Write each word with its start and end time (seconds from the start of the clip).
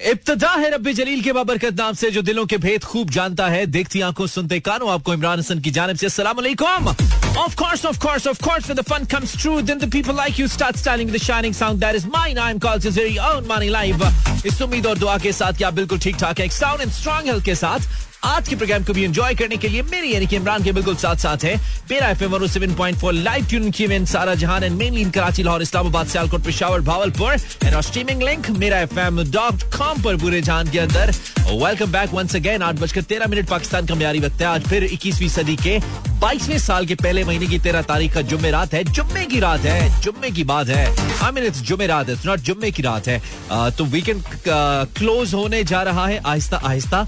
इब्तदा 0.00 0.48
है 0.52 0.70
रब्बी 0.70 0.92
जलील 0.92 1.22
के 1.22 1.32
बाबरकत 1.32 1.74
नाम 1.78 1.94
से 1.96 2.10
जो 2.10 2.22
दिलों 2.22 2.44
के 2.46 2.56
भेद 2.60 2.84
खूब 2.84 3.10
जानता 3.10 3.46
है 3.48 3.64
देखती 3.66 4.00
आँखों 4.08 4.26
सुनते 4.26 4.58
कानों 4.60 4.90
आपको 4.92 5.14
इमरान 5.14 5.38
हसन 5.38 5.60
की 5.64 5.70
जानब 5.72 5.96
से 5.96 6.06
अस्सलाम 6.06 6.36
वालेकुम 6.36 6.94
Of 7.36 7.54
course, 7.60 7.84
of 7.88 7.98
course, 8.02 8.26
of 8.28 8.38
course, 8.44 8.68
when 8.68 8.76
the 8.76 8.84
fun 8.90 9.06
comes 9.14 9.32
true, 9.40 9.56
then 9.70 9.80
the 9.80 9.88
people 9.94 10.14
like 10.18 10.38
you 10.40 10.48
start 10.48 10.78
styling 10.82 11.10
the 11.14 11.18
shining 11.24 11.56
sound 11.58 11.80
that 11.80 11.98
is 11.98 12.06
mine. 12.14 12.38
I'm 12.44 12.60
called 12.66 12.86
his 12.88 12.98
very 12.98 13.18
own 13.30 13.46
money 13.46 13.68
live. 13.70 14.04
इस 14.46 14.60
उम्मीद 14.62 14.86
और 14.86 14.98
दुआ 14.98 15.16
के 15.24 15.32
साथ 15.32 15.58
कि 15.58 15.64
आप 15.64 15.74
बिल्कुल 15.74 15.98
ठीक 16.04 16.16
ठाक 16.20 16.40
है 16.40 16.48
sound 16.58 16.84
and 16.86 16.96
strong 17.00 17.28
health 17.30 17.44
के 17.44 17.54
साथ 17.54 17.88
आज 18.24 18.48
के 18.48 18.56
प्रोग्राम 18.56 18.84
को 18.84 18.92
भी 18.92 19.04
एंजॉय 19.04 19.34
करने 19.34 19.56
के 19.56 19.68
लिए 19.68 19.82
मेरी 19.82 20.12
यानी 20.12 20.26
कि 20.26 20.36
इमरान 20.36 20.62
के 20.64 20.72
बिल्कुल 20.72 20.96
साथ 20.96 21.16
साथ 21.16 21.44
है। 21.44 21.54
Mera 21.90 22.08
F 22.10 22.22
M 22.24 22.46
seven 22.46 22.74
point 22.74 22.98
four 22.98 23.12
live 23.12 23.46
tune 23.46 23.70
की 23.70 23.86
में 23.86 24.04
सारा 24.06 24.34
जहान 24.34 24.64
and 24.64 24.76
mainly 24.78 25.00
in 25.00 25.10
Karachi 25.10 25.42
Lahore 25.42 25.62
Islamabad 25.62 26.06
Sialkot 26.06 26.44
Peshawar 26.44 26.80
Bahawalpur 26.80 27.32
and 27.32 27.80
streaming 27.80 28.22
link 28.22 28.50
Mera 28.58 28.80
F 28.80 28.98
M 28.98 29.22
dot 29.30 29.62
com 29.76 30.02
पर 30.02 30.16
पूरे 30.16 30.40
जहान 30.42 30.70
के 30.70 30.78
अंदर। 30.78 31.14
वेलकम 31.46 31.92
बैक 31.92 32.14
वंस 32.14 32.36
अगेन 32.36 32.62
आठ 32.62 32.74
बजकर 32.76 33.02
तेरह 33.04 33.26
मिनट 33.26 33.48
पाकिस्तान 33.48 33.86
का 33.86 33.94
म्यारी 33.94 34.20
वक्त 34.20 34.40
है। 34.40 34.46
आज 34.46 34.66
फिर 34.68 34.84
इक्कीसवीं 34.84 35.28
सदी 35.28 35.56
के 35.56 35.78
बाईसवें 36.20 36.58
साल 36.58 36.86
के 36.86 36.94
पहले 36.94 37.24
महीने 37.24 37.46
की 37.46 37.58
तेरह 37.58 37.82
तारीख 37.84 38.14
का 38.14 38.20
जुम्मे 38.22 38.50
रात 38.50 38.74
है। 38.74 38.82
जुम्मे 38.84 39.24
की 39.26 39.40
रात 39.40 39.60
है, 39.60 40.00
जुम्मे 40.02 40.30
की 40.30 40.44
बात 40.44 40.68
है। 40.68 40.86
आई 41.22 41.32
मीन 41.32 41.44
इट्स 41.44 41.60
जुम्मे 41.62 41.86
रात 41.86 42.08
है 42.08 42.16
नॉट 42.26 42.40
जुम्मे 42.40 42.70
की 42.70 42.82
रात 42.82 43.08
है। 43.08 43.20
तो 43.76 43.84
वीकेंड 43.86 44.22
क्लोज 44.48 45.34
होने 45.34 45.62
जा 45.64 45.82
रहा 45.82 46.06
है 46.06 46.20
आहिस्ता 46.26 46.56
आहिस्ता 46.64 47.06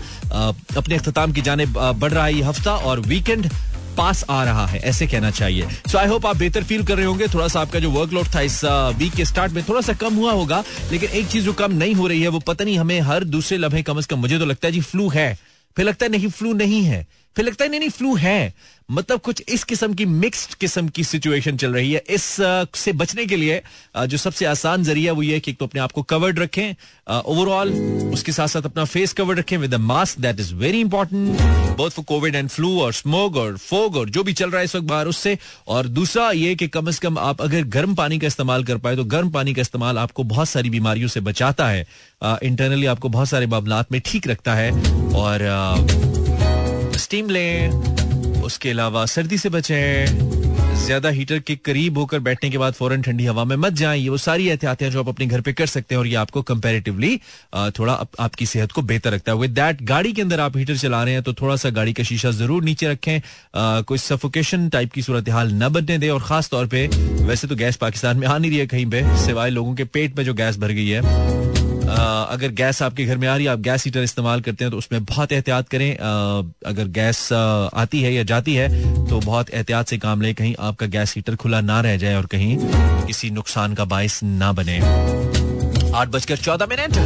अपने 0.77 0.98
अख्ताम 0.99 1.33
की 1.33 1.41
जाने 1.43 1.67
बढ़ 1.69 2.13
रहा 2.13 2.25
है 2.25 2.35
ये 2.35 2.43
हफ़्ता 2.43 2.75
और 2.75 3.01
वीकेंड 3.03 3.51
पास 3.97 4.25
आ 4.31 4.43
रहा 4.45 4.67
है, 4.67 4.79
ऐसे 4.81 5.07
कहना 5.07 5.31
चाहिए। 5.31 5.67
सो 5.91 5.99
आई 5.99 6.07
होप 6.07 6.27
आप 6.27 6.37
बेहतर 6.37 6.65
फील 6.65 6.85
कर 6.87 6.97
रहे 6.97 7.07
होंगे। 7.07 7.27
थोड़ा 7.29 7.47
सा 7.49 7.61
आपका 7.61 7.79
जो 7.79 7.91
वर्कलोड 7.91 8.27
था 8.35 8.41
इस 8.41 8.61
वीक 8.99 9.13
के 9.13 9.25
स्टार्ट 9.25 9.53
में 9.53 9.63
थोड़ा 9.69 9.81
सा 9.81 9.93
कम 9.95 10.15
हुआ 10.15 10.33
होगा, 10.33 10.63
लेकिन 10.93 11.11
एक 11.11 11.27
चीज़ 11.27 11.45
जो 11.45 11.53
कम 11.53 11.73
नहीं 11.75 11.95
हो 11.95 12.07
रही 12.07 12.23
है, 12.23 12.29
वो 12.29 12.39
पता 12.41 12.65
नहीं 12.65 12.79
हमें 12.79 13.01
हर 13.01 13.25
दूसरे 13.27 13.59
लम्हे 13.59 13.83
कम 13.83 13.99
अज 13.99 14.07
कम, 14.07 14.19
मुझे 14.19 14.39
तो 14.39 14.45
लगता 14.47 14.69
है 14.69 14.73
जी 14.73 14.81
फ्लू 14.83 15.09
है। 15.09 15.39
फिर 15.77 15.87
लगता 15.87 16.07
है 16.07 16.13
नहीं 16.13 16.29
फ्लू 16.29 16.53
नहीं 16.55 16.83
है। 16.83 17.07
फिर 17.37 17.45
लगता 17.45 17.65
है, 17.65 17.71
नहीं 17.71 17.81
नहीं 17.81 17.91
फ्लू 17.91 18.15
है। 18.17 18.55
मतलब 18.89 19.21
कुछ 19.21 19.43
इस 19.49 19.65
किस्म 19.65 19.95
की 19.95 20.05
मिक्स्ड 20.07 20.55
किस्म 20.55 20.89
की 20.89 21.03
सिचुएशन 21.05 21.57
चल 21.57 21.73
रही 21.73 21.93
है। 21.93 22.03
इस 22.11 22.23
से 22.75 22.93
बचने 22.93 23.27
के 23.27 23.37
लिए 23.37 23.61
जो 23.97 24.17
सबसे 24.17 24.47
आसान 24.47 24.85
ज़रिया 24.85 25.13
वो 25.13 25.23
ये 25.23 25.35
है 25.35 25.41
कि 25.41 25.53
तो 25.53 25.67
अपने 25.67 25.81
आप 25.81 25.93
को 25.93 26.03
कवर्ड 26.05 26.39
रखें 26.39 26.75
ओवरऑल 27.11 27.73
उसके 28.15 28.33
साथ 28.33 28.49
साथ 28.49 28.63
अपना 28.63 28.85
फेस 28.85 29.13
कवर्ड 29.13 29.39
रखें 29.39 29.57
with 29.57 29.75
mask 29.75 30.21
that 30.21 30.41
is 30.41 30.55
very 30.55 30.81
important 30.81 31.41
both 31.77 31.91
for 31.91 32.05
covid 32.05 32.35
and 32.35 32.49
flu 32.49 32.81
और 32.81 32.93
स्मोक 32.93 33.37
और 33.37 33.57
फोग 33.59 33.97
और 33.97 34.11
जो 34.11 34.23
भी 34.25 34.33
चल 34.33 34.51
रहा 34.51 34.59
है 34.59 34.65
इस 34.65 34.75
वक्त 34.77 34.87
बाहर 34.87 35.07
उससे। 35.07 35.37
और 35.69 35.87
दूसरा 35.89 36.31
ये 36.33 36.55
कि 36.55 36.69
कम 36.69 36.87
अज 36.89 36.99
कम 36.99 37.19
आप 37.19 37.43
अगर 37.43 37.65
गर्म 37.77 37.95
पानी 37.95 38.19
का 38.19 38.27
इस्तेमाल 38.27 38.65
कर 38.65 38.79
पाए 38.79 38.97
तो 38.97 39.05
गर्म 39.07 39.31
पानी 39.31 39.55
का 39.55 39.63
इस्तेमाल 39.63 39.99
आपको 39.99 40.25
बहुत 40.25 40.49
सारी 40.49 40.71
बीमारियों 40.71 41.09
से 41.09 41.21
बचाता 41.21 41.69
है। 41.69 41.87
इंटरनली 42.23 42.87
आपको 42.87 43.09
बहुत 43.09 43.29
सारे 43.29 43.47
मामला 43.47 43.85
में 43.93 44.01
ठीक 44.05 44.27
रखता 44.29 44.55
है। 44.55 44.71
और 45.15 46.27
स्टीम 46.99 47.29
लें 47.31 48.43
उसके 48.45 48.71
अलावा 48.71 49.05
सर्दी 49.07 49.39
से 49.39 49.49
बचें 49.51 50.37
ज़्यादा 50.79 51.09
हीटर 51.11 51.39
के 51.47 51.55
करीब 51.57 51.97
होकर 51.99 52.19
बैठने 52.27 52.49
के 52.51 52.59
बाद 52.59 52.73
फ़ौरन 52.75 53.03
ठंडी 53.03 53.25
हवा 53.27 53.45
में 53.45 53.55
मत 53.57 53.73
जाएँ 53.81 54.01
ये 54.01 54.09
वो 54.09 54.17
सारी 54.17 54.47
एहतियातें 54.49 54.91
जो 54.91 55.01
आप 55.01 55.09
अपने 55.09 55.27
घर 55.27 55.41
पे 55.41 55.53
कर 55.53 55.67
सकते 55.67 55.95
हैं 55.95 55.99
और 56.01 56.07
ये 56.07 56.15
आपको 56.17 56.43
कंपेरेटिवली 56.51 57.17
थोड़ा 57.79 57.93
आप, 57.93 58.09
आपकी 58.21 58.47
सेहत 58.47 58.73
को 58.73 58.83
बेहतर 58.83 59.13
रखता 59.13 59.33
है। 59.33 59.39
विद 59.39 59.51
दैट 59.55 59.83
गाड़ी 59.89 60.13
के 60.13 60.23
अंदर 60.23 60.41
आप 60.41 60.57
हीटर 60.57 60.77
चला 60.77 61.03
रहे 61.05 61.15
हैं 61.15 61.23
तो 61.23 61.33
थोड़ा 61.41 61.57
सा 61.57 61.71
गाड़ी 61.71 61.93
का 61.93 62.03
शीशा 62.03 62.31
ज़रूर 62.31 62.65
नीचे 62.65 62.89
रखें 62.89 63.17
आ, 63.55 63.81
कोई 63.81 63.99
सफोकेशन 63.99 64.69
टाइप 64.69 64.93
की 64.93 65.03
सूरत 65.03 65.29
हाल 65.31 65.53
न 65.63 65.69
बनने 65.69 65.99
दे 65.99 66.09
और 66.09 66.23
खास 66.29 66.51
तौर 66.51 66.67
पर 66.75 67.25
वैसे 67.29 67.47
तो 67.49 67.57
गैस 67.57 67.77
पाकिस्तान 67.77 68.19
में 68.19 68.27
आ 68.27 68.39
नहीं 68.39 68.51
रही 68.51 68.61
है 68.61 68.67
कहीं 68.67 68.87
पे 68.91 69.03
सिवाय 69.27 69.51
लोगों 69.51 69.75
के 69.75 69.85
पेट 69.97 70.17
में 70.19 70.25
जो 70.25 70.35
गैस 70.35 70.59
भर 70.59 70.73
गई 70.73 70.89
है। 70.89 71.68
अगर 71.89 72.49
गैस 72.53 72.83
आपके 72.83 73.05
घर 73.05 73.17
में 73.17 73.27
आ 73.29 73.35
रही 73.37 73.45
है, 73.45 73.51
आप 73.51 73.59
गैस 73.61 73.85
हीटर 73.85 74.03
इस्तेमाल 74.03 74.41
करते 74.41 74.65
हैं 74.65 74.71
तो 74.71 74.79
उसमें 74.79 75.05
बहुत 75.05 75.33
एहतियात 75.33 75.69
करें। 75.69 75.97
अगर 76.67 76.89
गैस 76.91 77.33
आती 77.33 78.03
है 78.03 78.13
या 78.15 78.23
जाती 78.25 78.55
है 78.55 78.69
तो 79.09 79.21
बहुत 79.21 79.51
एहतियात 79.51 79.89
से 79.89 79.99
काम 79.99 80.23
लें, 80.23 80.35
कहीं 80.35 80.55
आपका 80.61 80.87
गैस 80.89 81.15
हीटर 81.17 81.37
खुला 81.37 81.61
ना 81.63 81.81
रह 81.81 81.97
जाए 81.97 82.15
और 82.15 82.27
कहीं 82.27 82.57
किसी 83.07 83.31
नुकसान 83.31 83.75
का 83.75 83.85
बायस 83.87 84.21
ना 84.25 84.53
बने। 84.53 84.79
आठ 85.91 86.09
बजकर 86.09 86.37
चौदह 86.39 86.67
मिनट। 86.67 86.97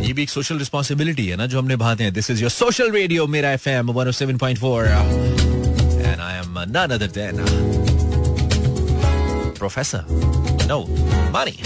ये 0.00 0.12
भी 0.12 0.22
एक 0.22 0.30
सोशल 0.30 0.58
रिस्पॉन्सिबिलिटी 0.58 1.26
है 1.26 1.36
ना, 1.36 1.46
जो 1.46 1.58
हमने 1.58 1.76
भाते 1.76 2.04
हैं। 2.04 2.12
This 2.12 2.30
is 2.30 2.40
your 2.42 2.50
social 2.50 2.90
radio 2.92 3.26
Mera 3.28 3.50
F 3.52 3.68
M 3.68 3.90
one 3.92 4.10
seven 4.12 4.36
point 4.38 4.58
four 4.58 4.84
and 4.84 6.20
I 6.20 6.38
am 6.38 6.58
none 6.68 6.88
other 6.90 7.06
than 7.08 7.44
professor 9.58 10.04
no 10.68 10.80
मानी 11.32 11.58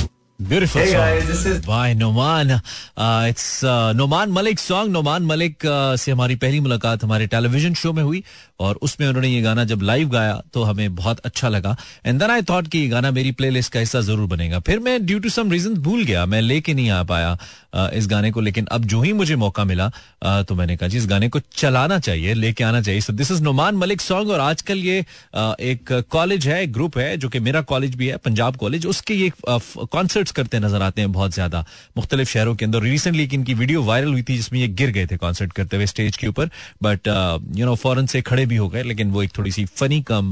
Beautiful 0.42 0.80
hey 0.80 0.90
song. 0.90 1.00
guys, 1.00 1.26
this 1.28 1.46
is 1.46 1.60
by 1.64 1.94
Noman. 1.94 2.60
Uh, 2.96 3.26
it's 3.28 3.62
uh, 3.62 3.92
Noman 3.92 4.32
Malik 4.32 4.58
song. 4.58 4.90
Noman 4.90 5.24
Malik 5.24 5.64
uh, 5.64 5.94
से 5.96 6.12
हमारी 6.12 6.36
पहली 6.36 6.60
मुलाकात 6.60 7.04
हमारे 7.04 7.26
television 7.26 7.74
show 7.74 7.92
में 7.92 8.02
हुई 8.02 8.24
और 8.60 8.78
उसमें 8.82 9.06
उन्होंने 9.08 9.28
ये 9.28 9.40
गाना 9.42 9.64
जब 9.64 9.82
लाइव 9.82 10.08
गाया 10.10 10.40
तो 10.54 10.62
हमें 10.62 10.94
बहुत 10.94 11.20
अच्छा 11.20 11.48
लगा। 11.48 11.76
एंड 12.06 12.18
देन 12.20 12.30
आई 12.30 12.42
थॉट 12.42 12.68
कि 12.68 12.78
ये 12.78 12.88
गाना 12.88 13.10
मेरी 13.10 13.32
प्लेलिस्ट 13.32 13.72
का 13.72 13.80
हिस्सा 13.80 14.00
ज़रूर 14.02 14.26
बनेगा। 14.28 14.58
फिर 14.60 14.78
मैं 14.80 15.04
ड्यू 15.06 15.18
टू 15.18 15.28
सम 15.30 15.50
रीजन 15.52 15.74
भूल 15.76 16.02
गया। 16.04 16.24
मैं 16.26 16.40
लेके 16.40 16.74
नहीं 16.74 16.90
आ 16.90 17.02
पाया 17.04 17.36
इस 17.92 18.06
गाने 18.08 18.30
को, 18.30 18.40
लेकिन 18.40 18.66
अब 18.72 18.84
जो 18.84 19.00
ही 19.02 19.12
मुझे 19.12 19.36
मौका 19.36 19.64
मिला 19.64 19.90
तो 20.42 20.54
मैंने 20.54 20.76
कहा, 20.76 20.88
जी, 20.88 20.98
इस 20.98 21.06
गाने 21.06 21.28
को 21.28 21.40
चलाना 21.56 21.98
चाहिए, 21.98 22.34
लेके 22.34 22.64
आना 22.64 22.80
चाहिए। 22.82 23.00
So 23.00 23.12
this 23.12 23.30
is 23.30 23.42
Numan 23.42 23.76
Malik 23.76 24.00
song 24.00 24.30
और 24.30 24.40
आजकल 24.40 24.78
ये 24.78 24.98
एक 25.62 25.92
कॉलेज 26.10 26.46
है 26.48 26.66
ग्रुप 26.68 26.98
है, 26.98 27.16
जो 27.16 27.28
कि 27.28 27.40
मेरा 27.40 27.60
कॉलेज 27.64 27.94
भी 27.94 28.06
है 28.08 28.16
पंजाब 28.18 28.56
कॉलेज 28.56 28.86
उसके 28.86 29.14
ये 29.14 29.30
कॉन्सर्ट्स 29.48 30.32
करते 30.32 30.58
नज़र 30.60 30.82
आते 30.82 31.00
हैं 31.00 31.12
बहुत 31.12 31.34
ज़्यादा। 31.34 31.64
मुख्तलिफ़ 31.96 32.28
शहरों 32.28 32.54
के 32.54 32.64
अंदर। 32.64 32.82
रिसेंटली 32.82 33.28
इनकी 33.34 33.54
वीडियो 33.54 33.82
वायरल 33.84 34.12
हुई 34.12 34.22
थी, 34.22 34.36
जिसमें 34.36 34.60
ये 34.60 34.68
गिर 34.70 34.90
गए 34.90 35.06
थे 35.06 35.16
कॉन्सर्ट 35.16 35.52
करते 35.52 35.76
हुए 35.76 35.86
स्टेज 35.86 36.16
के 36.16 36.26
ऊपर। 36.26 36.50
बट 36.82 37.08
यू 37.56 37.66
नो 37.66 37.74
फॉरन 37.76 38.06
से 38.06 38.22
खड़े 38.22 38.43
भी 38.46 38.56
हो 38.56 38.68
गए 38.68 38.82
लेकिन 38.82 39.10
वो 39.10 39.22
एक 39.22 39.38
थोड़ी 39.38 39.50
सी 39.50 39.64
फनी 39.64 40.02
कम 40.02 40.30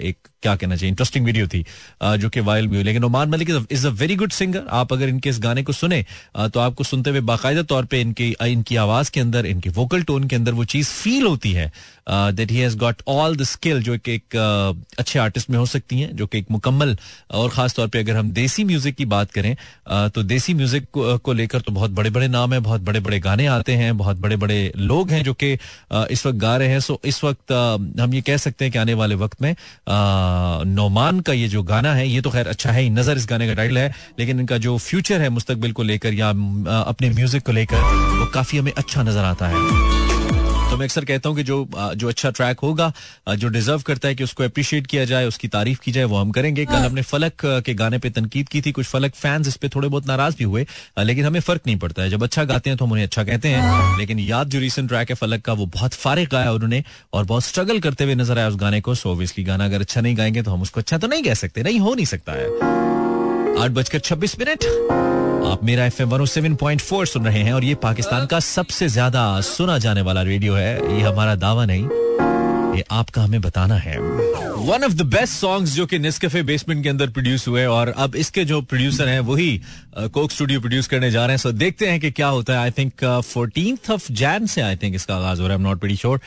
एक 0.00 0.28
क्या 0.42 0.54
कहना 0.56 0.76
चाहिए? 0.76 0.90
इंटरेस्टिंग 0.90 1.24
वीडियो 1.26 1.46
थी 1.48 1.64
जो 2.02 2.28
कि 2.28 2.40
वायरल 2.40 2.66
भी 2.66 2.76
हुई। 2.76 2.84
लेकिन 2.84 3.04
Oman 3.04 3.28
Malik 3.28 3.50
is 3.72 3.86
a 3.86 3.90
very 3.92 4.16
good 4.16 4.32
singer 4.32 4.62
आप 4.70 4.92
अगर 4.92 5.08
इनके 5.08 5.30
इस 5.30 5.38
गाने 5.40 5.62
को 5.62 5.72
सुने 5.72 6.04
तो 6.36 6.60
आपको 6.60 6.84
सुनते 6.84 7.10
हुए 7.10 7.20
बाकायदा 7.30 7.62
तौर 7.64 7.84
पर 7.84 7.96
इनकी 7.96 8.34
इनकी 8.42 8.76
आवाज़ 8.78 9.10
के 9.10 9.20
अंदर 9.20 9.46
इनके 9.46 9.70
वोकल 9.70 10.02
टोन 10.02 10.28
के 10.28 10.36
अंदर 10.36 10.52
वो 10.52 10.64
चीज़ 10.74 10.88
फील 10.88 11.26
होती 11.26 11.52
है 11.52 11.72
that 12.08 12.50
he 12.50 12.58
has 12.58 12.76
got 12.78 13.02
all 13.08 13.36
the 13.36 13.42
skill 13.44 13.82
जो 13.82 13.96
कि 13.98 14.14
एक 14.14 14.36
अच्छे 14.98 15.18
आर्टिस्ट 15.18 15.50
में 15.50 15.58
हो 15.58 15.66
सकती 15.66 16.00
हैं 16.00 16.14
जो 16.16 16.26
कि 16.26 16.38
एक 16.38 16.50
मुकम्मल 16.50 16.96
और 17.30 17.48
खास 17.50 17.74
तौर 17.74 17.88
पे 17.88 17.98
अगर 17.98 18.16
हम 18.16 18.30
देसी 18.32 18.64
म्यूज़िक 18.64 18.96
की 18.96 19.04
बात 19.06 19.30
करें 19.32 19.54
तो 20.10 20.22
देसी 20.24 20.54
म्यूज़िक 20.54 20.86
को, 20.94 21.32
लेकर 21.32 21.60
तो 21.60 21.72
बहुत 21.72 21.90
बड़े 21.90 22.10
बड़े 22.10 22.28
नाम 22.28 22.52
है 22.54 22.60
बहुत 22.60 22.80
बड़े 22.80 23.00
बड़े 23.00 23.18
गाने 23.20 23.46
आते 23.48 23.72
हैं 23.72 23.96
बहुत 23.98 24.16
बड़े 24.16 24.36
बड़े 24.36 24.60
लोग 24.76 25.10
हैं 25.10 25.22
जो 25.24 25.34
कि 25.34 25.52
इस 25.92 26.26
वक्त 26.26 26.38
गा 26.38 26.56
रहे 26.56 26.68
हैं। 26.68 26.80
सो 26.80 27.00
इस 27.04 27.22
वक्त 27.24 27.52
हम 28.00 28.14
ये 28.14 28.20
कह 28.20 28.36
सकते 28.36 28.64
हैं 28.64 28.72
कि 28.72 28.78
आने 28.78 28.94
वाले 28.94 29.14
वक्त 29.16 29.42
में 29.42 29.54
नोमान 30.66 31.20
का 31.20 31.32
ये 31.32 31.48
जो 31.48 31.62
गाना 31.62 31.92
है, 31.94 32.08
ये 32.08 32.20
तो 32.20 32.30
खैर 32.30 32.48
अच्छा 32.48 32.70
है 32.70 32.88
नज़र 32.90 33.16
इस 33.16 33.26
गाने 33.30 33.46
का 33.48 33.54
टाइटल 33.54 33.78
है, 33.78 33.92
लेकिन 34.18 34.40
इनका 34.40 34.58
जो 34.58 34.76
फ्यूचर 34.78 35.20
है 35.20 35.28
मुस्तकबिल 35.28 35.72
को 35.72 35.82
लेकर 35.82 36.14
या 36.14 36.28
अपने 36.28 37.10
म्यूज़िक 37.10 37.46
को 37.46 37.52
लेकर, 37.52 37.82
वो 38.18 38.26
काफ़ी 38.26 38.58
हमें 38.58 38.72
अच्छा 38.72 39.02
नज़र 39.02 39.24
आता 39.24 39.48
है। 39.48 40.27
तो 40.70 40.76
मैं 40.76 40.84
अक्सर 40.84 41.04
कहता 41.04 41.28
हूँ 41.28 41.36
कि 41.36 41.42
जो 41.42 41.56
जो 41.72 42.08
अच्छा 42.08 42.30
ट्रैक 42.30 42.60
होगा 42.60 42.92
जो 43.30 43.48
डिजर्व 43.48 43.82
करता 43.82 44.08
है 44.08 44.14
कि 44.14 44.24
उसको 44.24 44.44
अप्रिशिएट 44.44 44.86
किया 44.86 45.04
जाए, 45.04 45.26
उसकी 45.26 45.48
तारीफ़ 45.48 45.78
की 45.80 45.92
जाए, 45.92 46.04
वो 46.04 46.16
हम 46.16 46.30
करेंगे। 46.30 46.64
कल 46.66 46.74
हमने 46.76 47.02
फलक 47.02 47.44
के 47.66 47.74
गाने 47.74 47.98
पे 47.98 48.10
तनकीद 48.10 48.48
की 48.48 48.60
थी, 48.60 48.72
कुछ 48.72 48.86
फलक 48.86 49.14
फैंस 49.14 49.48
इस 49.48 49.56
पे 49.56 49.68
थोड़े 49.68 49.88
बहुत 49.88 50.06
नाराज़ 50.06 50.36
भी 50.38 50.44
हुए 50.44 50.66
लेकिन 51.00 51.24
हमें 51.24 51.40
फ़र्क 51.40 51.62
नहीं 51.66 51.76
पड़ता 51.78 52.02
है। 52.02 52.10
जब 52.10 52.22
अच्छा 52.22 52.44
गाते 52.44 52.70
हैं 52.70 52.76
तो 52.78 52.84
हम 52.84 52.92
उन्हें 52.92 53.06
अच्छा 53.06 53.24
कहते 53.24 53.48
हैं, 53.48 53.98
लेकिन 53.98 54.18
याद 54.18 54.48
जो 54.48 54.58
रिसेंट 54.60 54.88
ट्रैक 54.88 55.10
है 55.10 55.16
फलक 55.16 55.42
का, 55.42 55.52
वो 55.52 55.66
बहुत 55.68 55.94
फारिग 55.94 56.28
गाया 56.30 56.52
उन्होंने 56.52 56.82
और 57.12 57.24
बहुत 57.24 57.44
स्ट्रगल 57.44 57.80
करते 57.80 58.04
हुए 58.04 58.14
नज़र 58.14 58.38
आया 58.38 58.48
उस 58.48 58.56
गाने 58.56 58.80
को। 58.80 58.94
सो 58.94 59.10
ऑब्वियसली 59.12 59.44
गाना 59.44 59.64
अगर 59.64 59.80
अच्छा 59.80 60.00
नहीं 60.00 60.16
गाएँगे 60.18 60.42
तो 60.42 60.50
हम 60.50 60.62
उसको 60.62 60.80
अच्छा 60.80 60.98
तो 60.98 61.06
नहीं 61.06 61.22
कह 61.22 61.34
सकते, 61.36 61.62
नहीं 61.62 61.80
हो 61.80 61.94
नहीं 61.94 62.06
सकता 62.06 62.32
है। 62.32 62.97
आठ 63.58 63.70
बजकर 63.70 63.98
छब्बीस 63.98 64.38
मिनट। 64.38 64.64
आप 65.46 65.60
Mera 65.64 65.84
F 65.84 66.02
M 66.02 66.24
seven 66.24 66.54
point 66.54 66.80
four 66.80 67.06
सुन 67.06 67.24
रहे 67.24 67.42
हैं 67.42 67.52
और 67.52 67.64
ये 67.64 67.74
पाकिस्तान 67.82 68.26
का 68.26 68.40
सबसे 68.40 68.88
ज़्यादा 68.88 69.40
सुना 69.40 69.78
जाने 69.78 70.02
वाला 70.02 70.22
रेडियो 70.22 70.54
है। 70.54 70.96
ये 70.96 71.02
हमारा 71.02 71.34
दावा 71.36 71.64
नहीं। 71.64 71.84
ये 72.74 72.84
आपका 72.90 73.22
हमें 73.22 73.40
बताना 73.40 73.76
है। 73.76 73.98
One 73.98 74.84
of 74.84 74.92
the 74.92 75.02
best 75.08 75.34
songs 75.34 75.74
जो 75.74 75.86
कि 75.86 75.98
निस्कफे 75.98 76.42
बेसमेंट 76.42 76.82
के 76.82 76.88
अंदर 76.88 77.10
प्रोड्यूस 77.10 77.46
हुए 77.48 77.64
और 77.66 77.88
अब 77.96 78.16
इसके 78.16 78.44
जो 78.44 78.60
प्रोड्यूसर 78.62 79.08
हैं 79.08 79.20
वही 79.20 79.60
कोक 79.96 80.32
स्टूडियो 80.32 80.60
प्रोड्यूस 80.60 80.86
करने 80.86 81.10
जा 81.10 81.24
रहे 81.26 81.36
हैं। 81.36 81.38
सो 81.38 81.52
देखते 81.52 81.86
हैं 81.86 82.00
कि 82.00 82.10
क्या 82.10 82.28
होता 82.28 82.52
है। 82.52 82.58
I 82.58 82.70
think 82.70 83.04
fourteen 83.24 83.78
of 83.92 84.10
Jan 84.12 84.46
से 84.46 84.60
आई 84.60 84.76
थिंक 84.76 84.94
इसका 84.94 85.16
आगाज़ 85.16 85.40
हो 85.40 85.46
रहा 85.46 85.56
है। 85.56 85.62
नॉट 85.62 85.82
वेरी 85.84 85.96
श्योर 85.96 86.20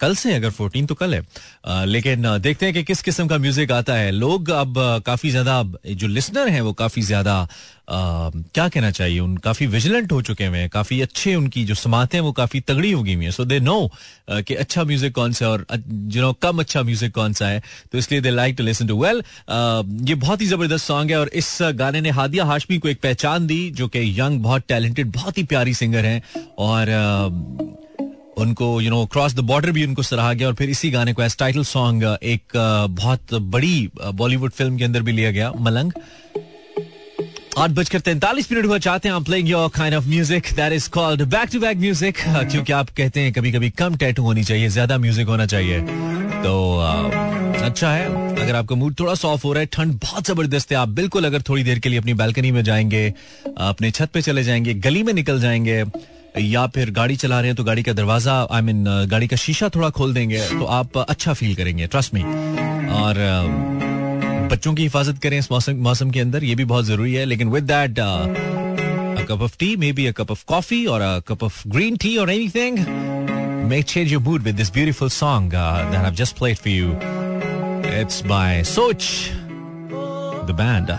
कल 0.00 0.14
से 0.14 0.34
अगर 0.34 0.50
फोर्टीन 0.50 0.86
तो 0.86 0.94
कल 0.94 1.14
है। 1.14 1.22
Uh, 1.64 1.84
लेकिन 1.86 2.26
uh, 2.28 2.40
देखते 2.40 2.66
हैं 2.66 2.74
कि 2.74 2.82
किस 2.84 3.02
किस्म 3.02 3.26
का 3.28 3.38
म्यूज़िक 3.38 3.70
आता 3.72 3.94
है। 3.94 4.10
लोग 4.12 4.50
अब 4.50 4.74
uh, 4.74 5.04
काफ़ी 5.06 5.30
ज़्यादा 5.30 5.62
जो 5.86 6.06
लिसनर 6.08 6.48
हैं 6.48 6.60
वो 6.60 6.72
काफ़ी 6.72 7.02
ज़्यादा 7.02 7.46
क्या 7.88 8.68
कहना 8.68 8.90
चाहिए? 8.90 9.18
उन 9.20 9.36
काफ़ी 9.36 9.66
विजिलेंट 9.66 10.12
हो 10.12 10.20
चुके 10.22 10.46
हुए 10.46 10.58
हैं, 10.58 10.68
काफ़ी 10.70 11.00
अच्छे 11.00 11.34
उनकी 11.34 11.64
जो 11.64 11.74
समातें 11.74 12.16
हैं, 12.18 12.24
वो 12.24 12.32
काफ़ी 12.32 12.60
तगड़ी 12.62 12.90
हो 12.92 13.02
गई 13.02 13.14
हुई 13.14 13.24
है। 13.24 13.30
सो 13.30 13.44
दे 13.44 13.58
नो 13.60 13.90
कि 14.30 14.54
अच्छा 14.54 14.84
म्यूज़िक 14.84 15.14
कौन 15.14 15.32
सा 15.32 15.48
और 15.48 15.66
यू 15.72 16.22
नो 16.22 16.32
कम 16.42 16.58
अच्छा 16.60 16.82
म्यूज़िक 16.82 17.14
कौन 17.14 17.32
सा 17.32 17.48
है। 17.48 17.62
तो 17.92 17.98
इसलिए 17.98 18.20
they 18.20 18.30
like 18.30 18.56
to 18.56 18.64
listen 18.64 18.86
to 18.86 19.02
well 19.02 19.22
ये 20.08 20.14
बहुत 20.16 20.40
ही 20.40 20.46
ज़बरदस्त 20.46 20.86
सॉन्ग 20.86 21.10
है 21.10 21.18
और 21.18 21.28
इस 21.34 21.58
गाने 21.74 22.00
ने 22.00 22.10
हादिया 22.12 22.44
हाशमी 22.44 22.78
को 22.78 22.88
एक 22.88 23.00
पहचान 23.02 23.46
दी, 23.46 23.70
जो 23.70 23.88
कि 23.88 24.20
यंग 24.20 24.40
बहुत 24.42 24.62
टैलेंटेड 24.68 25.12
बहुत 25.12 25.38
ही 25.38 25.44
प्यारी 25.44 25.74
सिंगर 25.74 26.04
है। 26.04 26.22
और 26.60 26.92
उनको 28.38 28.80
you 28.80 28.90
know 28.90 29.04
cross 29.06 29.34
the 29.34 29.40
border 29.42 29.70
भी 29.70 29.84
उनको 29.86 30.02
सराहा 30.02 30.32
गया 30.32 30.48
और 30.48 30.54
फिर 30.54 30.70
इसी 30.70 30.90
गाने 30.90 31.12
को 31.12 31.22
एज 31.22 31.36
टाइटल 31.38 31.64
सॉन्ग 31.64 32.04
एक 32.04 32.56
बहुत 32.92 33.34
बड़ी 33.34 33.90
बॉलीवुड 33.96 34.52
फ़िल्म 34.52 34.76
के 34.78 34.84
अंदर 34.84 35.02
भी 35.02 35.12
लिया 35.12 35.30
गया, 35.30 35.52
मलंग। 35.52 35.92
आठ 37.58 37.70
बजकर 37.70 38.00
तैंतालीस 38.00 38.50
मिनट 38.52 38.66
हुआ 38.66 38.76
चाहते 38.78 39.08
हैं 39.08 39.14
आप 39.14 39.24
playing 39.24 39.48
your 39.48 39.68
kind 39.74 39.94
of 39.94 40.06
music 40.08 40.46
that 40.56 40.72
is 40.72 40.88
called 40.90 41.22
back 41.34 41.50
to 41.52 41.60
back 41.60 41.78
music 41.78 42.16
क्योंकि 42.50 42.72
आप 42.72 42.88
कहते 42.96 43.20
हैं 43.20 43.32
कभी 43.32 43.52
कभी 43.52 43.70
कम 43.78 43.96
टैटू 43.96 44.22
होनी 44.22 44.44
चाहिए 44.44 44.68
ज़्यादा 44.68 44.98
म्यूज़िक 44.98 45.28
होना 45.28 45.46
चाहिए। 45.46 45.80
तो 46.44 46.54
अच्छा 47.64 47.90
है 47.90 48.06
अगर 48.42 48.54
आपका 48.56 48.76
मूड 48.76 48.98
थोड़ा 49.00 49.14
सॉफ्ट 49.14 49.44
हो 49.44 49.52
रहा 49.52 49.60
है 49.60 49.66
ठंड 49.72 49.94
बहुत 50.02 50.26
ज़बरदस्त 50.26 50.72
है 50.72 50.78
आप 50.78 50.88
बिल्कुल 50.98 51.24
अगर 51.24 51.42
थोड़ी 51.48 51.64
देर 51.64 51.78
के 51.78 51.88
लिए 51.88 51.98
अपनी 51.98 52.14
बैल्कनी 52.14 52.50
में 52.52 52.62
जाएँगे 52.64 53.08
अपने 53.58 53.90
छत 53.90 54.10
पे 54.14 54.22
चले 54.22 54.44
जाएँगे 54.44 54.74
गली 54.88 55.02
में 55.02 55.12
निकल 55.12 55.40
जाएँगे 55.40 55.82
या 56.42 56.66
फिर 56.66 56.90
गाड़ी 56.90 57.16
चला 57.16 57.40
रहे 57.40 57.48
हैं 57.48 57.56
तो 57.56 57.64
गाड़ी 57.64 57.82
का 57.82 57.92
दरवाज़ा 57.92 58.40
आई 58.42 58.60
I 58.60 58.64
मीन 58.64 58.84
mean, 58.84 59.10
गाड़ी 59.10 59.26
का 59.28 59.36
शीशा 59.36 59.68
थोड़ा 59.74 59.90
खोल 59.90 60.14
देंगे 60.14 60.40
तो 60.50 60.64
आप 60.64 60.98
अच्छा 60.98 61.32
फील 61.32 61.54
करेंगे 61.54 61.86
ट्रस्ट 61.86 62.14
में 62.14 62.22
और 63.02 63.92
बच्चों 64.54 64.74
की 64.74 64.82
हिफाजत 64.82 65.18
करें 65.22 65.38
इस 65.38 65.50
मौसम 65.52 65.76
मौसम 65.82 66.10
के 66.10 66.20
अंदर, 66.20 66.44
ये 66.44 66.54
भी 66.54 66.64
बहुत 66.64 66.84
ज़रूरी 66.84 67.14
है। 67.14 67.24
लेकिन 67.24 67.48
with 67.50 67.64
that 67.70 67.94
cup 69.28 69.40
of 69.42 69.56
tea 69.58 69.74
maybe 69.92 70.06
a 70.06 70.12
cup 70.12 70.30
of 70.30 70.44
coffee 70.48 70.84
और 70.86 71.00
a 71.00 71.18
cup 71.28 71.42
of 71.44 71.62
green 71.68 71.96
tea 71.96 72.16
और 72.16 72.30
anything 72.30 72.78
may 73.68 73.82
change 73.82 74.12
your 74.12 74.22
mood 74.22 74.42
with 74.42 74.54
this 74.54 74.72
beautiful 74.72 75.08
song 75.10 75.52
that 75.52 76.04
I 76.04 76.10
just 76.14 76.38
played 76.38 76.56
for 76.56 76.72
you 76.72 76.92
it's 78.00 78.24
by 78.26 78.62
Soch 78.64 79.08
the 80.48 80.56
band 80.60 80.90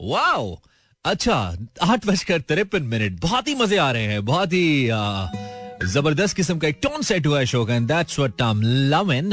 wow 0.00 0.56
अच्छा 1.04 1.36
आठ 1.82 2.06
बजकर 2.06 2.40
तिरपन 2.40 2.82
minute. 2.92 3.20
बहुत 3.20 3.48
ही 3.48 3.54
मज़े 3.54 3.76
आ 3.76 3.90
रहे 3.92 4.06
हैं। 4.06 4.24
बहुत 4.24 4.52
ही 4.52 4.88
ज़बरदस्त 5.88 6.36
किस्म 6.36 6.58
का 6.58 6.68
एक 6.68 6.78
टोन 6.82 7.02
सेट 7.02 7.26
हुआ 7.26 7.38
है 7.38 7.46
शो 7.46 7.64
का 7.64 7.74
and 7.74 7.88
that's 7.88 8.18
what 8.18 8.42
I 8.42 8.50
am 8.50 8.62
loving 8.94 9.32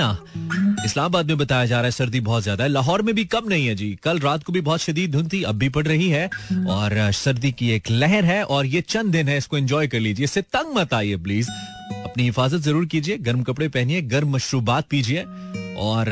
Islamabad 0.85 1.25
में 1.25 1.37
बताया 1.37 1.65
जा 1.65 1.75
रहा 1.75 1.85
है, 1.85 1.91
सर्दी 1.91 2.19
बहुत 2.19 2.43
ज़्यादा 2.43 2.63
है। 2.63 2.69
लाहौर 2.69 3.01
में 3.01 3.13
भी 3.15 3.23
कम 3.25 3.47
नहीं 3.49 3.67
है 3.67 3.75
जी। 3.75 3.97
कल 4.03 4.19
रात 4.19 4.43
को 4.43 4.53
भी 4.53 4.61
बहुत 4.61 4.81
शदीद 4.81 5.11
धुंध 5.11 5.31
थी 5.33 5.41
अब 5.43 5.55
भी 5.55 5.69
पड़ 5.69 5.85
रही 5.87 6.09
है 6.09 6.25
और 6.69 7.11
सर्दी 7.13 7.51
की 7.51 7.69
एक 7.71 7.89
लहर 7.91 8.25
है 8.25 8.43
और 8.45 8.65
ये 8.65 8.81
चंद 8.81 9.11
दिन 9.11 9.29
है, 9.29 9.37
इसको 9.37 9.57
एंजॉय 9.57 9.87
कर 9.87 9.99
लीजिए। 9.99 10.23
इससे 10.23 10.41
तंग 10.41 10.75
मत 10.77 10.93
आइए 10.93 11.15
प्लीज़ 11.17 11.49
अपनी 12.03 12.23
हिफाजत 12.23 12.57
ज़रूर 12.57 12.85
कीजिए, 12.85 13.17
गर्म 13.17 13.43
कपड़े 13.43 13.67
पहनिए, 13.67 14.01
गर्म 14.01 14.35
मशरूबात 14.35 14.87
पीजिए 14.89 15.23
और 15.79 16.05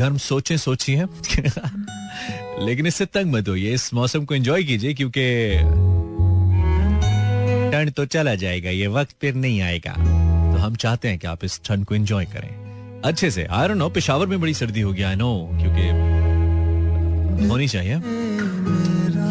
गर्म 0.00 0.16
सोचे, 0.18 0.58
सोचिए। 0.58 1.04
लेकिन 2.64 2.86
इससे 2.86 3.06
तंग 3.06 3.32
मत 3.32 3.48
होइए, 3.48 3.74
इस 3.74 3.92
मौसम 3.94 4.24
को 4.24 4.34
एंजॉय 4.34 4.62
कीजिए, 4.62 4.94
क्योंकि 4.94 5.56
ठंड 7.72 7.90
तो 7.90 8.04
चला 8.06 8.34
जाएगा, 8.34 8.70
ये 8.70 8.86
वक्त 8.86 9.14
फिर 9.20 9.34
नहीं 9.34 9.60
आएगा। 9.62 9.92
तो 9.92 10.58
हम 10.58 10.74
चाहते 10.74 11.08
हैं 11.08 11.18
कि 11.18 11.26
आप 11.26 11.44
इस 11.44 11.60
ठंड 11.64 11.84
को 11.84 11.94
एंजॉय 11.94 12.24
करें। 12.24 12.69
अच्छे 13.04 13.30
से। 13.30 13.44
आई 13.44 13.68
नो 13.68 13.88
पेशावर 13.88 14.26
में 14.26 14.40
बड़ी 14.40 14.54
सर्दी 14.54 14.80
हो 14.80 14.92
गया 14.92 15.08
आई 15.08 15.16
नो 15.16 15.48
क्योंकि 15.52 15.88
होनी 17.48 17.68
चाहिए। 17.68 17.98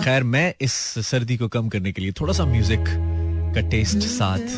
खैर, 0.04 0.24
मैं 0.24 0.54
इस 0.62 0.74
सर्दी 1.08 1.38
को 1.38 1.48
कम 1.48 1.70
करने 1.70 1.92
के 1.92 2.02
लिए 2.02 2.12
थोड़ा 2.12 2.34
सा 2.34 2.46
म्यूज़िक 2.46 2.86
का 3.56 3.62
टेस्ट 3.62 3.98
साथ 3.98 4.58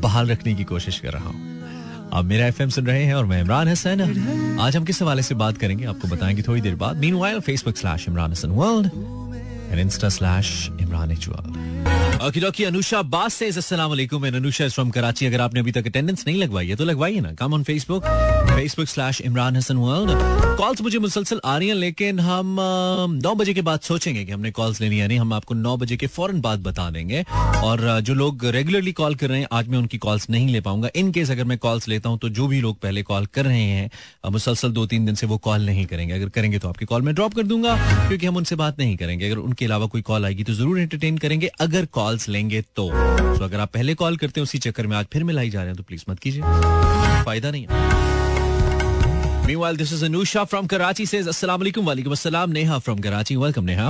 बहाल 0.00 0.30
रखने 0.30 0.54
की 0.54 0.64
कोशिश 0.64 0.98
कर 1.00 1.12
रहा 1.12 1.28
हूँ। 1.28 1.54
आप 2.12 2.24
मेरा 2.24 2.46
एफएम 2.46 2.68
सुन 2.68 2.86
रहे 2.86 3.04
हैं 3.04 3.14
और 3.14 3.24
मैं 3.24 3.40
इमरान 3.40 3.68
हसन। 3.68 4.58
आज 4.60 4.76
हम 4.76 4.84
किस 4.84 5.02
हवाले 5.02 5.22
से 5.22 5.34
बात 5.34 5.58
करेंगे, 5.58 5.84
आपको 5.84 6.08
बताएँगे 6.08 6.42
थोड़ी 6.42 6.60
देर 6.60 6.74
बाद। 6.74 6.96
Mean 6.96 7.40
Facebook 7.40 7.76
slash 7.76 8.08
Imran 8.08 8.30
Hasan 8.30 8.50
world 8.50 8.90
and 9.76 9.84
insta 9.84 10.08
slash 10.08 10.70
Imran 10.80 11.12
okay 12.26 12.64
Anusha 12.64 13.00
बास 13.04 13.34
से 13.34 13.46
अनुषा 13.46 14.64
इज़ 14.64 14.72
फ्रॉम 14.72 14.90
कराची 14.90 15.26
अगर 15.26 15.40
आपने 15.40 15.60
अभी 15.60 15.72
तक 15.72 15.86
अटेंडेंस 15.86 16.24
नहीं 16.26 16.36
लगवाई 16.36 16.68
है 16.68 16.76
तो 16.76 16.84
लगवाइए 16.84 17.20
ना। 17.20 17.32
Come 17.34 17.54
on 17.54 17.62
Facebook 17.62 18.04
Facebook 18.48 18.88
slash 18.88 19.20
Imran 19.20 19.56
Hasan 19.56 19.76
world 19.76 20.56
calls 20.58 20.80
मुझे 20.82 20.98
मुसलसल 20.98 21.40
आ 21.44 21.56
रही 21.58 21.68
हैं, 21.68 21.74
लेकिन 21.74 22.20
हम 22.20 22.56
नौ 23.22 23.34
बजे 23.34 23.54
के 23.54 23.62
बाद 23.62 23.80
सोचेंगे 23.80 24.24
कि 24.24 24.32
हमने 24.32 24.50
कॉल्स 24.50 24.80
लेनी 24.80 24.98
है 24.98 25.08
नहीं। 25.08 25.18
हम 25.18 25.32
आपको 25.32 25.54
नौ 25.54 25.76
बजे 25.76 25.96
के 25.96 26.06
फ़ौरन 26.06 26.40
बाद 26.40 26.62
बता 26.62 26.88
देंगे। 26.90 27.24
और 27.62 28.00
जो 28.00 28.14
लोग 28.14 28.44
रेगुलरली 28.46 28.92
कॉल 28.92 29.14
कर 29.14 29.28
रहे 29.28 29.40
हैं, 29.40 29.46
आज 29.52 29.68
मैं 29.68 29.78
उनकी 29.78 29.98
कॉल्स 29.98 30.28
नहीं 30.30 30.48
ले 30.48 30.60
पाऊँगा। 30.60 30.88
इन 30.96 31.10
केस 31.12 31.30
अगर 31.30 31.44
मैं 31.44 31.58
कॉल्स 31.58 31.88
लेता 31.88 32.08
हूँ 32.08 32.18
तो 32.18 32.28
जो 32.28 32.46
भी 32.46 32.60
लोग 32.60 32.78
पहले 32.80 33.02
कॉल 33.02 33.26
कर 33.34 33.44
रहे 33.44 33.62
हैं 33.62 34.30
मुसलसल 34.32 34.72
दो 34.72 34.86
तीन 34.86 35.04
दिन 35.06 35.14
से 35.14 35.26
वो 35.26 35.38
कॉल 35.38 35.66
नहीं 35.66 35.86
करेंगे। 35.86 36.14
अगर 36.14 36.28
करेंगे 36.28 36.58
तो 36.58 36.68
आपकी 36.68 36.84
कॉल 36.84 37.02
में 37.02 37.14
ड्रॉप 37.14 37.34
कर 37.34 37.42
दूँगा, 37.42 37.76
क्योंकि 38.08 38.26
हम 38.26 38.36
उनसे 38.36 38.56
बात 38.56 38.78
नहीं 38.78 38.96
करेंगे। 38.96 39.26
अगर 39.26 39.38
उनके 39.38 39.65
अलावा 39.66 39.86
कोई 39.94 40.02
कॉल 40.10 40.24
आएगी 40.26 40.44
तो 40.44 40.52
ज़रूर 40.54 40.78
एंटरटेन 40.80 41.18
करेंगे 41.24 41.50
अगर 41.66 41.86
कॉल्स 41.98 42.28
लेंगे 42.28 42.62
तो 42.76 42.88
तो 42.90 43.44
अगर 43.44 43.60
आप 43.60 43.72
पहले 43.74 43.94
कॉल 44.02 44.16
करते 44.16 44.40
हैं 44.40 44.46
उसी 44.46 44.58
चक्कर 44.66 44.86
में 44.86 44.96
आज 44.96 45.06
फिर 45.12 45.24
मिलाई 45.30 45.50
जा 45.50 45.60
रहे 45.60 45.68
हैं 45.68 45.76
तो 45.76 45.82
प्लीज़ 45.88 46.04
मत 46.10 46.18
कीजिए 46.26 46.42
फ़ायदा 47.24 47.50
नहीं 47.50 47.66
है 47.70 47.84
Meanwhile, 49.48 49.76
this 49.80 49.90
is 49.94 50.00
Anusha 50.06 50.40
from 50.52 50.66
Karachi 50.70 51.04
says 51.08 51.28
Assalamu 51.32 51.66
alaikum 51.66 51.84
walaikum 51.88 52.14
assalam 52.16 52.52
Neha 52.56 52.78
from 52.86 52.98
Karachi 53.04 53.36
welcome 53.42 53.64
Neha 53.66 53.84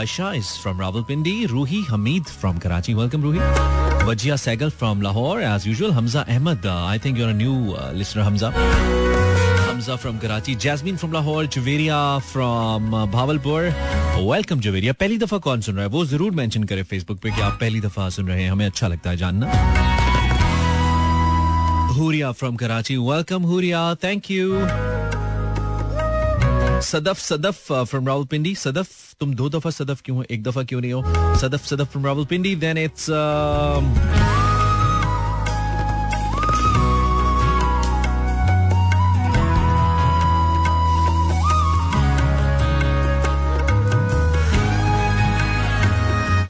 Aisha 0.00 0.28
is 0.40 0.50
from 0.64 0.78
Rawalpindi 0.82 1.32
Ruhi 1.54 1.80
Hamid 1.88 2.28
from 2.42 2.60
Karachi 2.66 2.94
welcome 2.94 3.24
Ruhi 3.28 3.40
Wajia 4.10 4.36
Segal 4.44 4.70
from 4.82 5.02
Lahore 5.08 5.40
as 5.40 5.66
usual 5.66 5.90
Hamza 5.98 6.24
Ahmed 6.36 6.64
uh, 6.64 6.76
I 6.92 6.96
think 6.98 7.18
you're 7.18 7.30
a 7.30 7.38
new 7.40 7.74
uh, 7.74 7.90
listener 8.02 8.22
Hamza 8.28 8.52
Hamza 9.80 9.96
from 9.96 10.18
Karachi, 10.20 10.54
Jasmine 10.56 10.98
from 10.98 11.10
Lahore, 11.12 11.44
Javeria 11.44 12.20
from 12.20 12.92
uh, 12.92 13.06
welcome 14.20 14.60
Javeria 14.60 14.92
पहली 14.92 15.16
दफ़ा 15.18 15.38
कौन 15.38 15.60
सुन 15.60 15.74
रहा 15.74 15.84
है? 15.84 15.90
वो 15.90 16.04
ज़रूर 16.04 16.32
mention 16.36 16.64
करे 16.64 16.82
Facebook 16.82 17.18
पे 17.20 17.30
कि 17.30 17.40
आप 17.40 17.56
पहली 17.60 17.80
दफ़ा 17.80 18.08
सुन 18.10 18.28
रहे 18.28 18.42
हैं। 18.42 18.50
हमें 18.50 18.66
अच्छा 18.66 18.88
लगता 18.88 19.10
है 19.10 19.16
जानना। 19.16 19.46
Huriya 21.96 22.32
from 22.32 22.56
Karachi 22.56 22.96
welcome 22.96 23.42
Huriya. 23.42 23.94
Thank 24.04 24.30
you 24.30 24.58
Sadaf 26.90 27.18
Sadaf 27.18 27.72
from 27.72 28.06
Rawalpindi 28.08 28.54
Sadaf 28.54 28.88
तुम 29.20 29.34
दो 29.34 29.48
दफ़ा 29.48 29.70
सदफ 29.70 30.02
क्यों 30.04 30.16
हो? 30.16 30.24
एक 30.30 30.42
दफ़ा 30.42 30.62
क्यों 30.62 30.80
नहीं 30.80 30.92
हो? 30.92 31.02
Sadaf 31.40 31.66
Sadaf 31.66 31.90
from 31.92 32.06
Rawalpindi 32.06 32.54
then 32.56 32.78
it's 32.78 33.06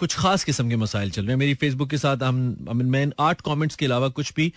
कुछ 0.00 0.16
खास 0.18 0.44
किस्म 0.44 0.68
के 0.68 0.76
मसाइल 0.76 1.10
चल 1.10 1.22
रहे 1.22 1.30
हैं। 1.30 1.38
मेरी 1.38 1.54
फेसबुक 1.60 1.90
के 1.90 1.98
साथ 1.98 2.22
हम 2.22 2.56
मैं 2.84 3.06
आठ 3.20 3.40
कमेंट्स 3.46 3.76
के 3.76 3.86
अलावा 3.86 4.08
कुछ 4.18 4.32
भी 4.36 4.52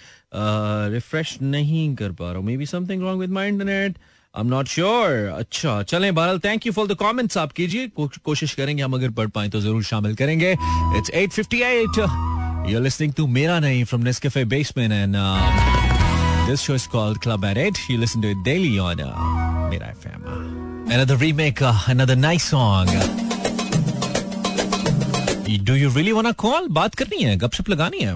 रिफ्रेश 0.93 1.37
नहीं 1.41 1.93
कर 1.95 2.11
पा 2.11 2.29
रहा 2.29 2.37
हूँ। 2.37 2.45
Maybe 2.57 2.65
something 2.65 3.01
wrong 3.03 3.19
with 3.21 3.29
my 3.39 3.47
internet 3.49 3.97
I 4.35 4.41
am 4.41 4.47
not 4.49 4.67
sure 4.67 5.09
अच्छा 5.37 5.81
चलें 5.83 6.13
बहरहाल 6.15 6.39
thank 6.45 6.65
you 6.67 6.73
for 6.73 6.87
the 6.87 6.95
comments 7.01 7.37
आप 7.37 7.51
कीजिए। 7.59 7.91
कोशिश 7.97 8.53
करेंगे 8.53 8.83
हम 8.83 8.93
अगर 8.93 9.09
पढ़ 9.19 9.27
पाए 9.35 9.49
तो 9.49 9.61
ज़रूर 9.61 9.83
शामिल 9.83 10.15
करेंगे। 10.21 10.51
It's 10.51 11.11
858 11.23 11.99
you 12.69 12.77
are 12.77 12.83
listening 12.83 13.13
to 13.13 13.27
Mera 13.39 13.59
नहीं 13.59 13.83
from 13.83 14.01
Nescafe 14.03 14.45
basement 14.55 14.91
and 14.93 15.15
This 16.47 16.63
show 16.67 16.73
is 16.77 16.85
called 16.93 17.19
Club 17.25 17.45
at 17.49 17.59
8. 17.61 17.77
You 17.91 17.95
listen 18.01 18.25
to 18.25 18.31
it 18.33 18.41
daily 18.47 18.73
on 18.87 19.03
uh, 19.05 19.11
Mira 19.69 19.93
FM. 19.93 20.29
Another 20.91 21.15
remake, 21.25 21.61
uh, 21.61 21.75
another 21.97 22.17
nice 22.17 22.49
song. 22.55 22.97
Do 25.49 25.75
you 25.75 25.89
really 25.95 26.11
want 26.11 26.35
call 26.37 26.67
बात 26.71 26.95
करनी 26.95 27.23
है 27.23 27.35
गपशप 27.37 27.69
लगानी 27.69 27.99
है। 27.99 28.15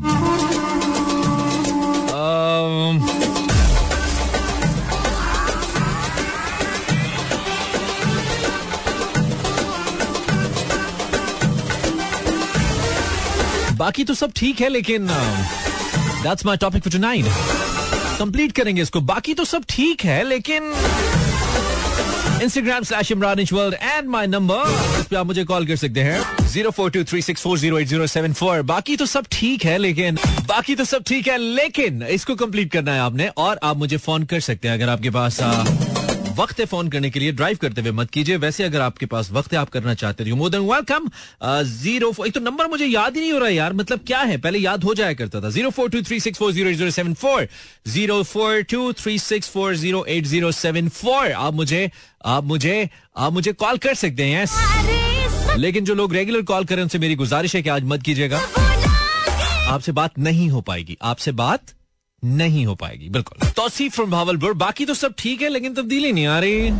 Um, 2.17 2.97
बाकी 13.77 14.03
तो 14.03 14.13
सब 14.13 14.31
ठीक 14.35 14.61
है 14.61 14.69
लेकिन 14.69 15.07
that's 15.07 16.45
my 16.45 16.57
topic 16.57 16.83
for 16.83 16.91
tonight 16.91 17.25
complete 18.19 18.51
करेंगे 18.51 18.81
इसको। 18.81 19.01
बाकी 19.01 19.33
तो 19.33 19.45
सब 19.45 19.63
ठीक 19.69 20.03
है 20.05 20.23
लेकिन 20.23 20.73
Instagram 22.43 22.83
slash 22.83 23.11
Imran 23.11 23.39
world 23.53 23.75
and 23.75 24.09
my 24.09 24.27
number 24.27 24.99
इस 24.99 25.05
पर 25.05 25.15
आप 25.15 25.25
मुझे 25.25 25.43
कॉल 25.43 25.65
कर 25.67 25.75
सकते 25.75 26.01
हैं। 26.01 26.47
Zero 26.47 26.71
four 26.71 26.91
two 26.91 27.03
three 27.03 27.21
six 27.21 27.41
four 27.41 27.57
zero 27.59 27.79
eight 27.79 27.87
zero 27.87 28.07
seven 28.07 28.33
four 28.33 28.61
बाकी 28.63 28.95
तो 28.97 29.05
सब 29.05 29.25
ठीक 29.31 29.65
है, 29.65 29.77
लेकिन 29.77 30.17
बाकी 30.47 30.75
तो 30.75 30.83
सब 30.85 31.03
ठीक 31.07 31.27
है, 31.27 31.37
लेकिन 31.37 32.03
इसको 32.03 32.35
कंप्लीट 32.35 32.71
करना 32.71 32.93
है 32.93 32.99
आपने 33.01 33.27
और 33.37 33.59
आप 33.63 33.77
मुझे 33.77 33.97
फ़ोन 33.97 34.23
कर 34.25 34.39
सकते 34.39 34.67
हैं 34.67 34.75
अगर 34.75 34.89
आपके 34.89 35.09
पास 35.09 35.39
वक्त 36.37 36.59
है 36.59 36.65
फ़ोन 36.65 36.89
करने 36.89 37.09
के 37.09 37.19
लिए 37.19 37.31
ड्राइव 37.31 37.57
करते 37.61 37.81
हुए 37.81 37.91
मत 37.91 38.09
कीजिए। 38.11 38.37
वैसे 38.37 38.63
अगर 38.63 38.81
आपके 38.81 39.05
पास 39.05 39.31
वक्त 39.31 39.53
है, 39.53 39.59
आप 39.59 39.69
करना 39.69 39.93
चाहते 39.93 40.29
हो 40.29 40.35
मोर 40.35 40.49
देन 40.49 40.61
वेलकम 40.63 41.09
ज़ीरो 41.65 42.13
एक 42.25 42.33
तो 42.33 42.39
नंबर 42.39 42.67
मुझे 42.67 42.85
याद 42.85 43.15
ही 43.15 43.21
नहीं 43.21 43.31
हो 43.31 43.39
रहा 43.39 43.49
यार। 43.49 43.73
मतलब 43.73 43.99
क्या 44.07 44.19
है? 44.21 44.37
पहले 44.37 44.59
याद 44.59 44.83
हो 44.83 44.93
जाया 44.93 45.13
करता 45.13 45.41
था। 45.41 45.49
Zero 45.49 45.69
four 45.69 45.89
two 45.89 46.01
three 46.01 46.19
six 46.19 46.39
four 46.39 46.51
zero 46.51 46.71
zero 46.73 46.91
seven 46.91 47.13
four 47.13 47.47
zero 47.87 48.21
four 48.23 48.61
two 48.71 48.91
three 48.93 49.17
six 49.19 49.49
four 49.49 49.75
zero 49.75 50.03
eight 50.07 50.25
zero 50.25 50.51
seven 50.53 50.89
four 50.91 51.31
आप 51.31 51.53
मुझे 51.53 51.89
आप 52.25 52.43
मुझे 52.45 52.89
आप 53.17 53.33
मुझे 53.33 53.53
कॉल 53.55 53.77
कर 53.77 53.93
सकते 53.95 54.23
हैं 54.25 55.55
लेकिन 55.57 55.85
जो 55.85 55.93
लोग 55.95 56.13
रेगुलर 56.13 56.41
कॉल 56.43 56.65
करें, 56.65 56.81
उनसे 56.81 56.99
मेरी 56.99 57.15
गुजारिश 57.15 57.55
है 57.55 57.61
कि 57.61 57.69
आज 57.69 57.83
मत 57.85 58.01
कीजिएगा। 58.03 58.41
आपसे 59.67 59.91
बात 59.91 60.19
नहीं 60.19 60.49
हो 60.49 60.61
पाएगी। 60.61 60.97
आपसे 61.01 61.31
बात 61.33 61.73
नहीं 62.23 62.65
हो 62.65 62.75
पाएगी 62.75 63.09
बिल्कुल। 63.09 63.49
तोसीफ 63.55 63.93
फ्रॉम 63.95 64.11
भावलपुर 64.11 64.53
बाकी 64.57 64.85
तो 64.85 64.93
सब 64.93 65.13
ठीक 65.17 65.41
है 65.41 65.49
लेकिन 65.49 65.73
तब्दीली 65.73 66.11
नहीं 66.11 66.25
आ 66.27 66.39
रही। 66.39 66.71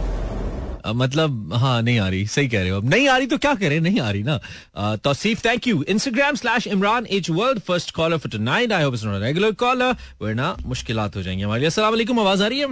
मतलब 0.96 1.54
हाँ 1.54 1.82
नहीं 1.82 2.00
आ 2.00 2.08
रही 2.10 2.26
सही 2.28 2.48
कह 2.50 2.62
रहे 2.62 2.70
हो। 2.70 2.78
अब 2.78 2.90
नहीं 2.90 3.08
आ 3.10 3.18
रही 3.18 3.28
तो 3.28 3.38
क्या 3.38 3.54
करें? 3.56 3.80
नहीं 3.80 4.00
आ 4.00 4.10
रही 4.12 4.24
ना। 4.24 4.96
Tauseef 4.98 5.44
thank 5.46 5.68
you 5.68 5.84
Instagram 5.84 6.36
slash 6.36 6.68
Imran 6.68 7.06
H 7.10 7.30
world 7.30 7.60
first 7.60 7.92
caller 7.96 8.18
for 8.18 8.32
tonight 8.32 8.72
I 8.72 8.84
hope 8.84 8.94
it's 8.94 9.04
not 9.06 9.22
regular 9.24 9.52
caller 9.56 9.96
वरना 10.22 10.56
मुश्किलात 10.66 11.16
हो 11.16 11.24
जाएँगी 11.24 11.44
हमारी 11.44 11.66
अस्सलाम 11.66 11.92
वालेकुम 11.92 12.20
आवाज़ 12.20 12.44
आ 12.44 12.48
रही 12.48 12.60
है? 12.60 12.68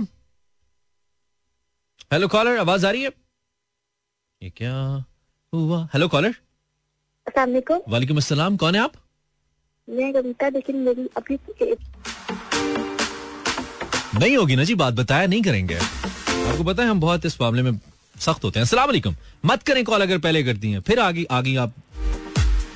हेलो 2.14 2.28
कॉलर 2.28 2.58
आवाज़ 2.60 2.86
आ 2.86 2.92
रही 2.92 3.04
है? 3.04 3.12
ये 4.42 4.50
क्या 4.58 4.74
हुआ? 5.54 5.88
हेलो 5.94 6.08
कॉलर 6.08 6.36
वालेकुम 7.90 8.18
अस्सलाम 8.18 8.58
कौन 8.58 8.76
है 8.76 8.82
आप? 8.82 8.94
मैं 9.88 10.14
कविता 10.14 10.50
लेकिन 10.50 10.76
मेरी 10.76 11.10
अभी 11.18 11.38
नहीं 14.20 14.36
होगी 14.38 14.56
ना 14.56 14.64
जी 14.64 14.76
बात 14.76 14.94
बताया 14.94 15.28
नहीं 15.28 15.42
करेंगे। 15.42 15.76
आपको 15.76 16.64
पता 16.64 16.84
है 16.84 16.90
हम 16.90 17.00
बहुत 17.00 17.26
इस 17.26 17.40
मामले 17.42 17.62
में 17.62 17.80
सख्त 18.16 18.44
होते 18.44 18.60
हैं। 18.60 18.66
असला 18.66 18.86
मत 19.46 19.64
करें 19.64 19.84
कॉल 19.84 20.02
अगर 20.02 20.18
पहले 20.18 20.44
करती 20.44 20.72
हैं। 20.72 20.80
फिर 20.82 21.00
आगे 21.00 21.26
आगे 21.32 21.56
आप 21.58 21.74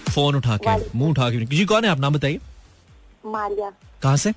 फ़ोन 0.10 0.36
उठा 0.36 0.58
के 0.58 0.76
मुँह 0.98 1.10
उठा 1.12 1.30
के 1.30 1.46
जी 1.48 1.66
कौन 1.66 1.86
है 1.86 1.92
आप? 1.92 2.00
नाम 2.00 2.14
बताइए। 2.14 2.40
मारिया। 3.26 3.72
कहाँ 4.04 4.18
से? 4.18 4.32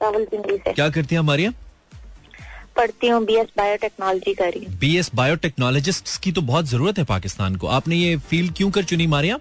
से। 0.00 0.72
क्या 0.72 0.88
करती 0.88 1.14
हैं 1.14 1.22
मारिया? 1.22 1.52
पढ़ती 2.76 3.08
हूँ 3.08 3.24
बी 3.24 3.34
एस 3.34 3.46
बायोटेक्नोलॉजी 3.56 4.34
कर 4.34 4.50
रही 4.50 4.66
बी 4.78 4.96
एस 4.96 5.10
बायोटेक्नोलॉजिस्ट 5.14 6.20
की 6.22 6.32
तो 6.32 6.40
बहुत 6.42 6.64
ज़रूरत 6.66 6.98
है 6.98 7.04
पाकिस्तान 7.04 7.56
को। 7.56 7.66
आपने 7.66 7.96
ये 7.96 8.16
फ़ील्ड 8.30 8.54
क्यों 8.56 8.70
कर 8.70 8.84
चुनी 8.84 9.06
मारिया? 9.06 9.38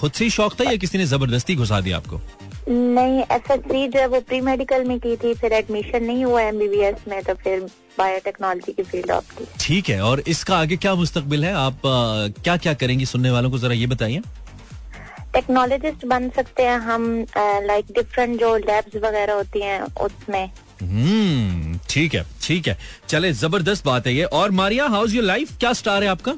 खुद 0.00 0.12
से 0.12 0.24
ही 0.24 0.30
शौक 0.30 0.60
था 0.60 0.64
या 0.64 0.76
किसी 0.76 0.98
ने 0.98 1.06
ज़बरदस्ती 1.06 1.56
घुसा 1.56 1.80
दिया 1.80 1.96
आपको? 1.96 2.20
नहीं 2.68 3.20
एस 3.32 3.50
एस 3.50 3.60
सी 3.62 3.86
जो 3.88 4.00
है 4.00 4.06
वो 4.08 4.20
प्री 4.20 4.40
मेडिकल 4.40 4.84
में 4.84 4.98
की 5.00 5.16
थी 5.16 5.34
फिर 5.34 5.52
एडमिशन 5.52 6.04
नहीं 6.04 6.24
हुआ 6.24 6.40
एम 6.42 6.58
बी 6.58 6.68
बी 6.68 6.80
एस 6.84 7.04
में 7.08 7.22
तो 7.22 7.34
फिर 7.34 7.60
बायोटेक्नोलॉजी 7.98 8.72
की 8.72 8.82
फ़ील्ड 8.82 9.10
ऑफ़ 9.10 9.36
की। 9.38 9.44
ठीक 9.60 9.88
है 9.88 10.00
और 10.04 10.20
इसका 10.28 10.56
आगे 10.58 10.76
क्या 10.76 10.94
मुस्तकबिल 10.94 11.44
है? 11.44 11.52
आप 11.54 11.86
आ, 11.86 12.42
क्या 12.42 12.56
क्या 12.56 12.74
करेंगी 12.74 13.06
सुनने 13.06 13.30
वालों 13.30 13.50
को 13.50 13.58
जरा 13.58 13.74
ये 13.74 13.86
बताइए। 13.86 14.20
टेक्नोलॉजिस्ट 15.34 16.04
बन 16.06 16.28
सकते 16.36 16.62
हैं 16.62 16.78
हम 16.80 17.08
लाइक 17.38 17.92
डिफरेंट 17.94 18.38
जो 18.40 18.56
लैब्स 18.58 18.96
वगैरह 18.96 19.32
होती 19.34 19.62
हैं 19.62 19.80
उसमें। 20.04 20.44
हम्म 20.82 21.78
ठीक 21.90 22.14
है 22.14 22.24
ठीक 22.42 22.68
है। 22.68 22.78
चले 23.08 23.32
ज़बरदस्त 23.34 23.84
बात 23.86 24.06
है 24.06 24.14
ये। 24.14 24.24
और 24.24 24.50
मारिया 24.60 24.86
हाउस 24.88 25.14
योर 25.14 25.24
लाइफ 25.24 25.56
क्या 25.60 25.72
स्टार 25.72 26.02
है 26.02 26.08
आपका? 26.08 26.34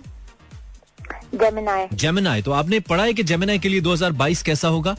जेमिनाई 1.34 1.86
जेमिनाई 1.94 2.42
तो 2.42 2.52
आपने 2.52 2.80
पढ़ा 2.80 3.04
है 3.04 3.12
कि 3.12 3.22
जेमिनाई 3.22 3.58
के 3.58 3.68
लिए 3.68 3.80
2022 3.80 4.42
कैसा 4.42 4.68
होगा? 4.68 4.96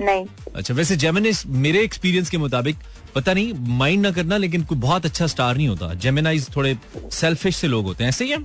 नहीं। 0.00 0.26
अच्छा 0.56 0.74
वैसे 0.74 0.96
जेमिनी 0.96 1.32
मेरे 1.58 1.82
एक्सपीरियंस 1.84 2.30
के 2.30 2.38
मुताबिक 2.38 2.76
पता 3.14 3.32
नहीं 3.34 3.52
माइंड 3.78 4.02
ना 4.02 4.10
करना 4.10 4.36
लेकिन 4.36 4.62
कोई 4.64 4.78
बहुत 4.78 5.06
अच्छा 5.06 5.26
स्टार 5.26 5.56
नहीं 5.56 5.68
होता। 5.68 5.92
जेमिनाइज 5.96 6.48
थोड़े 6.56 6.76
सेल्फिश 7.12 7.56
से 7.56 7.68
लोग 7.68 7.84
होते 7.84 8.04
हैं। 8.04 8.08
ऐसे 8.08 8.24
ही 8.24 8.30
है? 8.30 8.38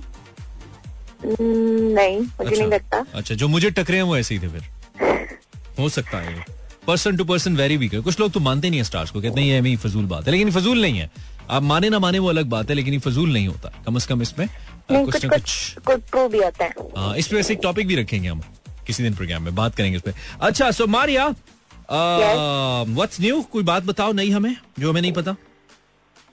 नहीं 1.24 2.18
मुझे 2.18 2.44
अच्छा, 2.44 2.50
नहीं 2.50 2.70
लगता। 2.70 3.04
अच्छा 3.14 3.34
जो 3.34 3.48
मुझे 3.48 3.70
टकरे 3.70 3.96
हैं 3.96 4.02
वो 4.02 4.16
ऐसे 4.16 4.34
ही 4.34 4.40
थे 4.40 4.48
फिर। 4.48 5.36
हो 5.78 5.88
सकता 5.88 6.18
है 6.18 6.44
person 6.86 7.16
to 7.16 7.24
person 7.24 7.56
very 7.56 7.76
weak 7.76 7.94
है। 7.94 8.00
कुछ 8.00 8.20
लोग 8.20 8.32
तो 8.32 8.40
मानते 8.40 8.70
नहीं 8.70 8.80
है 8.80 8.84
स्टार्स 8.84 9.10
को 9.10 9.20
कहते 9.22 9.40
हैं 9.40 9.62
ये 9.62 9.76
फजूल 9.76 10.04
बात 10.06 10.26
है। 10.26 10.32
लेकिन 10.32 10.50
फजूल 10.50 10.80
नहीं 10.82 10.98
है। 10.98 11.10
आप 11.50 11.62
माने 11.62 11.88
ना 11.88 11.98
माने 11.98 12.18
वो 12.18 12.28
अलग 12.28 12.46
बात 12.46 12.68
है 12.70 12.74
लेकिन 12.76 12.94
ये 12.94 13.00
फजूल 13.00 13.32
नहीं 13.32 13.48
होता। 13.48 13.72
कम 13.86 13.98
से 13.98 14.06
कम 14.08 14.22
इसमें 14.22 14.48
कुछ 14.90 15.24
ना 15.24 15.30
कुछ 15.30 15.76
कुछ 15.86 16.30
भी 16.32 16.38
होता 16.38 16.64
है। 16.64 16.72
हाँ 16.96 17.16
इस 17.16 17.26
पे 17.28 17.36
वैसे 17.36 17.52
एक 17.52 17.60
टॉपिक 17.62 17.86
भी 17.86 17.96
रखेंगे 17.96 18.28
हम। 18.28 18.42
किसी 18.88 19.02
दिन 19.02 19.14
प्रोग्राम 19.14 19.42
में 19.42 19.54
बात 19.54 19.74
करेंगे 19.74 19.96
इस 19.96 20.02
पे। 20.02 20.12
अच्छा 20.40 20.70
सो 20.70 20.86
मारिया 20.88 21.26
व्हाट्स 21.88 23.20
न्यू 23.20 23.40
कोई 23.52 23.62
बात 23.64 23.82
बताओ 23.84 24.12
नहीं 24.12 24.32
हमें 24.32 24.56
जो 24.78 24.90
हमें 24.90 25.00
नहीं 25.00 25.12
पता। 25.12 25.36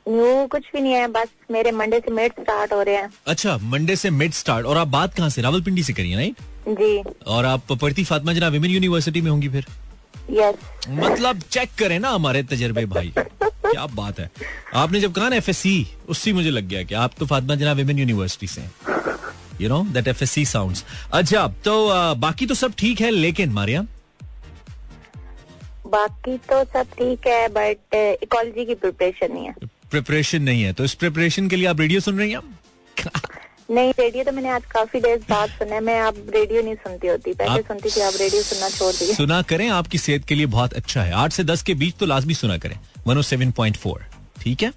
न्यू 0.05 0.45
कुछ 0.47 0.63
भी 0.73 0.81
नहीं 0.81 0.93
है 0.93 1.07
बस 1.09 1.27
मेरे 1.51 1.71
मंडे 1.73 1.99
से 1.99 2.11
मिड 2.13 2.31
स्टार्ट 2.31 2.73
हो 2.73 2.81
रहे 2.81 2.95
हैं। 2.95 3.09
अच्छा 3.27 3.57
मंडे 3.63 3.95
से 3.95 4.09
मिड 4.11 4.33
स्टार्ट 4.33 4.65
और 4.65 4.77
आप 4.77 4.87
बात 4.89 5.13
कहाँ 5.13 5.29
से 5.29 5.41
रावलपिंडी 5.41 5.83
से 5.83 5.93
करिए 5.93 6.15
राइट 6.15 6.41
जी। 6.79 6.97
और 7.27 7.45
आप 7.45 7.71
पढ़ती 7.73 8.03
फातिमा 8.03 8.33
जना 8.33 8.47
विमेन 8.49 8.71
यूनिवर्सिटी 8.71 9.21
में 9.21 9.31
होंगी 9.31 9.49
फिर। 9.49 9.65
यस 10.31 10.87
मतलब 10.89 11.41
चेक 11.51 11.69
करें 11.79 11.97
ना 11.99 12.09
हमारे 12.09 12.43
तजर्बे 12.43 12.85
भाई। 12.87 13.13
क्या 13.17 13.85
बात 13.87 14.19
है। 14.19 14.29
आपने 14.75 14.99
जब 14.99 15.13
कहा 15.13 15.29
ना 15.29 15.35
एफ़ 15.35 15.49
उससे 16.09 16.33
मुझे 16.33 16.49
लग 16.49 16.67
गया 16.67 16.83
कि 16.83 16.95
आप 16.95 17.13
तो 17.19 17.25
फातिमा 17.25 17.55
जना 17.55 17.71
विमेन 17.73 17.99
यूनिवर्सिटी 17.99 18.47
से 18.47 18.61
you 19.61 19.69
know 19.69 19.81
that 19.93 20.07
F 20.07 20.23
S 20.23 20.31
C 20.31 20.45
sound 20.45 20.77
अच्छा 21.13 21.47
तो 21.65 21.75
बाकी 22.17 22.45
तो 22.45 22.55
सब 22.55 22.73
ठीक 22.77 23.01
है 23.01 23.09
लेकिन 23.11 23.49
मारिया? 23.51 23.85
बाकी 25.87 26.37
तो 26.49 26.63
सब 26.73 26.93
ठीक 26.97 27.27
है 27.27 27.47
बट 27.53 27.95
इकोलॉजी 28.23 28.65
की 28.65 28.75
प्रिपरेशन 28.75 29.31
नहीं 29.33 29.45
है। 29.45 29.53
प्रिपरेशन 29.91 30.41
नहीं 30.41 30.63
है 30.63 30.73
तो 30.73 30.83
इस 30.83 30.93
प्रिपरेशन 30.95 31.49
के 31.49 31.55
लिए 31.55 31.67
आप 31.67 31.79
रेडियो 31.79 31.99
सुन 31.99 32.17
रही 32.19 32.31
हैं? 32.31 32.41
नहीं 33.71 33.93
रेडियो 33.99 34.23
तो 34.23 34.31
मैंने 34.31 34.49
आज 34.49 34.65
काफ़ी 34.71 34.99
देर 35.01 35.17
बाद 35.29 35.49
सुना 35.49 35.75
है 35.75 35.81
मैं 35.83 35.99
अब 36.01 36.15
रेडियो 36.35 36.61
नहीं 36.61 36.75
सुनती 36.77 37.07
होती। 37.07 37.33
पहले 37.33 37.61
सुनती 37.61 37.89
थी 37.89 38.01
आप 38.01 38.13
रेडियो 38.19 38.41
सुनना 38.41 38.69
छोड़ 38.69 38.93
दिए। 38.95 39.13
सुना 39.13 39.41
करें 39.51 39.67
आपकी 39.69 39.97
सेहत 39.97 40.25
के 40.25 40.35
लिए 40.35 40.45
बहुत 40.55 40.73
अच्छा 40.73 41.03
है। 41.03 41.13
आठ 41.13 41.31
से 41.33 41.43
दस 41.43 41.63
के 41.63 41.73
बीच 41.73 41.95
तो 41.99 42.05
लाजमी 42.05 42.33
सुना 42.33 42.57
करें। 42.57 42.77
वन 43.07 43.21
सेवन 43.21 43.51
पॉइंट 43.51 43.77
फोर 43.77 44.05
ठीक 44.45 44.63
है? 44.63 44.71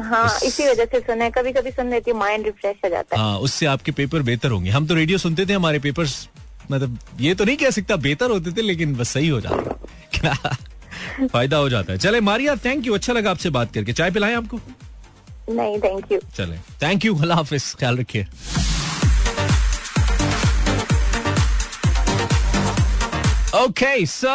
हाँ 0.00 0.28
इसी 0.44 0.66
वजह 0.68 0.84
से 0.84 1.00
सुना 1.00 1.24
है। 1.24 1.30
कभी 1.30 1.52
कभी 1.52 1.70
सुन 1.70 1.90
लेती 1.90 2.10
हूँ 2.10 2.18
माइंड 2.20 2.44
रिफ्रेश 2.46 2.76
हो 2.84 2.88
जाता 2.90 3.16
है। 3.16 3.22
हाँ 3.22 3.38
उससे 3.46 3.66
आपके 3.66 3.92
पेपर 3.92 4.22
बेहतर 4.28 4.50
होंगे। 4.50 4.70
हम 4.70 4.86
तो 4.86 4.94
रेडियो 4.94 5.18
सुनते 5.18 5.46
थे 5.46 5.52
हमारे 5.52 5.78
पेपर्स 5.86 6.28
मतलब 6.70 6.98
ये 7.20 7.34
तो 7.34 7.44
नहीं 7.44 7.56
कह 7.56 7.70
सकता 7.70 7.96
बेहतर 8.08 8.30
होते 8.30 8.52
थे 8.56 8.62
लेकिन 8.62 8.94
बस 8.96 9.08
सही 9.14 9.28
हो 9.28 9.40
जाता 9.40 10.46
फ़ायदा 11.32 11.56
हो 11.56 11.68
जाता 11.68 11.92
है। 11.92 11.98
चले 11.98 12.20
मारिया 12.20 12.54
थैंक 12.64 12.86
यू 12.86 12.94
अच्छा 12.94 13.12
लगा 13.12 13.30
आपसे 13.30 13.50
बात 13.50 13.74
करके। 13.74 13.92
चाय 13.92 14.10
पिलाएँ 14.10 14.34
आपको? 14.36 14.60
नहीं 15.50 15.78
थैंक 15.80 16.12
यू 16.12 16.18
चले 16.36 16.56
थैंक 16.82 17.04
यू 17.04 17.16
अल्लाह 17.18 17.38
हाफिज 17.38 17.74
ख्याल 17.80 17.98
रखिए। 17.98 18.26
ओके 23.56 23.94
सो 24.06 24.32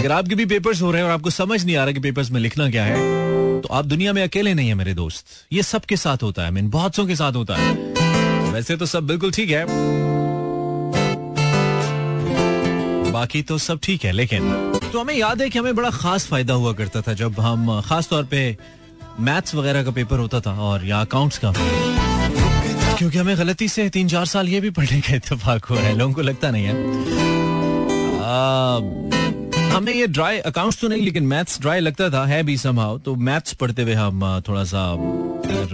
अगर 0.00 0.12
आपके 0.12 0.34
भी 0.34 0.44
पेपर्स 0.46 0.80
हो 0.82 0.90
रहे 0.90 1.00
हैं 1.00 1.08
और 1.08 1.14
आपको 1.14 1.30
समझ 1.30 1.64
नहीं 1.64 1.76
आ 1.76 1.82
रहा 1.84 1.92
कि 1.92 2.00
पेपर्स 2.00 2.30
में 2.30 2.40
लिखना 2.40 2.68
क्या 2.70 2.84
है 2.84 3.60
तो 3.60 3.68
आप 3.68 3.84
दुनिया 3.84 4.12
में 4.12 4.22
अकेले 4.22 4.54
नहीं 4.54 4.68
है 4.68 4.74
मेरे 4.74 4.94
दोस्त। 4.94 5.26
ये 5.52 5.62
सबके 5.62 5.96
साथ 5.96 6.22
होता 6.22 6.44
है 6.44 6.50
मीन 6.50 6.70
बहुत 6.70 6.96
सौ 6.96 7.04
के 7.06 7.16
साथ 7.16 7.32
होता 7.32 7.56
है। 7.56 7.72
वैसे 8.52 8.76
तो 8.76 8.86
सब 8.86 9.06
बिल्कुल 9.06 9.32
ठीक 9.32 9.50
है। 9.50 9.64
बाकी 13.12 13.42
तो 13.42 13.58
सब 13.58 13.80
ठीक 13.82 14.04
है 14.04 14.12
लेकिन 14.12 14.48
तो 14.92 15.00
हमें 15.00 15.14
याद 15.14 15.42
है 15.42 15.50
कि 15.50 15.58
हमें 15.58 15.76
बड़ा 15.76 15.90
खास 15.90 16.26
फ़ायदा 16.26 16.54
हुआ 16.54 16.72
करता 16.72 17.00
था 17.00 17.12
जब 17.14 17.40
हम 17.40 17.80
खास 17.86 18.08
तौर 18.08 18.24
पे 18.24 18.56
मैथ्स 19.20 19.54
वगैरह 19.54 19.84
का 19.84 19.90
पेपर 19.90 20.18
होता 20.18 20.40
था 20.40 20.52
और 20.62 20.86
या 20.86 21.00
अकाउंट्स 21.00 21.38
का। 21.44 21.52
क्योंकि 22.96 23.18
हमें 23.18 23.36
गलती 23.38 23.68
से 23.68 23.88
तीन 23.90 24.08
चार 24.08 24.26
साल 24.26 24.48
ये 24.48 24.60
भी 24.60 24.70
पढ़ने 24.70 25.00
का 25.00 25.14
इतफाक 25.14 25.64
हुआ 25.64 25.80
है 25.80 25.96
लोगों 25.98 26.14
को 26.14 26.22
लगता 26.22 26.50
नहीं 26.50 26.64
है। 26.64 26.74
आ, 28.20 29.09
हमें 29.70 29.92
ये 29.94 30.06
ड्राई 30.06 30.38
अकाउंट्स 30.46 30.80
तो 30.80 30.88
नहीं 30.88 31.02
लेकिन 31.02 31.24
मैथ्स 31.26 31.60
ड्राई 31.60 31.80
लगता 31.80 32.08
था 32.10 32.24
है 32.26 32.42
भी 32.42 32.56
समहाउ 32.56 32.98
तो 32.98 33.14
मैथ्स 33.28 33.52
पढ़ते 33.54 33.82
हुए 33.82 33.94
हम 33.94 34.42
थोड़ा 34.48 34.64
सा 34.64 34.82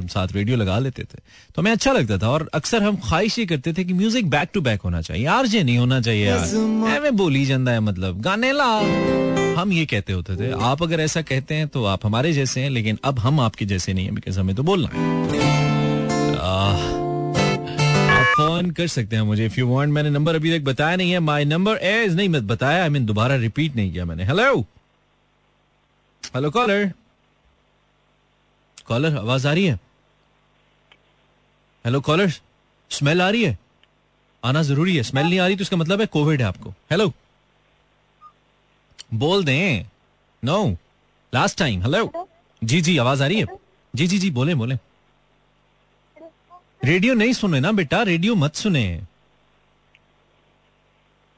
साथ 0.06 0.32
रेडियो 0.32 0.56
लगा 0.56 0.78
लेते 0.78 1.02
थे 1.02 1.18
तो 1.54 1.62
हमें 1.62 1.70
अच्छा 1.72 1.92
लगता 1.92 2.18
था। 2.18 2.28
और 2.28 2.48
अक्सर 2.54 2.82
हम 2.82 2.96
ख्वाहिश 2.96 3.38
ये 3.38 3.46
करते 3.46 3.72
थे 3.72 3.84
कि 3.84 3.92
म्यूज़िक 3.92 4.30
बैक 4.30 4.48
टू 4.54 4.60
बैक 4.60 4.80
होना 4.80 5.00
चाहिए। 5.00 5.26
आरजे 5.26 5.62
नहीं 5.62 5.78
होना 5.78 6.00
चाहिए 6.00 6.26
यार। 6.26 7.10
बोली 7.12 7.44
जाता 7.46 7.72
है 7.72 7.80
मतलब। 7.80 8.20
गाने 8.20 8.52
ला। 8.52 8.68
हम 9.60 9.72
ये 9.72 9.86
कहते 9.86 10.12
होते 10.12 10.36
थे 10.36 10.50
आप 10.64 10.82
अगर 10.82 11.00
ऐसा 11.00 11.22
कहते 11.22 11.54
हैं 11.54 11.68
तो 11.68 11.84
आप 11.84 12.06
हमारे 12.06 12.32
जैसे 12.32 12.60
हैं 12.60 12.70
लेकिन 12.70 12.98
अब 13.04 13.18
हम 13.18 13.40
आपके 13.40 13.64
जैसे 13.64 13.92
नहीं 13.92 14.04
है 14.06 14.12
बिकॉज़ 14.12 14.40
हमें 14.40 14.54
तो 14.56 14.62
बोलना 14.62 14.88
है। 14.92 15.04
फ़ोन 18.56 18.70
कर 18.70 18.86
सकते 18.88 19.16
हैं 19.16 19.22
मुझे 19.22 19.46
इफ़ 19.46 19.58
यू 19.58 19.66
वांट 19.68 19.92
मैंने 19.92 20.10
नंबर 20.10 20.34
अभी 20.34 20.58
तक 20.58 20.64
बताया 20.64 20.96
नहीं 20.96 21.10
है 21.12 21.18
माय 21.20 21.44
नंबर 21.44 21.76
इज़ 21.78 22.16
नहीं 22.16 22.28
मैं 22.28 22.46
बताया 22.46 22.82
आई 22.82 22.88
मीन 22.88 23.06
दोबारा 23.06 23.36
रिपीट 23.36 23.76
नहीं 23.76 23.92
किया 23.92 24.04
मैंने। 24.04 24.24
हेलो 24.24 24.60
हेलो 26.34 26.50
कॉलर 26.50 26.92
कॉलर 28.86 29.16
आवाज़ 29.18 29.46
आ 29.48 29.52
रही 29.52 29.64
है? 29.64 29.78
हेलो 31.84 32.00
कॉलर 32.00 32.32
स्मेल 32.90 33.22
आ 33.22 33.28
रही 33.30 33.44
है? 33.44 33.58
आना 34.42 34.62
ज़रूरी 34.62 34.96
है 34.96 35.02
स्मेल 35.02 35.26
नहीं 35.26 35.38
आ 35.40 35.46
रही 35.46 35.56
तो 35.56 35.62
इसका 35.62 35.76
मतलब 35.76 36.00
है 36.00 36.06
कोविड 36.06 36.40
है 36.42 36.46
आपको। 36.46 36.70
हेलो 36.90 37.12
बोल 39.14 39.44
दें। 39.44 39.86
नो 40.42 40.66
लास्ट 41.32 41.58
टाइम 41.58 41.82
हेलो 41.82 42.28
जी 42.62 42.80
जी 42.80 42.96
आवाज़ 42.98 43.22
आ 43.22 43.26
रही 43.26 43.38
है। 43.40 43.46
जी 43.94 44.06
जी 44.06 44.18
जी 44.18 44.30
बोले 44.30 44.54
बोले। 44.54 44.76
रेडियो 46.86 47.14
नहीं 47.14 47.32
सुने 47.32 47.58
ना 47.60 47.70
बेटा, 47.72 48.02
रेडियो 48.02 48.34
मत 48.34 48.54
सुने। 48.54 48.82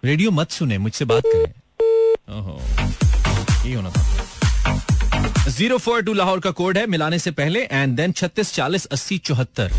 रेडियो 0.03 0.31
मत 0.31 0.51
सुने, 0.51 0.79
मुझसे 0.79 1.05
बात 1.05 1.23
करें। 1.27 1.53
ओहो, 2.39 2.57
ये 3.69 3.75
होना 3.75 3.91
था। 3.91 5.51
ज़ीरो 5.51 5.79
फोर 5.79 6.03
टू 6.03 6.13
लाहौर 6.13 6.41
का 6.41 6.51
कोड 6.51 6.79
है, 6.79 6.87
मिलाने 6.87 7.19
से 7.19 7.31
पहले 7.31 7.63
एंड 7.63 7.97
देन 7.97 8.13
छत्तीस 8.13 8.53
चालीस 8.55 8.87
अस्सी 8.87 9.19
चौहत्तर। 9.19 9.73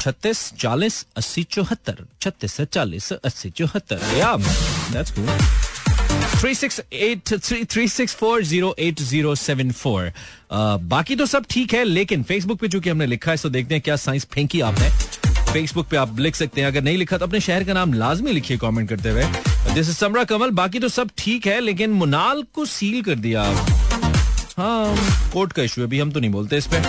छत्तीस 0.00 0.52
चालीस 0.58 1.06
अस्सी 1.16 1.42
चौहत्तर, 1.50 2.04
छत्तीस 2.22 2.60
चालीस 2.60 3.12
अस्सी 3.12 3.50
चौहत्तर। 3.50 3.98
फोर 9.72 10.12
बाकी 10.82 11.16
तो 11.16 11.26
सब 11.26 11.44
ठीक 11.50 11.72
है, 11.74 11.84
लेकिन 11.84 12.22
फेसबुक 12.22 12.58
पे 12.60 12.68
चूँकि 12.68 12.90
हमने 12.90 13.06
लिखा 13.06 13.30
है 13.30 13.36
तो 13.36 13.48
देखते 13.48 13.74
हैं 13.74 13.82
क्या 13.82 13.96
साइंस 13.96 14.26
फेंकी 14.32 14.60
आपने 14.60 14.88
फेसबुक 15.52 15.86
पे 15.88 15.96
आप 15.96 16.18
लिख 16.20 16.36
सकते 16.36 16.60
हैं, 16.60 16.68
अगर 16.68 16.82
नहीं 16.82 16.96
लिखा 16.98 17.18
तो 17.18 17.26
अपने 17.26 17.40
शहर 17.40 17.64
का 17.64 17.72
नाम 17.72 17.92
लाजमी 17.92 18.32
लिखिए 18.32 18.56
कमेंट 18.56 18.88
करते 18.88 19.10
हुए। 19.10 19.24
जैसे 19.74 19.92
समरा 19.92 20.24
कमल 20.24 20.50
बाकी 20.50 20.78
तो 20.78 20.88
सब 20.88 21.10
ठीक 21.18 21.46
है, 21.46 21.60
लेकिन 21.60 21.90
मुनाल 21.90 22.42
को 22.54 22.64
सील 22.64 23.02
कर 23.02 23.14
दिया 23.14 23.42
हाँ 24.58 25.30
कोर्ट 25.32 25.52
का 25.52 25.62
इशू 25.62 25.82
अभी 25.82 26.00
हम 26.00 26.10
तो 26.12 26.20
नहीं 26.20 26.30
बोलते 26.30 26.56
इस 26.56 26.66
पे। 26.66 26.82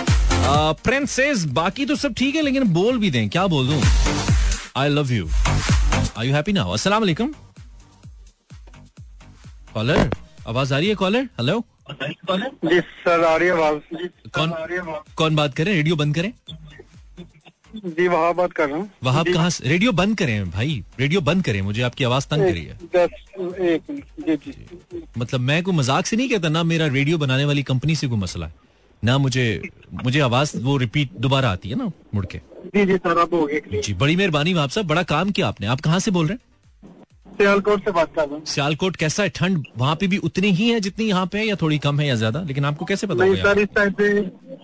प्रिंसेस 0.84 1.44
बाकी 1.44 1.86
तो 1.86 1.96
सब 1.96 2.14
ठीक 2.14 2.34
है, 2.34 2.42
लेकिन 2.42 2.64
बोल 2.72 2.98
भी 2.98 3.10
दें, 3.10 3.28
क्या 3.28 3.46
बोल? 3.46 3.66
दूँ 3.66 3.82
I 4.76 4.88
love 4.88 5.12
you 5.12 5.28
I 6.18 6.28
you 6.28 6.34
happy 6.34 6.52
now 6.52 6.72
अस्सलाम 6.72 7.00
वालेकुम 7.02 7.32
कॉलर 9.74 10.10
आवाज़ 10.48 10.74
आ 10.74 10.78
रही 10.78 10.88
है 10.88 10.94
कॉलर 10.94 11.28
हेलो 11.40 11.62
जी 11.92 12.80
सर 12.80 13.24
आ 13.24 13.36
रही 13.36 13.48
है 13.48 13.54
आवाज़। 13.54 14.08
कौन 14.30 14.52
कौन 15.16 15.36
बात 15.36 15.54
करें? 15.54 15.72
रेडियो 15.74 15.96
बंद 15.96 16.14
करें? 16.14 16.32
जी 17.76 18.06
वहाँ 18.08 18.34
बात 18.34 18.52
कर 18.52 18.68
रहा 18.68 18.76
हूँ। 18.78 18.88
वहाँ 19.04 19.24
कहाँ 19.24 19.50
रेडियो 19.62 19.92
बंद 19.92 20.16
करें 20.18 20.50
भाई। 20.50 20.82
रेडियो 21.00 21.20
बंद 21.20 21.44
करें 21.44 21.60
मुझे 21.62 21.82
आपकी 21.82 22.04
आवाज़ 22.04 22.26
तंग 22.30 22.42
करी 22.42 22.64
है। 22.64 22.78
जी 24.20 24.36
जी। 24.36 24.52
मतलब 25.18 25.40
मैं 25.40 25.62
कोई 25.62 25.74
मज़ाक 25.74 26.06
से 26.06 26.16
नहीं 26.16 26.28
कहता 26.28 26.48
ना 26.48 26.62
मेरा 26.64 26.86
रेडियो 26.88 27.18
बनाने 27.18 27.44
वाली 27.44 27.62
कंपनी 27.72 27.96
से 27.96 28.08
कोई 28.08 28.18
मसला 28.18 28.46
है। 28.46 28.52
ना 29.02 29.18
मुझे 29.18 29.46
मुझे 30.04 30.20
आवाज़ 30.20 30.56
वो 30.62 30.76
रिपीट 30.78 31.12
दोबारा 31.20 31.50
आती 31.50 31.68
है 31.68 31.76
ना 31.76 31.90
मुड़ 32.14 32.26
के 32.26 32.38
जी 32.66 32.84
जी 32.86 32.96
सर 32.96 33.18
आप 33.18 33.34
हो 33.34 33.44
गए 33.46 33.80
जी 33.80 33.94
बड़ी 33.94 34.16
मेहरबानी 34.16 34.54
आप 34.58 34.70
सब 34.70 34.86
बड़ा 34.86 35.02
काम 35.10 35.30
किया 35.30 35.48
आपने। 35.48 35.66
आप 35.66 35.80
कहाँ 35.80 35.98
से 36.00 36.10
बोल 36.10 36.26
रहे 36.26 36.34
हैं? 36.34 36.40
सियालकोट 37.32 37.84
से 37.84 37.90
बात 37.90 38.14
कर 38.14 38.26
रहा 38.26 38.34
हूँ। 38.34 38.44
सियालकोट 38.46 38.96
कैसा 38.96 39.22
है? 39.22 39.28
ठंड 39.28 39.64
वहाँ 39.78 39.94
पे 39.96 40.06
भी 40.06 40.16
उतनी 40.28 40.50
ही 40.52 40.68
है 40.70 40.80
जितनी 40.80 41.04
यहाँ 41.04 41.26
पे 41.26 41.38
है 41.38 41.46
या 41.46 41.56
थोड़ी 41.62 41.78
कम 41.78 42.00
है 42.00 42.06
या 42.06 42.14
ज़्यादा? 42.14 42.42
लेकिन 42.42 42.64
आपको 42.64 42.84
कैसे 42.84 43.06
पता 43.06 43.24
नहीं 43.24 43.42
सर 43.42 43.58
इस 43.58 43.68
टाइप 43.76 43.94
पे 43.98 44.22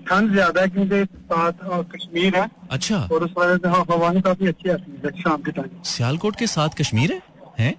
ठंड 0.09 0.33
ज़्यादा 0.33 0.61
है 0.61 0.69
क्योंकि 0.69 1.05
साथ 1.05 1.53
कश्मीर 1.95 2.37
है। 2.37 2.49
अच्छा। 2.71 2.99
और 3.13 3.25
उस 3.25 3.31
वजह 3.39 3.57
से 3.57 3.69
हवाएँ 3.93 4.21
काफ़ी 4.23 4.47
अच्छी 4.47 4.71
आती 4.71 5.01
है 5.05 5.11
शाम 5.21 5.43
के 5.43 5.53
टाइम 5.53 5.83
सियालकोट 5.85 6.37
के 6.37 6.47
साथ 6.47 6.79
कश्मीर 6.79 7.13
है? 7.13 7.23
हैं? 7.59 7.75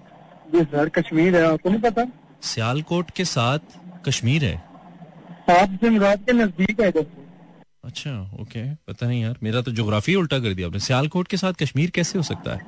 जी 0.54 0.64
सर 0.64 0.88
कश्मीर 0.88 1.36
है 1.36 1.42
आपको 1.52 1.70
नहीं 1.70 1.80
पता? 1.80 2.04
सियालकोट 2.42 3.10
के 3.10 3.24
साथ 3.24 3.78
कश्मीर 4.06 4.44
है। 4.44 4.54
आप 5.50 5.78
जमरात 5.82 6.24
के 6.26 6.32
नज़दीक 6.32 6.80
है 6.80 6.90
अच्छा 7.84 8.10
ओके। 8.40 8.62
पता 8.88 9.06
नहीं 9.06 9.22
यार 9.22 9.36
मेरा 9.42 9.60
तो 9.62 9.72
जोग्राफी 9.72 10.14
उल्टा 10.14 10.38
कर 10.38 10.54
दिया 10.54 10.66
आपने। 10.68 10.80
सियालकोट 10.80 11.28
के 11.28 11.36
साथ 11.36 11.52
कश्मीर 11.52 11.90
कैसे 11.90 12.18
हो 12.18 12.22
सकता 12.24 12.54
है? 12.54 12.58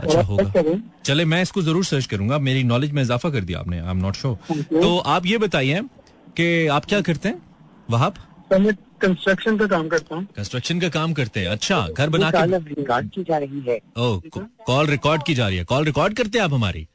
अच्छा 0.00 0.22
होगा। 0.22 0.62
चले 1.04 1.24
मैं 1.24 1.42
इसको 1.42 1.62
ज़रूर 1.62 1.84
सर्च 1.84 2.06
करूँगा। 2.06 2.38
मेरी 2.40 2.62
नॉलेज 2.64 2.92
में 2.92 3.02
इजाफा 3.02 3.30
कर 3.30 3.40
दिया 3.42 3.58
आपने। 3.58 3.78
आई 3.78 3.90
एम 3.90 3.96
नॉट 3.98 4.16
श्योर 4.16 4.62
तो 4.72 4.96
आप 4.98 5.26
ये 5.26 5.38
बताइए 5.38 5.80
कि 6.36 6.66
आप 6.68 6.84
क्या 6.84 7.00
करते 7.02 7.28
हैं? 7.28 7.42
वहाँ 7.88 8.12
कंस्ट्रक्शन 9.02 9.56
का 9.58 9.66
काम 9.66 9.88
करता 9.88 10.14
हूँ। 10.14 10.26
कंस्ट्रक्शन 10.36 10.80
का 10.80 10.88
काम 10.90 11.12
करते 11.14 11.40
हैं। 11.40 11.48
अच्छा 11.48 11.86
घर 11.88 12.08
बना 12.10 12.30
के 12.30 12.46
रिकॉर्ड 12.70 13.10
की 13.10 13.22
जा 13.24 13.38
रही 13.38 13.60
है। 13.68 13.76
ओ 13.98 14.20
कॉल 14.66 14.86
रिकॉर्ड 14.86 15.22
की 15.22 15.34
जा 15.34 15.48
रही 15.48 15.56
है। 15.58 15.64
कॉल 15.64 15.84
रिकॉर्ड 15.84 16.14
करते 16.14 16.38
हैं 16.38 16.44
आप 16.44 16.52
हमारी? 16.52 16.86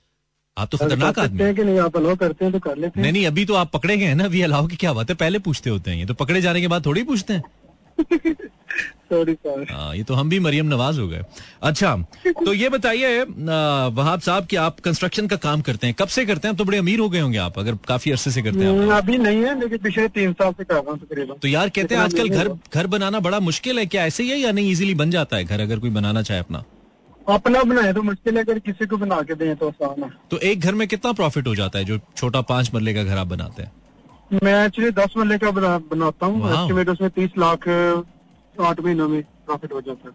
आप 0.57 0.69
तो 0.71 0.77
खतरनाक 0.77 1.19
आदमी 1.19 1.43
हैं। 1.43 1.55
कि 1.55 1.63
नहीं? 1.63 1.79
आप 1.79 1.97
अलाउ 1.97 2.15
करते 2.15 2.45
हैं 2.45 2.51
तो 2.53 2.59
कर 2.59 2.75
लेते 2.75 2.99
हैं। 2.99 3.01
नहीं 3.01 3.13
नहीं 3.13 3.25
अभी 3.27 3.45
तो 3.45 3.53
आप 3.55 3.71
पकड़े 3.71 3.97
गए 3.97 4.05
हैं 4.05 4.15
ना। 4.15 4.25
अभी 4.25 4.41
अलाउ 4.41 4.67
की 4.67 4.75
क्या 4.75 4.93
बात 4.93 5.09
है? 5.09 5.15
पहले 5.15 5.39
पूछते 5.39 5.69
होते 5.69 5.91
हैं 5.91 5.97
ये। 5.97 6.05
तो 6.05 6.13
पकड़े 6.13 6.41
जाने 6.41 6.61
के 6.61 6.67
बाद 6.67 6.85
थोड़ी 6.85 7.03
पूछते 7.03 7.33
हैं। 7.33 7.43
सॉरी 9.05 9.35
ये 9.97 10.03
तो 10.03 10.13
हम 10.13 10.29
भी 10.29 10.39
मरियम 10.39 10.65
नवाज़ 10.67 10.99
हो 10.99 11.07
गए। 11.07 11.21
अच्छा 11.63 11.95
तो 12.45 12.53
ये 12.53 12.69
बताइए 12.69 13.21
वहाब 13.21 14.19
साहब 14.19 14.45
कि 14.45 14.55
आप 14.55 14.79
कंस्ट्रक्शन 14.79 15.27
का 15.27 15.35
काम 15.37 15.61
करते 15.61 15.87
हैं। 15.87 15.95
कब 15.99 16.07
से 16.07 16.25
करते 16.25 16.47
हैं? 16.47 16.57
तो 16.57 16.65
बड़े 16.65 16.77
अमीर 16.77 16.99
हो 16.99 17.09
गए 17.09 17.19
होंगे 17.19 17.37
आप 17.37 17.59
अगर 17.59 17.75
काफ़ी 17.87 18.11
अरसे 18.11 18.31
से 18.31 18.41
करते 18.41 18.59
हैं 18.59 18.89
अभी 18.91 19.17
नहीं 19.17 19.43
है 19.43 19.59
लेकिन 19.59 19.77
पिछले 19.77 20.07
तीन 20.09 20.33
साल 20.33 20.51
से 20.51 20.63
कर 20.63 20.73
रहा 20.73 20.91
हूँ 20.91 20.99
तकरीबन। 20.99 21.39
तो 21.41 21.47
यार 21.47 21.69
कहते 21.69 21.95
हैं 21.95 22.01
आजकल 22.01 22.29
घर 22.29 22.49
घर 22.73 22.87
बनाना 22.87 23.19
बड़ा 23.19 23.39
मुश्किल 23.41 23.79
है 23.79 23.85
क्या 23.85 24.05
ऐसे 24.05 24.23
ही 24.23 24.29
है 24.29 24.37
या 24.37 24.51
नहीं? 24.51 24.71
इजीली 24.71 24.95
बन 24.95 25.11
जाता 25.11 25.37
है 25.37 25.43
घर 25.43 25.59
अगर 25.59 25.79
कोई 25.79 25.89
बनाना 25.91 26.21
चाहे 26.21 26.39
अपना। 26.39 26.63
अपना 27.27 27.63
बनाए 27.63 27.93
तो 27.93 28.01
मुश्किल 28.03 28.37
है 28.37 28.43
अगर 28.43 28.59
किसी 28.61 28.85
को 28.85 28.97
बना 28.97 29.21
के 29.21 29.35
दें 29.35 29.55
तो 29.55 29.67
आसान 29.67 30.03
है। 30.03 30.09
तो 30.31 30.37
एक 30.39 30.59
घर 30.59 30.73
में 30.73 30.87
कितना 30.87 31.11
प्रॉफिट 31.13 31.47
हो 31.47 31.55
जाता 31.55 31.79
है 31.79 31.85
जो 31.85 31.99
छोटा 32.17 32.41
पाँच 32.49 32.73
मरले 32.73 32.93
का 32.93 33.03
घर 33.03 33.17
आप 33.17 33.27
बनाते 33.27 33.63
हैं? 33.63 33.71
मैं 34.33 34.65
एक्चुअली 34.65 34.91
दस 34.91 35.13
मरले 35.17 35.37
का 35.37 35.51
बनाता 35.51 36.25
हूँ। 36.25 36.49
एस्टिमेट 36.51 36.89
उसमें 36.89 37.09
तीस 37.09 37.37
लाख 37.37 37.67
आठ 38.61 38.79
महीनों 38.79 39.07
में 39.07 39.21
प्रॉफिट 39.21 39.73
हो 39.73 39.81
जाता 39.81 40.07
है। 40.07 40.13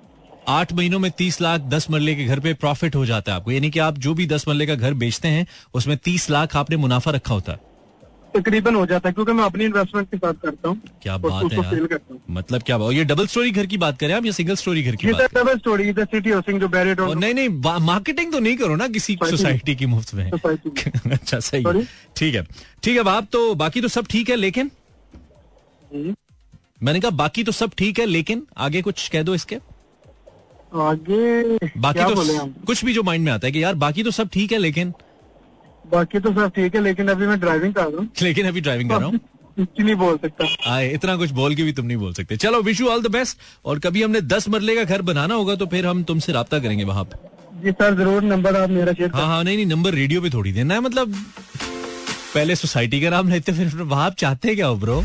आठ 0.48 0.72
महीनों 0.72 0.98
में 0.98 1.10
तीस 1.10 1.40
लाख 1.40 1.60
दस 1.70 1.90
मरले 1.90 2.14
के 2.14 2.24
घर 2.24 2.40
पे 2.40 2.54
प्रॉफिट 2.54 2.96
हो 2.96 3.04
जाता 3.06 3.32
है 3.32 3.38
आपको। 3.38 3.50
यानी 3.50 3.70
कि 3.70 3.78
आप 3.78 3.98
जो 3.98 4.14
भी 4.14 4.26
दस 4.26 4.48
मरले 4.48 4.66
का 4.66 4.74
घर 4.74 4.94
बेचते 4.94 5.28
हैं 5.28 5.46
उसमें 5.74 5.96
तीस 5.96 6.30
लाख 6.30 6.56
आपने 6.56 6.76
मुनाफा 6.76 7.10
रखा 7.10 7.34
होता 7.34 7.52
है। 7.52 7.69
तकरीबन 8.36 8.74
हो 8.74 8.84
जाता 8.86 9.08
है 9.08 9.12
क्योंकि 9.12 9.32
मैं 9.32 9.44
अपनी 9.44 9.64
इन्वेस्टमेंट 9.64 10.10
के 10.10 10.16
साथ 10.16 10.34
करता 10.42 10.68
हूँ 10.68 10.80
क्या 11.02 11.16
बात 11.16 11.52
है 11.52 11.58
यार? 11.58 12.08
मतलब 12.30 12.62
क्या 12.62 12.78
बात 12.78 12.92
ये 12.92 13.04
डबल 13.04 13.26
स्टोरी 13.26 13.50
घर 13.50 13.66
की 13.66 13.78
बात 13.78 13.98
करें 13.98 14.14
आप 14.14 14.26
या 14.26 14.32
सिंगल 14.32 14.54
स्टोरी 14.54 14.82
घर 14.82 14.96
की 14.96 15.12
बात 15.12 15.34
डबल 15.34 15.58
स्टोरी 15.58 15.88
इधर 15.88 16.04
सिटी 16.04 16.30
हाउसिंग 16.30 16.60
जो 16.60 16.68
बैरियट 16.68 17.00
नहीं 17.00 17.34
नहीं 17.34 17.80
मार्केटिंग 17.86 18.32
तो 18.32 18.40
नहीं 18.40 18.56
करो 18.56 18.76
ना 18.76 18.88
किसी 18.88 19.18
सोसाइटी 19.24 19.74
की। 19.76 19.86
मुफ़्त 19.86 20.14
में। 20.14 20.30
अच्छा 21.12 21.40
सही 21.40 21.84
ठीक 22.16 22.34
है। 22.34 22.46
ठीक 22.82 22.96
है 22.96 23.08
आप 23.10 23.28
तो 23.32 23.54
बाकी 23.54 23.80
तो 23.80 23.88
सब 23.88 24.06
ठीक 24.10 24.30
है 24.30 24.36
लेकिन? 24.36 24.70
मैंने 26.82 27.00
कहा 27.00 27.10
बाकी 27.10 27.44
तो 27.44 27.52
सब 27.52 27.70
ठीक 27.78 27.98
है 27.98 28.06
लेकिन 28.06 28.46
आगे 28.56 28.82
कुछ 28.82 29.08
कह 29.08 29.22
दो 29.22 29.34
इसके। 29.34 29.56
आगे 30.74 31.58
बाकी 31.80 32.14
तो 32.14 32.46
कुछ 32.66 32.84
भी 32.84 32.92
जो 32.94 33.02
माइंड 33.02 33.24
में 33.24 33.32
आता 33.32 33.46
है 33.46 33.52
कि 33.52 33.62
यार 33.62 33.74
बाकी 33.74 34.02
तो 34.02 34.10
सब 34.10 34.28
ठीक 34.28 34.52
है 34.52 34.58
लेकिन 34.58 34.92
बाकी 35.92 36.18
तो 36.20 36.32
सब 36.32 36.50
ठीक 36.56 36.74
है 36.74 36.80
लेकिन 36.82 37.08
अभी 37.08 37.26
मैं 37.26 37.38
ड्राइविंग 37.40 37.74
कर 37.74 37.86
रहा 37.86 37.98
हूँ। 37.98 38.08
लेकिन 38.22 38.46
अभी 38.48 38.60
ड्राइविंग 38.60 38.90
कर 38.90 38.98
रहा 39.00 39.08
हूँ? 39.08 39.20
नहीं 39.80 39.94
बोल 39.94 40.16
सकता। 40.18 40.46
आए 40.72 40.88
इतना 40.94 41.16
कुछ 41.16 41.30
बोल 41.38 41.54
के 41.54 41.62
भी 41.62 41.72
तुम 41.72 41.86
नहीं 41.86 41.96
बोल 41.96 42.12
सकते। 42.14 42.36
चलो 42.44 42.60
wish 42.62 42.80
you 42.80 42.88
all 42.88 43.02
the 43.02 43.10
best 43.12 43.38
और 43.64 43.78
कभी 43.86 44.02
हमने 44.02 44.20
दस 44.34 44.48
मरले 44.48 44.76
का 44.76 44.84
घर 44.84 45.02
बनाना 45.10 45.34
होगा 45.34 45.54
तो 45.54 45.66
फिर 45.74 45.86
हम 45.86 46.02
तुमसे 46.10 46.32
रहा 46.32 46.58
करेंगे 46.58 46.84
वहाँ 46.84 47.04
पे। 47.04 47.28
जी 47.62 47.70
सर 47.72 47.94
ज़रूर 47.94 48.22
नंबर 48.24 48.56
आप 48.56 48.70
मेरा 48.70 48.92
शेयर 48.92 49.10
हाँ 49.14 49.26
हाँ 49.26 49.42
नहीं 49.44 49.56
नहीं 49.56 49.66
नंबर 49.66 49.94
रेडियो 49.94 50.20
पे 50.22 50.30
थोड़ी 50.30 50.52
देना 50.52 50.74
है 50.74 50.80
मतलब 50.80 51.14
पहले 52.34 52.56
सोसाइटी 52.56 53.00
का 53.00 53.10
नाम 53.10 53.28
लेते 53.28 53.52
फिर 53.52 53.74
वहाँ 53.82 54.04
आप 54.06 54.14
चाहते 54.18 54.54
क्या 54.54 54.66
हो 54.66 54.76
ब्रो 54.84 55.02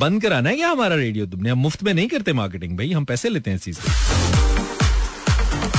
बंद 0.00 0.20
कराना 0.22 0.48
है 0.50 0.56
क्या 0.56 0.68
हमारा 0.70 0.94
रेडियो 0.96 1.26
तुमने? 1.26 1.50
हम 1.50 1.58
मुफ़्त 1.58 1.82
में 1.82 1.92
नहीं 1.94 2.08
करते 2.08 2.32
मार्केटिंग 2.32 2.76
भाई 2.78 2.92
हम 2.92 3.04
पैसे 3.04 3.28
लेते 3.28 3.50
हैं 3.50 3.56
इस 3.56 3.64
चीज़ 3.64 3.78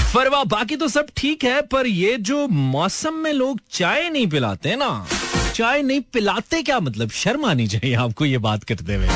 फरवा 0.07 0.43
बाकी 0.43 0.75
तो 0.75 0.87
सब 0.87 1.07
ठीक 1.17 1.43
है, 1.43 1.61
पर 1.63 1.87
ये 1.87 2.15
जो 2.19 2.47
मौसम 2.47 3.13
में 3.13 3.31
लोग 3.33 3.59
चाय 3.71 4.09
नहीं 4.09 4.27
पिलाते 4.27 4.75
ना, 4.75 5.07
चाय 5.55 5.81
नहीं 5.81 6.01
पिलाते 6.13 6.61
क्या 6.63 6.79
मतलब? 6.79 7.09
शर्म 7.11 7.45
आनी 7.45 7.67
चाहिए 7.67 7.95
आपको 7.95 8.25
ये 8.25 8.37
बात 8.37 8.63
करते 8.63 8.95
हुए। 8.95 9.07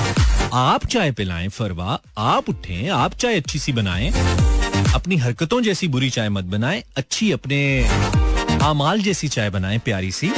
आप 0.54 0.86
चाय 0.86 1.12
पिलाएँ, 1.12 1.48
फरवा, 1.50 2.00
आप 2.18 2.50
उठें, 2.50 2.90
आप 2.90 3.14
चाय 3.14 3.36
अच्छी 3.36 3.60
सी 3.60 3.74
बनाएँ, 3.74 4.12
अपनी 4.96 5.18
हरकतों 5.18 5.62
जैसी 5.62 5.88
बुरी 5.88 6.10
चाय 6.10 6.30
मत 6.30 6.46
बनाएँ, 6.46 6.84
अच्छी 6.98 7.32
अपने 7.32 7.62
आमाल 8.64 9.02
जैसी 9.02 9.28
चाय 9.28 9.50
बनाएँ, 9.50 9.80
प्यारी 9.80 10.12
सी, 10.12 10.32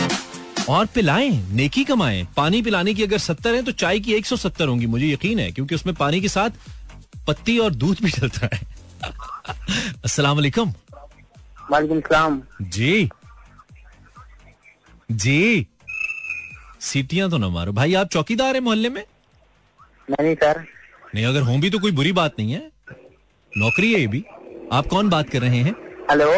और 0.70 0.86
पिलाएँ, 0.86 1.32
नेकी 1.52 1.84
कमाएँ। 1.84 2.26
पानी 2.38 2.62
पिलाने 2.62 2.94
की 2.94 3.04
अगर 3.04 3.18
सत्तर 3.20 3.56
है 3.56 3.64
तो 3.64 3.72
चाय 3.74 4.00
की 4.00 4.14
एक 4.14 4.26
सौ 4.26 4.36
सत्तर 4.38 4.68
होंगी, 4.68 4.86
मुझे 4.88 5.12
यकीन 5.14 5.40
है, 5.40 5.52
क्योंकि 5.52 5.76
उसमें 5.76 5.96
पानी 5.96 6.22
के 6.22 6.28
साथ 6.30 6.50
पत्ती 7.28 7.58
और 7.58 7.74
दूध 7.74 7.98
भी 8.04 8.12
डलता 8.12 8.50
है। 8.54 8.62
अस्सलाम 9.04 10.36
वालेकुम 10.36 10.74
वालेकुम 11.72 12.00
सलाम 12.00 12.42
जी। 12.62 13.10
जी। 15.12 15.68
सीटियाँ 16.82 17.30
तो 17.30 17.38
ना 17.38 17.50
मारो। 17.50 17.72
भाई 17.72 17.94
आप 17.94 18.08
चौकीदार 18.08 18.56
है 18.56 18.62
मोहल्ले 18.62 18.90
में? 18.90 19.04
नहीं 20.10 20.36
सर। 20.36 20.64
नहीं 21.16 21.26
अगर 21.26 21.42
हों 21.42 21.60
भी 21.62 21.70
तो 21.70 21.80
कोई 21.80 21.92
बुरी 21.92 22.12
बात 22.12 22.40
नहीं 22.40 22.52
है। 22.52 22.72
नौकरी 23.52 23.94
है 23.94 24.00
ये 24.00 24.08
भी। 24.08 24.24
आप 24.72 24.88
कौन 24.88 25.10
बात 25.10 25.30
कर 25.30 25.42
रहे 25.42 25.58
हैं? 25.58 25.76
हेलो? 26.12 26.32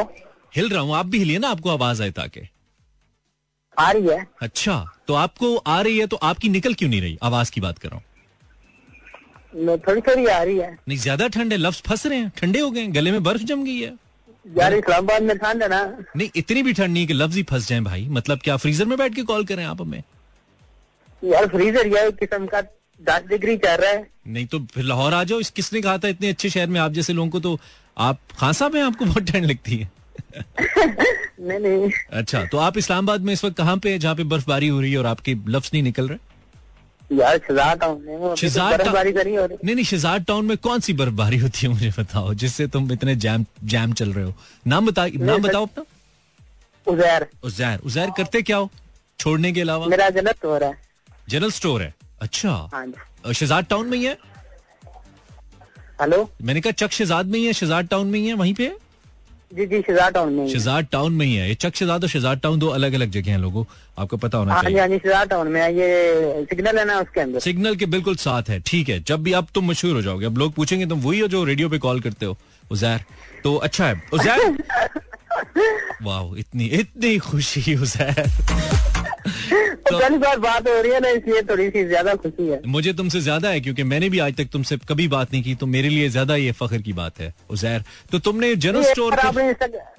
हिल 0.56 0.70
रहा 0.70 0.82
हूँ। 0.82 0.96
आप 0.96 1.06
भी 1.06 1.20
हिलिए 1.20 1.40
ना 1.40 1.50
आपको 1.50 1.70
आवाज़ 1.70 2.04
आए 2.04 2.12
ताकि। 2.12 2.48
आ 3.80 3.92
रही 3.92 4.08
है? 4.08 4.28
अच्छा 4.42 4.84
तो 5.08 5.14
आपको 5.14 5.56
आ 5.58 5.82
रही 5.82 5.98
है 6.00 6.08
तो 6.08 6.18
आपकी 6.24 6.50
निकल 6.50 6.74
क्यों 6.74 6.90
नहीं 6.90 7.02
रही? 7.02 7.18
आवाज़ 7.24 7.52
की 7.52 7.62
बात 7.62 7.80
कर 7.80 7.90
रहा 7.90 7.98
हूँ। 7.98 8.06
थोड़ी 9.56 10.02
थोड़ी 10.02 10.26
आ 10.26 10.42
रही 10.44 10.58
है। 10.58 10.78
नहीं 10.88 10.98
ज़्यादा 10.98 11.28
ठंड 11.28 11.52
है। 11.52 11.58
लफ्ज 11.58 11.82
फंस 11.86 12.06
रहे 12.06 12.20
हैं। 12.20 12.32
ठंडे 12.38 12.60
हो 12.60 12.72
गए 12.72 12.86
गले 12.88 13.12
में 13.12 13.24
बर्फ़ 13.24 13.44
जम 13.44 13.64
गई 13.64 13.80
है। 13.80 13.94
यार 14.46 14.74
इस्लामाबाद 14.74 15.24
में 15.24 15.38
ठंड 15.38 15.64
है 15.64 15.70
ना। 15.70 15.84
नहीं 16.16 16.30
इतनी 16.36 16.64
भी 16.64 16.74
ठंड 16.74 16.94
नहीं 16.94 17.08
कि 17.08 17.14
लफ्ज 17.14 17.36
ही 17.36 17.44
फंस 17.44 17.68
जाए 17.68 17.80
भाई। 17.80 18.08
मतलब 18.10 18.40
क्या 18.40 18.58
फ्रीजर 18.58 18.86
में 18.86 18.98
बैठ 18.98 19.16
के 19.16 19.24
कॉल 19.24 19.46
करें 19.46 19.64
आप 19.66 19.82
हमें? 19.82 20.04
यार 21.24 21.48
फ्रीजर 21.48 21.88
यह 21.88 22.10
किस्म 22.10 22.46
का 22.46 22.62
दस 23.02 23.24
डिग्री 23.30 23.58
चल 23.58 23.76
रहा 23.76 23.92
है। 23.92 24.08
नहीं 24.28 24.46
तो 24.46 24.60
फिर 24.74 24.84
लाहौर 24.84 25.14
आ 25.14 25.24
जाओ। 25.24 25.40
इस 25.40 25.50
किसने 25.50 25.82
कहा 25.82 25.98
था 25.98 26.08
इतने 26.08 26.30
अच्छे 26.30 26.50
शहर 26.50 26.68
में 26.68 26.80
आप 26.80 26.92
जैसे 26.92 27.14
लोगों 27.14 27.30
को? 27.30 27.40
तो 27.40 27.60
आप 27.98 28.20
खासा 28.40 28.70
में 28.70 28.82
आपको 28.82 29.06
बहुत 29.06 29.24
ठंड 29.24 29.46
लगती 29.46 29.78
है। 29.78 29.90
नहीं 31.40 31.60
नहीं। 31.60 31.92
अच्छा 32.12 32.44
तो 32.46 32.58
आप 32.58 32.78
इस्लामाबाद 32.78 33.22
में 33.22 33.34
इस 33.34 33.44
वक्त 33.46 33.58
कहाँ 33.58 33.78
पे 33.78 33.98
जहाँ 34.00 34.16
पे 34.16 34.24
बर्फबारी 34.24 34.68
हो 34.68 34.80
रही 34.82 34.92
है 34.92 34.98
और 34.98 35.06
आपके 35.06 35.36
लफ्ज 35.48 35.70
नहीं 35.74 35.84
निकल 35.84 36.08
रहे? 36.08 36.18
यार 37.12 37.38
शिजार 37.38 37.78
टाउन 37.78 38.02
में 38.06 38.20
बर्फबारी 38.20 39.12
करी 39.14 39.36
हो 39.36 39.46
रही। 39.46 39.58
नहीं 39.64 39.76
नहीं 39.76 39.86
शिजार 39.86 40.20
टाउन 40.28 40.46
में 40.46 40.58
कौन 40.58 40.80
सी 40.80 40.94
बर्फबारी 40.94 41.38
होती 41.38 41.66
है 41.66 41.72
मुझे 41.74 41.90
बताओ 41.98 42.34
जिससे 42.34 42.68
तुम 42.68 42.92
इतने 42.92 43.16
जैम 43.16 43.46
जैम 43.64 43.94
चल 43.94 44.14
रहे 44.14 44.26
हो? 44.26 44.34
नाम 44.68 44.86
बता 44.86 45.06
नाम 45.08 45.42
बताओ 45.42 45.66
अपना। 45.66 45.84
उजैर। 46.88 47.28
उजैर। 47.44 47.80
उजैर 47.86 48.12
करते 48.18 48.42
क्या 48.42 48.58
हो? 48.58 48.70
छोड़ने 49.20 49.52
के 49.52 49.62
अलावा? 49.62 49.86
मेरा 49.88 50.10
जनरल 50.10 50.34
स्टोर 50.34 50.64
है। 50.64 50.74
जनरल 51.30 51.52
स्टोर 51.52 51.82
है? 51.82 51.94
अच्छा। 52.22 52.52
हाँ 52.74 53.34
शहजाद 53.34 53.66
टाउन 53.70 53.88
में 53.90 53.98
ही 53.98 54.04
है? 54.06 54.18
हेलो 56.02 56.30
मैंने 56.42 56.62
कहा 56.62 56.72
चक 56.72 56.92
शहजाद 56.92 57.26
में 57.26 57.40
ही 57.40 57.46
है 57.46 57.54
शहजाद 57.54 57.88
टाउन 57.88 58.08
में 58.08 58.20
ही 58.20 58.28
है 58.28 58.34
वहीं 58.34 58.54
पे 58.54 58.72
जी 59.56 59.66
जी 59.66 59.80
शिजार 59.82 60.12
टाउन 60.12 60.34
में 60.34 60.48
शिजार 60.50 60.82
टाउन 60.92 61.14
में 61.14 61.26
ही 61.26 61.34
है। 61.36 61.48
ये 61.50 61.56
चक 61.56 61.76
शिजार 61.76 62.02
और 62.02 62.08
शिजार 62.10 62.36
टाउन 62.44 62.60
दो 62.60 62.68
अलग 62.68 62.94
अलग 62.94 63.12
जगह 63.12 63.32
हैं 63.32 63.38
लोगों। 63.40 63.64
आपको 64.00 64.18
पता 64.18 64.38
होना 64.38 64.54
हाँ 64.54 64.64
चाहिए। 64.64 64.80
हाँ 64.80 64.88
जी 64.88 64.98
शहजाद 64.98 65.30
टाउन 65.30 65.48
में 65.48 65.62
ये 65.62 66.46
सिग्नल 66.50 66.78
है 66.80 66.86
ना 66.86 67.00
उसके 67.00 67.22
अंदर? 67.22 67.40
सिग्नल 67.40 67.76
के 67.76 67.86
बिल्कुल 67.86 68.16
साथ 68.16 68.50
है। 68.50 68.60
ठीक 68.66 68.90
है 68.90 69.00
जब 69.08 69.24
भी 69.24 69.34
आप 69.34 69.48
तुम 69.56 69.70
मशहूर 69.70 69.96
हो 69.96 70.02
जाओगे। 70.02 70.26
अब 70.26 70.38
लोग 70.38 70.54
पूछेंगे 70.54 70.86
तुम 70.86 71.00
वही 71.02 71.20
हो 71.20 71.28
जो 71.28 71.44
रेडियो 71.44 71.70
पे 71.70 71.78
कॉल 71.88 72.00
करते 72.02 72.26
हो? 72.26 72.38
उजैर 72.72 73.04
तो 73.44 73.56
अच्छा 73.56 73.88
है। 73.88 74.02
उजैर? 74.14 74.58
वाह 76.04 76.36
इतनी 76.40 76.66
इतनी 76.80 77.18
खुशी 77.18 77.76
उजैर। 77.76 78.30
तो 79.86 79.98
पहली 79.98 80.18
बार 80.18 80.40
बात 80.40 80.68
हो 80.68 80.80
रही 80.82 80.92
है 80.92 81.00
ना 81.00 81.10
इसलिए 81.12 81.42
थोड़ी 81.50 81.70
सी 81.70 81.84
ज़्यादा 81.86 82.14
खुशी 82.16 82.48
है। 82.48 82.60
मुझे 82.68 82.94
तुमसे 82.94 83.20
ज़्यादा 83.22 83.50
है 83.50 83.60
क्योंकि 83.62 83.84
मैंने 83.86 84.10
भी 84.10 84.20
आज 84.20 84.36
तक 84.36 84.48
तुमसे 84.54 84.78
कभी 84.90 85.08
बात 85.08 85.34
नहीं 85.34 85.44
की 85.44 85.54
तो 85.56 85.66
मेरे 85.68 85.90
लिए 85.90 86.10
ज़्यादा 86.10 86.36
ये 86.36 86.52
फखर 86.54 86.82
की 86.82 86.94
बात 86.94 87.20
है 87.20 87.34
उजैर। 87.50 87.84
तो 88.12 88.20
तुमने 88.22 88.56
जनरल 88.58 88.84
स्टोर 88.86 89.14
आपने 89.16 89.54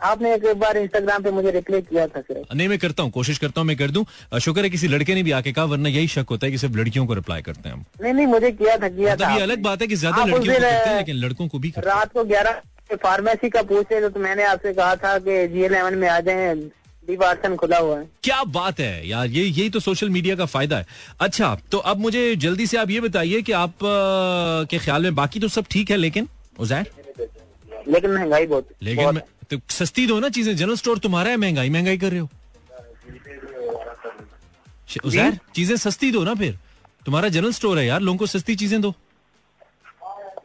आपने 0.05 0.35
एक 0.35 0.47
बार 0.59 0.77
इंस्टाग्राम 0.77 1.23
पे 1.23 1.31
मुझे 1.33 1.51
रिप्लाई 1.51 1.81
किया 1.83 2.07
था 2.07 2.21
सर। 2.23 2.43
नहीं 2.55 2.69
मैं 2.69 2.79
करता 2.79 3.03
हूँ 3.03 3.11
कोशिश 3.13 3.39
करता 3.39 3.61
हूँ 3.61 3.69
मैं 3.69 3.77
कर 3.77 3.91
दूँ। 3.91 4.05
शुक्र 4.41 4.63
है 4.63 4.71
किसी 4.71 4.89
लड़के 4.89 5.15
ने 5.15 5.23
भी 5.23 5.31
आके 5.33 5.53
कहा 5.53 5.65
वरना 5.67 5.89
यही 5.91 6.09
शक 6.11 6.27
होता 6.31 6.47
है 6.47 6.53
कि 6.53 6.59
सिर्फ़ 6.59 6.77
लड़कियों 6.77 7.07
को 7.07 7.15
रिप्लाई 7.15 7.43
करते 7.43 7.69
हैं 7.69 7.77
हम। 7.77 7.85
नहीं 8.03 8.13
नहीं 8.13 8.27
मुझे 8.29 8.51
किया 8.53 8.77
था 8.77 8.89
किया 8.91 9.13
मतलब 9.13 9.27
था 9.27 9.35
ये 9.35 9.43
अलग 9.43 9.63
बात 9.63 9.83
है 9.83 9.89
की 9.89 9.97
ज़्यादा 9.97 10.25
लड़कियों 10.25 10.41
को 10.41 10.47
करते 10.47 10.91
हैं 10.91 10.97
लेकिन 10.97 11.17
लड़कों 11.17 11.49
को 11.49 11.59
भी 11.59 11.73
रात 11.79 12.13
को 12.13 12.25
ग्यारह 12.27 12.63
फार्मेसी 12.97 13.49
का 13.51 13.63
पूछे 13.65 14.09
तो 14.09 14.21
मैंने 14.21 14.43
आपसे 14.47 14.73
कहा 14.73 14.97
था 14.97 15.19
कि 15.21 15.47
जी 15.49 15.69
में 15.69 16.09
आ 16.09 16.19
जाए 16.21 16.55
डिपार्टमेंट 17.09 17.59
खुला 17.61 17.79
हुआ 17.79 17.99
है। 17.99 18.09
क्या 18.23 18.43
बात 18.51 18.81
है 18.81 19.09
यार 19.09 19.27
ये 19.29 19.45
यही 19.45 19.69
तो 19.71 19.81
सोशल 19.81 20.09
मीडिया 20.11 20.37
का 20.37 20.47
फ़ायदा 20.47 20.79
है। 20.79 20.87
अच्छा 21.21 21.55
तो 21.73 21.79
अब 21.79 21.99
मुझे 21.99 22.25
जल्दी 22.37 22.67
से 22.67 22.77
आप 22.77 22.91
ये 22.91 23.01
बताइए 23.01 23.43
कि 23.43 23.53
आप 23.55 23.85
आ, 23.85 24.65
के 24.65 24.79
ख्याल 24.79 25.03
में 25.03 25.15
बाकी 25.15 25.41
तो 25.41 25.49
सब 25.49 25.67
ठीक 25.71 25.91
है 25.91 25.97
लेकिन 25.97 26.29
उजैर 26.59 26.91
लेकिन 27.89 28.11
महँगाई 28.11 28.47
बहुत 28.47 28.69
लेकिन 28.83 29.05
बहुत 29.05 29.25
तो 29.51 29.57
सस्ती 29.71 30.07
दो 30.07 30.19
ना 30.21 30.29
चीज़ें 30.29 30.55
जनरल 30.57 30.77
स्टोर 30.77 30.99
तुम्हारा 30.99 31.31
है 31.31 31.37
महँगाई 31.37 31.71
महँगाई 31.71 31.99
कर 31.99 32.11
रहे 32.11 32.21
हो? 32.21 32.29
उजैर 35.05 35.39
चीज़ें 35.55 35.77
सस्ती 35.77 36.11
दो 36.11 36.23
ना 36.25 36.35
फिर। 36.35 36.59
तुम्हारा 37.07 37.29
जनरल 37.29 37.53
स्टोर 37.53 37.79
है 37.79 37.85
यार 37.87 38.01
लोगों 38.01 38.19
को 38.19 38.27
सस्ती 38.27 38.55
चीज़ें 38.57 38.81
दो। 38.81 38.95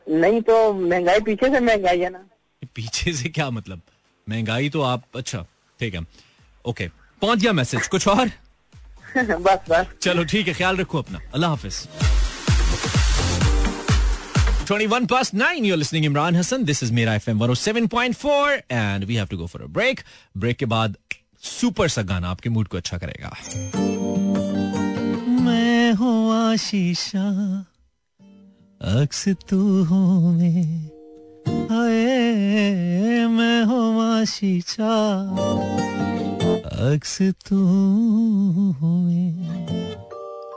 नहीं 0.09 0.41
तो 0.41 0.73
महँगाई 0.73 1.19
पीछे 1.19 1.49
से 1.49 1.59
महँगाई 1.59 1.99
है 1.99 2.09
ना। 2.09 2.25
पीछे 2.75 3.13
से 3.13 3.29
क्या 3.29 3.49
मतलब? 3.49 3.81
महँगाई 4.27 4.69
तो 4.69 4.81
आप 4.83 5.03
अच्छा 5.15 5.45
ठीक 5.79 5.95
है। 5.95 6.01
ओके 6.65 6.87
पहुँच 7.21 7.39
गया 7.39 7.53
मैसेज 7.53 7.87
कुछ 7.87 8.07
और? 8.07 8.27
बस 9.17 9.59
बस। 9.69 9.85
चलो 10.01 10.23
ठीक 10.23 10.47
है 10.47 10.53
ख्याल 10.53 10.77
रखो 10.77 10.97
अपना। 10.97 11.19
अल्लाह 11.33 11.49
हाफिज। 11.49 11.87
21 14.65 15.07
past 15.11 15.33
9 15.33 15.65
you're 15.67 15.79
listening 15.79 16.05
Imran 16.09 16.35
Hassan. 16.35 16.65
This 16.65 16.81
is 16.83 16.91
Mera 16.91 17.15
FM 17.19 17.39
107.4 17.39 18.61
and 18.69 19.03
we 19.09 19.15
have 19.15 19.29
to 19.29 19.37
go 19.37 19.47
for 19.47 19.61
a 19.63 19.69
break. 19.77 20.03
Break 20.37 20.57
के 20.57 20.65
बाद 20.65 20.95
सुपर 21.43 21.87
सा 21.87 22.01
गाना 22.01 22.29
आपके 22.29 22.49
मूड 22.49 22.67
को 22.67 22.77
अच्छा 22.77 22.97
करेगा। 22.97 23.35
मैं 25.41 25.93
हूँ 25.93 26.51
आशीषा 26.53 27.27
अक्स 28.81 29.27
तू 29.29 29.83
हो 29.83 30.31
में। 30.31 30.89
हाय 31.47 33.27
मैं 33.27 33.63
हूँ 33.63 34.21
आशीषा। 34.21 34.93
अक्स 36.71 37.17
तू 37.47 37.57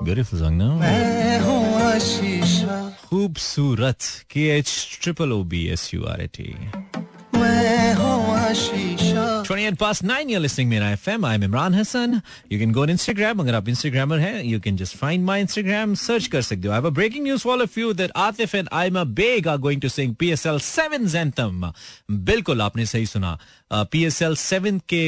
ब्यूटीफुल 0.04 0.40
सॉन्ग 0.40 0.62
ना 0.62 0.66
हूँ 1.44 1.62
खूबसूरत 3.08 4.02
K 4.30 4.48
H 4.58 4.98
triple 5.02 5.32
O 5.32 5.42
B 5.54 5.66
S 5.72 5.90
U 5.94 6.04
R 6.12 6.22
A 6.22 6.26
T 6.38 6.54
मैं 7.36 7.94
हूँ 7.94 8.12
28 8.54 9.76
past 9.80 10.04
9 10.08 10.30
you're 10.30 10.40
listening 10.42 10.68
Mera 10.72 10.88
FM 10.96 11.24
I'm 11.28 11.44
Imran 11.46 11.74
Hassan 11.78 12.12
you 12.52 12.58
can 12.60 12.72
go 12.76 12.82
on 12.82 12.92
Instagram 12.94 13.40
अगर 13.40 13.54
आप 13.54 13.64
Instagrammer 13.72 14.18
हैं 14.20 14.42
you 14.50 14.60
can 14.66 14.78
just 14.82 14.96
find 15.00 15.26
my 15.30 15.36
Instagram 15.44 15.94
search 16.02 16.28
कर 16.34 16.42
सकते 16.42 16.68
हो 16.68 17.44
all 17.52 17.64
of 17.66 17.76
you 17.76 17.92
that 17.94 18.14
Atif 18.26 18.54
and 18.60 18.70
Aima 18.70 19.04
Beg 19.20 19.46
are 19.46 19.58
going 19.58 19.80
to 19.80 19.90
sing 19.96 20.14
PSL 20.22 20.60
7's 20.60 21.14
anthem 21.14 21.72
बिल्कुल 22.10 22.62
आपने 22.62 22.86
सही 22.86 23.06
सुना 23.06 23.38
पी 23.74 24.04
एस 24.04 24.20
एल 24.22 24.34
सेवन 24.36 24.78
के 24.88 25.04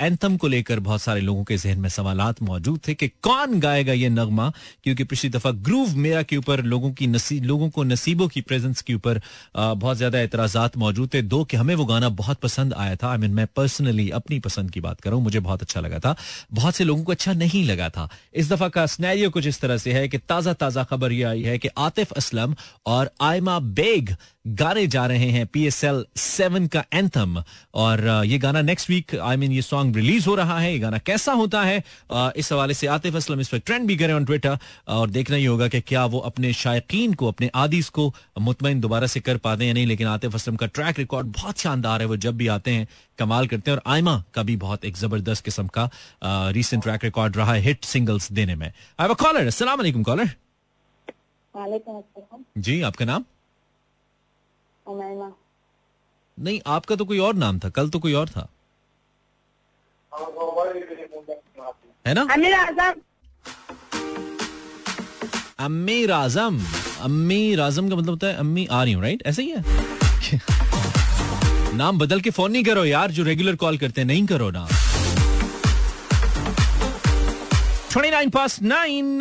एंथम 0.00 0.36
को 0.36 0.48
लेकर 0.48 0.80
बहुत 0.80 1.02
सारे 1.02 1.20
लोगों 1.20 1.44
के 1.44 1.56
जहन 1.56 1.78
में 1.78 1.88
सवाल 1.88 2.20
मौजूद 2.42 2.80
थे 2.88 2.94
कि 2.94 3.08
कौन 3.22 3.58
गाएगा 3.60 3.92
ये 3.92 4.08
नगमा, 4.08 4.52
क्योंकि 4.84 5.04
पिछली 5.04 5.30
दफ़ा 5.30 5.50
ग्रूव 5.60 5.96
मेरा 5.96 6.22
के 6.22 6.36
ऊपर 6.36 6.62
लोगों 6.64 6.90
की 6.92 7.06
नसीब 7.06 7.44
लोगों 7.44 7.68
को 7.70 7.84
नसीबों 7.84 8.28
की 8.28 8.40
प्रेजेंस 8.42 8.82
के 8.82 8.94
ऊपर 8.94 9.20
बहुत 9.56 9.96
ज़्यादा 9.96 10.20
एतराजात 10.20 10.76
मौजूद 10.76 11.10
थे। 11.14 11.22
दो 11.24 11.42
कि 11.44 11.56
हमें 11.56 11.74
वो 11.74 11.84
गाना 11.84 12.08
बहुत 12.14 12.40
पसंद 12.40 12.74
आया 12.74 12.96
था। 12.96 13.10
आई 13.10 13.18
मीन 13.18 13.30
मैं 13.34 13.46
पर्सनली 13.56 14.08
अपनी 14.12 14.38
पसंद 14.40 14.70
की 14.70 14.80
बात 14.80 15.00
करूँ, 15.00 15.22
मुझे 15.22 15.40
बहुत 15.40 15.62
अच्छा 15.62 15.80
लगा 15.80 15.98
था। 15.98 16.16
बहुत 16.52 16.74
से 16.74 16.84
लोगों 16.84 17.04
को 17.04 17.12
अच्छा 17.12 17.32
नहीं 17.34 17.64
लगा 17.64 17.88
था। 17.90 18.08
इस 18.34 18.52
दफ़ा 18.52 18.68
का 18.68 18.86
स्नैरियो 18.88 19.30
कुछ 19.30 19.46
इस 19.46 19.60
तरह 19.60 19.76
से 19.78 19.92
है 19.92 20.08
कि 20.08 20.18
ताज़ा 20.18 20.52
ताज़ा 20.54 20.84
खबर 20.84 21.12
यह 21.12 21.28
आई 21.28 21.42
है 21.42 21.58
कि 21.58 21.68
आतिफ 21.78 22.12
असलम 22.12 22.54
और 22.86 23.10
आयमा 23.22 23.58
बेग 23.60 24.14
गाने 24.46 24.86
जा 24.86 25.04
रहे 25.06 25.28
हैं 25.30 25.46
पी 25.46 25.66
एस 25.66 25.82
एल 25.84 26.04
सेवन 26.16 26.66
का 26.66 26.84
एंथम 26.94 27.42
और 27.74 27.89
ये 27.98 28.38
गाना 28.38 28.62
नेक्स्ट 28.62 28.90
वीक 28.90 29.14
आई 29.14 29.36
मीन 29.36 29.52
ये 29.52 29.62
सॉन्ग 29.62 29.96
रिलीज़ 29.96 30.28
हो 30.28 30.34
रहा 30.34 30.58
है 30.58 30.72
ये 30.72 30.78
गाना 30.78 30.98
कैसा 30.98 31.32
होता 31.32 31.62
है 31.62 31.84
इस 32.12 32.48
हवाले 32.52 32.74
से 32.74 32.86
आतिफ 32.86 33.14
असलम 33.14 33.40
इस 33.40 33.48
पर 33.48 33.58
ट्रेंड 33.58 33.86
भी 33.86 33.96
करें 33.96 34.14
ऑन 34.14 34.24
ट्विटर 34.24 34.58
और 34.88 35.10
देखना 35.10 35.36
ही 35.36 35.44
होगा 35.44 35.68
कि 35.68 35.80
क्या 35.80 36.04
वो 36.04 36.18
अपने 36.18 36.52
शायकीन 36.52 37.14
को 37.14 37.28
अपने 37.28 37.50
आदिस 37.54 37.88
को 37.88 38.14
मुतमिन 38.40 38.80
दोबारा 38.80 39.06
से 39.06 39.20
कर 39.20 39.36
पाते 39.36 39.64
हैं 39.64 39.74
नहीं 39.74 39.86
लेकिन 39.86 40.06
आतिफ 40.06 40.34
असलम 40.34 40.56
का 40.56 40.66
ट्रैक 40.66 40.98
रिकॉर्ड 40.98 41.26
बहुत 41.26 41.58
शानदार 41.58 42.00
है 42.00 42.06
वो 42.06 42.16
जब 42.16 42.36
भी 42.36 42.46
आते 42.46 42.70
हैं 42.70 42.88
कमाल 43.18 43.46
करते 43.46 43.70
हैं 43.70 43.78
और 43.78 43.92
आयमा 43.92 44.24
का 44.34 44.42
भी 44.42 44.56
बहुत 44.56 44.84
एक 44.84 44.96
ज़बरदस्त 44.96 45.44
किस्म 45.44 45.66
का 45.66 45.90
रिसेंट 46.50 46.82
ट्रैक 46.82 47.04
रिकॉर्ड 47.04 47.36
रहा 47.36 47.54
है 47.54 47.60
हिट 47.60 47.84
सिंगल्स 47.84 48.32
देने 48.32 48.54
में। 48.54 48.72
आई 49.00 49.08
कॉलर 49.08 49.46
असला 49.46 49.76
कॉलर 49.80 50.30
जी 52.58 52.82
आपका 52.82 53.04
नाम? 53.04 53.24
नहीं 56.40 56.60
आपका 56.66 56.96
तो 56.96 57.04
कोई 57.04 57.18
और 57.18 57.34
नाम 57.34 57.58
था 57.58 57.68
कल 57.68 57.88
तो 57.90 57.98
कोई 57.98 58.12
और 58.14 58.28
था। 58.28 58.48
है 62.06 62.14
ना? 62.14 62.22
अमीर 62.32 62.54
आज़म। 62.54 63.00
अमीर 65.64 66.12
आज़म। 66.12 66.60
अमीर 67.04 67.60
आज़म 67.60 67.88
का 67.88 67.96
मतलब 67.96 68.10
होता 68.10 68.26
है 68.26 68.36
अम्मी 68.36 68.66
आ 68.66 68.82
रही 68.84 68.92
हूँ 68.92 69.02
राइट 69.02 69.22
ऐसे 69.26 69.42
ही 69.42 69.50
है? 69.50 69.62
नाम 71.76 71.98
बदल 71.98 72.20
के 72.20 72.30
फ़ोन 72.30 72.52
नहीं 72.52 72.64
करो 72.64 72.84
यार 72.84 73.10
जो 73.10 73.22
रेगुलर 73.24 73.56
कॉल 73.56 73.78
करते 73.78 74.00
हैं 74.00 74.06
नहीं 74.06 74.26
करो 74.26 74.50
ना। 74.50 74.66
Twenty 77.92 78.10
nine 78.10 78.30
pass 78.30 78.60
nine 78.62 79.20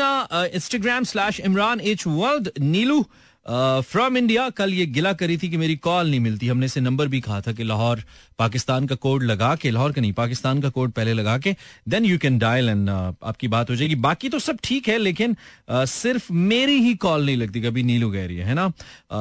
Instagram 0.56 1.04
slash 1.04 1.40
Imran 1.40 1.80
H 1.82 2.04
world 2.08 2.52
Neelu. 2.60 3.06
From 3.50 4.18
India 4.18 4.50
कल 4.50 4.74
ये 4.74 4.86
गिला 4.86 5.12
करी 5.14 5.38
थी 5.38 5.50
कि 5.50 5.58
मेरी 5.58 5.76
कॉल 5.76 6.10
नहीं 6.10 6.20
मिलती। 6.20 6.48
हमने 6.48 6.68
से 6.68 6.82
नंबर 6.82 7.08
भी 7.08 7.22
कहा 7.22 7.40
था 7.42 7.52
कि 7.52 7.64
लाहौर 7.64 8.04
पाकिस्तान 8.40 8.88
का 8.88 8.96
कोड 8.96 9.24
लगा 9.24 9.56
के 9.56 9.72
लाहौर 9.72 9.92
का 9.92 10.02
नहीं 10.02 10.14
पाकिस्तान 10.14 10.62
का 10.62 10.70
कोड 10.70 10.92
पहले 10.92 11.14
लगा 11.14 11.38
के 11.38 11.56
then 11.90 12.06
you 12.06 12.18
can 12.18 12.38
dial 12.40 12.70
and 12.70 12.90
आपकी 12.90 13.48
बात 13.48 13.70
हो 13.70 13.76
जाएगी। 13.76 13.96
बाकी 13.96 14.30
तो 14.30 14.40
सब 14.40 14.60
ठीक 14.64 14.88
है 14.88 14.98
लेकिन 14.98 15.36
uh, 15.72 15.86
सिर्फ़ 15.86 16.32
मेरी 16.34 16.78
ही 16.82 16.94
कॉल 16.96 17.26
नहीं 17.26 17.38
लगती 17.38 17.62
कभी 17.62 17.84
नीलू 17.84 18.12
कह 18.12 18.26
रही 18.28 18.38
है 18.38 18.54
ना? 18.54 18.72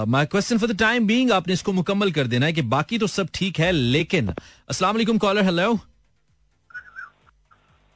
My 0.06 0.26
question 0.26 0.58
for 0.58 0.72
the 0.72 0.78
time 0.78 1.06
being 1.06 1.32
आपने 1.32 1.54
इसको 1.54 1.72
मुकम्मल 1.72 2.12
कर 2.12 2.26
देना 2.26 2.46
है 2.46 2.52
कि 2.52 2.62
बाकी 2.74 2.98
तो 2.98 3.06
सब 3.06 3.28
ठीक 3.34 3.58
है 3.58 3.72
लेकिन 3.72 4.32
असला 4.70 4.92
caller 4.92 5.44
hello 5.44 5.72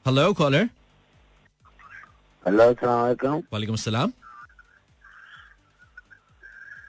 hello 0.06 0.32
caller 0.32 0.68
hello 2.46 3.38
वालेकुम। 3.52 4.12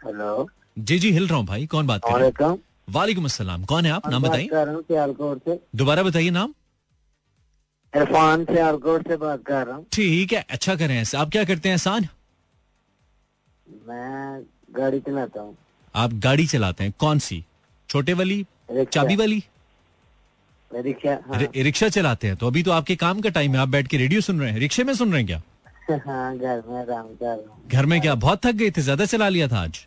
हेलो। 0.06 0.48
जी 0.80 0.98
जी 1.00 1.12
हिल 1.12 1.28
रहा 1.28 1.38
हूँ 1.38 1.46
भाई। 1.46 1.66
कौन 1.66 1.88
बात 1.88 2.02
कर 2.06 2.20
रहे 2.20 2.30
हैं? 2.44 2.58
वालेकुम। 2.90 3.26
अस्सलाम। 3.26 3.64
कौन 3.66 3.86
है 3.86 3.92
आप? 3.92 4.10
नाम 4.10 4.24
बताइए। 4.24 5.60
दोबारा 5.76 6.04
बताइए 6.04 6.30
नाम। 6.30 6.54
इरफान 7.94 8.44
से 8.46 8.60
आलकोट 8.60 9.08
से 9.08 9.18
बात 9.18 9.44
कर 9.46 9.66
रहा 9.68 9.76
हूँ। 9.76 9.86
ठीक 9.94 10.34
है 10.34 10.46
अच्छा 10.50 10.76
करें 10.76 10.96
ऐसे। 11.02 11.18
आप 11.18 11.30
क्या 11.30 11.44
करते 11.44 11.70
हैं 11.70 11.74
एहसान? 11.76 12.08
मैं 13.88 14.42
गाड़ी 14.78 15.00
चलाता 15.00 15.42
हूँ। 15.42 15.56
आप 15.96 16.14
गाड़ी 16.24 16.46
चलाते 16.48 16.84
हैं। 16.84 16.94
कौन 17.00 17.20
सी? 17.20 17.44
छोटे 17.90 18.14
वाली? 18.14 18.46
चाबी 18.92 19.16
वाली? 19.16 19.44
रिक्शा 20.72 21.18
हाँ। 21.28 21.40
रिक्शा 21.56 21.90
चलाते 21.90 22.28
हैं। 22.28 22.36
तो 22.38 22.48
अभी 22.48 22.64
तो 22.64 22.72
आपके 22.72 22.96
काम 22.96 23.22
का 23.22 23.30
टाइम 23.30 23.56
है। 23.56 23.60
आप 23.60 23.70
बैठ 23.70 23.88
के 23.88 23.98
रेडियो 23.98 24.22
सुन 24.22 24.40
रहे 24.40 24.52
हैं। 24.52 24.60
रिक्शे 24.60 24.84
में 24.84 24.94
सुन 24.94 25.12
रहे 25.12 25.22
हैं 25.22 25.28
क्या? 25.28 25.42
हाँ 26.08 26.38
घर 26.38 26.62
में 26.68 26.80
आराम 26.82 27.08
कर 27.22 27.46
घर 27.68 27.86
में 27.86 28.00
क्या? 28.02 28.16
बहुत 28.16 28.46
थक 28.46 28.54
गए 28.54 28.72
थे 28.72 28.82
ज़्यादा 28.82 29.06
चला 29.06 29.30
लिया 29.30 29.48
था 29.48 29.60
आज। 29.60 29.86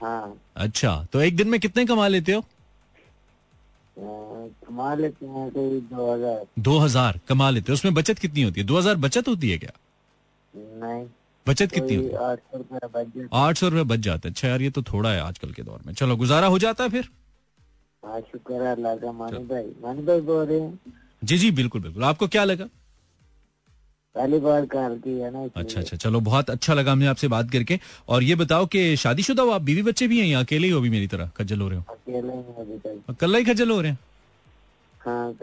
हाँ। 0.00 0.36
अच्छा 0.56 0.92
तो 1.12 1.20
एक 1.20 1.36
दिन 1.36 1.48
में 1.48 1.58
कितने 1.60 1.84
कमा 1.86 2.08
लेते 2.08 2.32
हो? 2.32 2.44
कमा 3.96 4.94
लेते 4.94 5.26
हैं 5.26 5.50
कोई 5.50 5.80
दो 5.82 6.12
हज़ार। 6.12 6.46
दो 6.58 6.78
हज़ार 6.78 7.20
कमा 7.28 7.48
लेते 7.50 7.72
हो। 7.72 7.74
उसमें 7.74 7.94
बचत 7.94 8.18
कितनी 8.18 8.42
होती 8.42 8.60
है? 8.60 8.66
दो 8.66 8.78
हज़ार 8.78 8.96
बचत 8.96 9.28
होती 9.28 9.50
है 9.50 9.58
क्या? 9.58 9.72
नहीं। 10.54 11.06
बचत 11.46 11.72
कितनी 11.72 11.94
होती 11.94 12.08
है? 12.08 12.16
आठ 12.24 12.38
सौ 13.58 13.68
रुपये 13.68 13.84
बच 13.84 14.00
जाता 14.00 14.28
है। 14.28 14.32
अच्छा 14.32 14.48
यार 14.48 14.62
ये 14.62 14.70
तो 14.70 14.82
थोड़ा 14.82 15.10
है 15.10 15.20
आजकल 15.20 15.52
के 15.52 15.62
दौर 15.62 15.80
में। 15.86 15.92
चलो 15.94 16.16
गुजारा 16.16 16.46
हो 16.46 16.58
जाता 16.58 16.84
है 16.84 16.90
फिर? 16.90 17.08
हाँ 18.02 18.20
शुक्र 18.22 18.62
है 18.62 18.74
अल्लाह 18.74 18.96
का। 18.96 19.12
मानी 19.12 19.44
भाई 19.44 19.72
मानी 19.82 20.02
भाई 20.02 20.20
बोल 20.22 20.44
रहे 20.46 20.60
हैं। 20.60 20.94
जी 21.22 21.38
जी 21.38 21.50
बिल्कुल 21.52 21.82
बिल्कुल। 21.82 22.04
आपको 22.04 22.28
क्या 22.28 22.44
लगा? 22.44 22.68
पहली 24.16 24.38
बार 24.38 24.66
कॉल 24.66 24.98
की 24.98 25.18
है 25.20 25.30
ना 25.32 25.48
अच्छा 25.56 25.80
अच्छा। 25.80 25.96
चलो 25.96 26.20
बहुत 26.20 26.50
अच्छा 26.50 26.74
लगा 26.74 26.92
हमें 26.92 27.06
आपसे 27.06 27.28
बात 27.28 27.50
करके। 27.50 27.78
और 28.08 28.22
ये 28.22 28.34
बताओ 28.34 28.66
कि 28.66 28.96
शादीशुदा 28.96 29.42
हो 29.42 29.50
आप? 29.50 29.62
बीवी 29.62 29.82
बच्चे 29.82 30.08
भी 30.08 30.20
हैं 30.20 30.26
या 30.26 30.40
अकेले 30.40 30.66
ही 30.66 30.72
हो 30.72 30.80
भी 30.80 30.90
मेरी 30.90 31.06
तरह? 31.06 31.30
खज्जल 31.36 31.60
हो 31.60 31.68
रहे 31.68 31.78
हो? 31.78 31.84
अकेले 31.88 32.32
ही 32.32 32.38
अभी 32.38 33.14
कल 33.20 33.36
ही 33.36 33.44
खज्जल 33.44 33.70
हो 33.70 33.80
रहे 33.80 33.90
हैं? 33.90 33.98
हाँ 35.00 35.32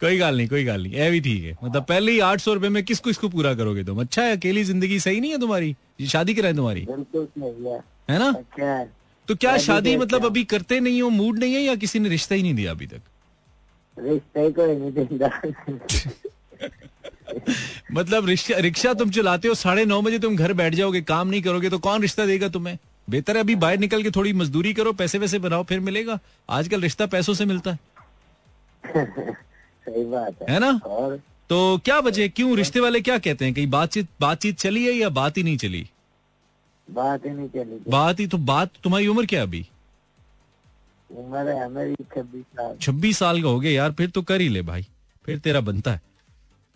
कोई 0.00 0.18
गाल 0.18 0.36
नहीं 0.36 0.48
कोई 0.48 0.64
गाल 0.64 0.82
नहीं। 0.82 0.92
ये 0.92 1.10
भी 1.10 1.20
ठीक 1.20 1.44
है। 1.44 1.56
मतलब 1.64 1.84
पहले 1.84 2.12
ही 2.12 2.20
आठ 2.20 2.40
सौ 2.40 2.54
रुपए 2.54 2.68
में 2.68 2.82
किसको 2.84 3.10
इसको 3.10 3.28
पूरा 3.28 3.54
करोगे 3.54 3.84
तुम? 3.84 4.00
अच्छा 4.00 4.22
है 4.22 4.36
अकेली 4.36 4.64
ज़िंदगी 4.64 5.00
सही 5.00 5.20
नहीं 5.20 5.30
है 5.30 5.38
तुम्हारी? 5.38 5.76
शादी 6.06 6.34
कराए 6.34 6.52
तुम्हारी। 6.52 6.86
है। 6.90 7.80
है 8.10 8.18
ना? 8.18 8.28
अच्छा 8.28 8.84
तो 9.28 9.34
क्या 9.34 9.56
शादी 9.58 9.96
मतलब 9.96 10.24
अभी 10.26 10.44
करते 10.44 10.80
नहीं 10.80 11.02
हो 11.02 11.10
मूड 11.10 11.38
नहीं 11.38 11.54
है 11.54 11.60
या 11.60 11.74
किसी 11.74 11.98
ने 11.98 12.08
रिश्ता 12.08 12.34
ही 12.34 12.42
नहीं 12.42 12.54
दिया 12.54 12.70
अभी 12.70 12.86
तक? 12.86 13.00
रिश्ता 13.98 14.40
ही 14.40 14.52
कोई 14.52 14.76
नहीं 14.76 14.92
देता 14.92 15.42
मतलब 17.92 18.26
रिक्शा 18.26 18.58
रिक्शा 18.58 18.94
तुम 18.94 19.10
चलाते 19.10 19.48
हो 19.48 19.54
साढ़े 19.54 19.84
नौ 19.84 20.02
बजे 20.02 20.18
तुम 20.18 20.36
घर 20.36 20.52
बैठ 20.52 20.74
जाओगे 20.74 21.00
काम 21.00 21.28
नहीं 21.28 21.42
करोगे 21.42 21.70
तो 21.70 21.78
कौन 21.78 22.02
रिश्ता 22.02 22.26
देगा 22.26 22.48
तुम्हें? 22.48 22.78
बेहतर 23.10 23.36
है 23.36 23.42
अभी 23.42 23.54
बाहर 23.54 23.78
निकल 23.78 24.02
के 24.02 24.10
थोड़ी 24.10 24.32
मजदूरी 24.32 24.74
करो 24.74 24.92
पैसे 24.92 25.18
वैसे 25.18 25.38
बनाओ 25.38 25.64
फिर 25.64 25.80
मिलेगा। 25.80 26.18
आजकल 26.50 26.80
रिश्ता 26.80 27.06
पैसों 27.06 27.34
से 27.34 27.44
मिलता 27.44 27.70
है। 27.70 27.78
सही 29.84 30.04
बात 30.04 30.42
है। 30.42 30.52
है 30.52 30.58
ना? 30.58 30.80
और? 30.84 31.20
तो 31.48 31.80
क्या 31.84 31.98
वजह 31.98 32.28
क्यों 32.28 32.56
रिश्ते 32.56 32.80
वाले 32.80 33.00
क्या 33.00 33.18
कहते 33.18 33.44
हैं? 33.44 33.54
कहीं 33.54 33.66
बातचीत 33.66 34.08
बातचीत 34.20 34.58
चली 34.58 34.84
है 34.84 34.92
या 34.92 35.08
बात 35.08 35.36
ही 35.36 35.42
नहीं 35.42 35.56
चली? 35.56 35.90
बात 36.90 37.26
ही 37.26 37.30
नहीं 37.30 37.48
चली। 37.48 37.90
बात 37.90 38.20
ही 38.20 38.26
तो 38.26 38.38
बात 38.38 38.70
तुम्हारी 38.84 39.06
उम्र 39.06 39.26
क्या 39.26 39.42
अभी? 39.42 39.66
उम्र 41.16 41.48
है 41.48 41.68
मेरी 41.70 41.94
छब्बीस 41.94 42.44
साल। 42.44 42.76
छब्बीस 42.80 43.18
साल 43.18 43.42
का 43.42 43.48
हो 43.48 43.60
गया 43.60 43.72
यार 43.72 43.92
फिर 43.92 44.10
तो 44.10 44.22
कर 44.22 44.40
ही 44.40 44.48
ले 44.48 44.62
भाई। 44.62 44.86
फिर 45.26 45.38
तेरा 45.38 45.60
बनता 45.60 45.92
है। 45.92 46.00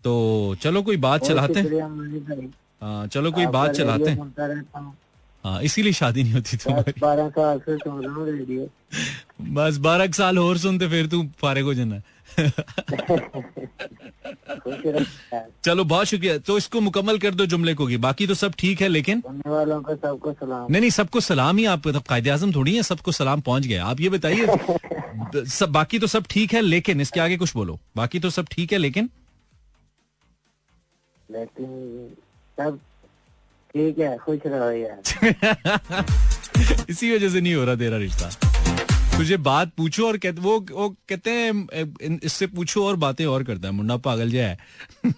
तो 0.05 0.57
चलो 0.61 0.83
कोई 0.83 0.97
बात 0.97 1.25
चलाते 1.25 1.61
हैं। 1.61 2.53
आ, 2.83 3.07
चलो 3.07 3.33
कोई 3.33 3.47
बात 3.47 3.71
चलाते 3.71 4.11
हैं। 4.11 4.33
हाँ। 5.45 5.63
इसीलिए 5.63 5.93
शादी 5.93 6.23
नहीं 6.23 6.33
होती 6.33 6.57
तुम्हारी। 6.57 6.93
बारह 7.01 7.29
साल 7.29 7.59
से 7.59 7.77
सुन 7.77 8.05
रहा 8.05 8.15
हूँ 8.15 8.27
रेडियो। 8.27 8.69
बस 9.53 9.77
बारह 9.77 10.11
साल 10.11 10.39
और 10.39 10.59
सुनते 10.59 10.89
फिर 10.89 11.07
तू 11.07 11.23
फारे 11.39 11.63
को 11.63 11.75
जाना। 11.75 12.01
चलो 15.65 15.85
बहुत 15.85 16.07
शुक्रिया। 16.07 16.37
तो 16.39 16.57
इसको 16.59 16.81
मुकम्मल 16.81 17.19
कर 17.19 17.35
दो 17.35 17.47
जुमले 17.47 17.75
को 17.75 17.87
की 17.87 17.97
बाकी 17.97 18.27
तो 18.27 18.35
सब 18.35 18.55
ठीक 18.59 18.81
है 18.81 18.89
लेकिन 18.89 19.23
वालों 19.47 19.81
को 19.83 19.95
सबको 19.95 20.33
सलाम। 20.33 20.67
नहीं 20.71 20.81
नहीं 20.81 20.91
सबको 20.91 21.21
सलाम 21.21 21.57
ही 21.59 21.65
आप 21.65 21.87
मतलब 21.87 22.03
कायदे 22.09 22.31
आज़म 22.31 22.53
थोड़ी 22.55 22.77
है 22.77 22.83
सबको 22.83 23.13
सलाम 23.13 23.41
पहुँच 23.41 23.67
गया। 23.67 23.85
आप 23.87 24.01
ये 24.01 24.09
बताइए 24.09 24.47
सब 25.51 25.69
बाकी 25.73 25.99
तो 25.99 26.07
सब 26.07 26.25
ठीक 26.31 26.53
है 26.55 26.61
लेकिन 26.61 27.01
इसके 27.01 27.21
आगे 27.21 27.37
कुछ 27.37 27.55
बोलो। 27.55 27.79
बाकी 27.97 28.21
तो 28.21 28.31
सब 28.31 28.47
ठीक 28.51 28.73
है 28.73 28.79
लेकिन 28.79 29.09
लेकिन 31.31 32.11
सब 32.59 32.79
ठीक 33.75 33.99
है 33.99 34.17
खुश 34.19 34.39
रहो 34.47 34.71
यार। 34.71 35.01
इसी 36.91 37.15
वजह 37.15 37.29
से 37.29 37.41
नहीं 37.41 37.55
हो 37.55 37.65
रहा 37.65 37.75
तेरा 37.77 37.97
रिश्ता। 37.99 38.31
तुझे 39.17 39.37
बात 39.39 39.71
पूछो 39.77 40.07
और 40.07 40.17
कहते 40.19 40.41
वो 40.41 40.59
वो 40.71 40.89
कहते 41.09 41.31
हैं 41.31 42.19
इससे 42.25 42.47
पूछो 42.47 42.85
और 42.87 42.97
बातें 42.97 43.25
और 43.27 43.45
करता 43.45 43.69
है, 43.69 43.75
मुन्ना 43.75 43.97
पागल 44.07 44.31
जाए 44.31 44.57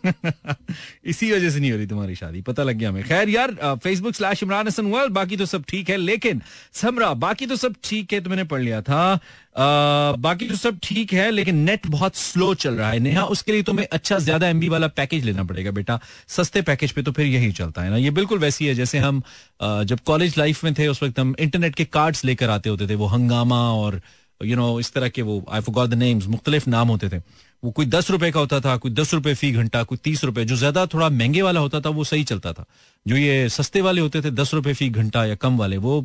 इसी 1.06 1.30
वजह 1.32 1.50
से 1.50 1.61
नहीं 1.61 1.70
हो 1.70 1.76
रही 1.76 1.87
तुम्हारी 1.87 2.14
शादी, 2.14 2.40
पता 2.42 2.62
लग 2.62 2.76
गया 2.76 2.88
हमें। 2.88 3.02
खैर 3.04 3.28
यार 3.28 3.54
Facebook 3.84 4.14
slash 4.14 4.42
Imran 4.42 4.66
Hasan 4.66 4.87
world 4.87 5.12
बाकी 5.12 5.37
तो 5.37 5.46
सब 5.46 5.64
ठीक 5.68 5.90
है, 5.90 5.96
लेकिन 5.96 6.42
समरा, 6.72 7.12
बाकी 7.16 7.46
तो 7.46 7.56
सब 7.56 7.74
ठीक 7.84 8.12
है 8.12 8.20
तो 8.20 8.30
मैंने 8.30 8.44
पढ़ 8.44 8.62
लिया 8.62 8.80
था। 8.82 9.18
बाकी 9.59 10.49
तो 10.49 10.57
सब 10.57 10.79
ठीक 10.83 11.12
है 11.12 11.31
लेकिन 11.31 11.57
नेट 11.61 11.87
बहुत 11.87 12.16
स्लो 12.16 12.53
चल 12.57 12.75
रहा 12.75 12.90
है। 12.90 12.99
नेहा 13.01 13.25
उसके 13.27 13.53
लिए 13.53 13.62
तुम्हें 13.62 13.87
अच्छा 13.92 14.18
ज़्यादा 14.18 14.49
एमबी 14.49 14.68
वाला 14.68 14.87
पैकेज 14.90 15.25
लेना 15.25 15.44
पड़ेगा 15.44 15.71
बेटा। 15.71 15.99
सस्ते 16.29 16.62
पैकेज 16.62 16.92
पे 16.92 17.03
तो 17.03 17.12
फिर 17.12 17.27
यही 17.27 17.51
चलता 17.53 17.83
है 17.83 17.90
ना। 17.90 17.97
ये 17.97 18.11
बिल्कुल 18.11 18.38
वैसी 18.38 18.66
है 18.66 18.75
जैसे 18.75 18.99
हम 18.99 19.23
जब 19.62 20.01
कॉलेज 20.07 20.38
लाइफ 20.38 20.64
में 20.64 20.73
थे 20.75 20.88
उस 20.88 21.03
वक्त 21.03 21.18
हम 21.21 21.35
इंटरनेट 21.38 21.75
के 21.75 21.85
कार्ड्स 21.87 22.25
लेकर 22.25 22.51
आते 22.51 22.71
होते 22.71 22.88
थे 22.88 22.94
वो 22.94 23.07
हंगामा 23.07 23.61
और 23.73 24.01
यू 24.40 24.49
you 24.49 24.57
नो 24.57 24.66
know, 24.66 24.81
इस 24.81 24.92
तरह 24.92 25.09
के 25.09 25.23
वो 25.23 25.44
आई 25.51 25.61
फॉरगॉट 25.61 25.88
द 25.90 25.94
नेम्स 25.94 26.27
मुख्तलिफ़ 26.29 26.68
नाम 26.71 26.88
होते 26.88 27.09
थे। 27.09 27.18
वो 27.62 27.71
कोई 27.71 27.87
दस 27.87 28.11
रुपए 28.11 28.31
का 28.31 28.40
होता 28.40 28.61
था, 28.61 28.77
कोई 28.77 28.90
दस 28.90 29.14
रुपए 29.14 29.35
फ़ी 29.35 29.51
घंटा, 29.53 29.83
कोई 29.83 29.99
तीस 30.05 30.25
रुपए। 30.25 30.44
जो 30.44 30.57
ज़्यादा 30.57 30.87
थोड़ा 30.87 31.09
महँगे 31.11 31.42
वाला 31.42 31.61
होता 31.61 31.81
था, 31.81 31.88
वो 31.90 32.05
सही 32.05 32.25
चलता 32.25 32.53
था। 32.53 32.64
जो 33.07 33.16
ये 33.16 33.49
सस्ते 33.49 33.81
वाले 33.81 34.01
होते 34.01 34.21
थे, 34.23 34.31
दस 34.33 34.55
रुपए 34.55 34.73
फ़ी 34.73 34.88
घंटा 34.90 35.25
या 35.25 35.35
कम 35.37 35.57
वाले, 35.59 35.77
वो 35.77 36.01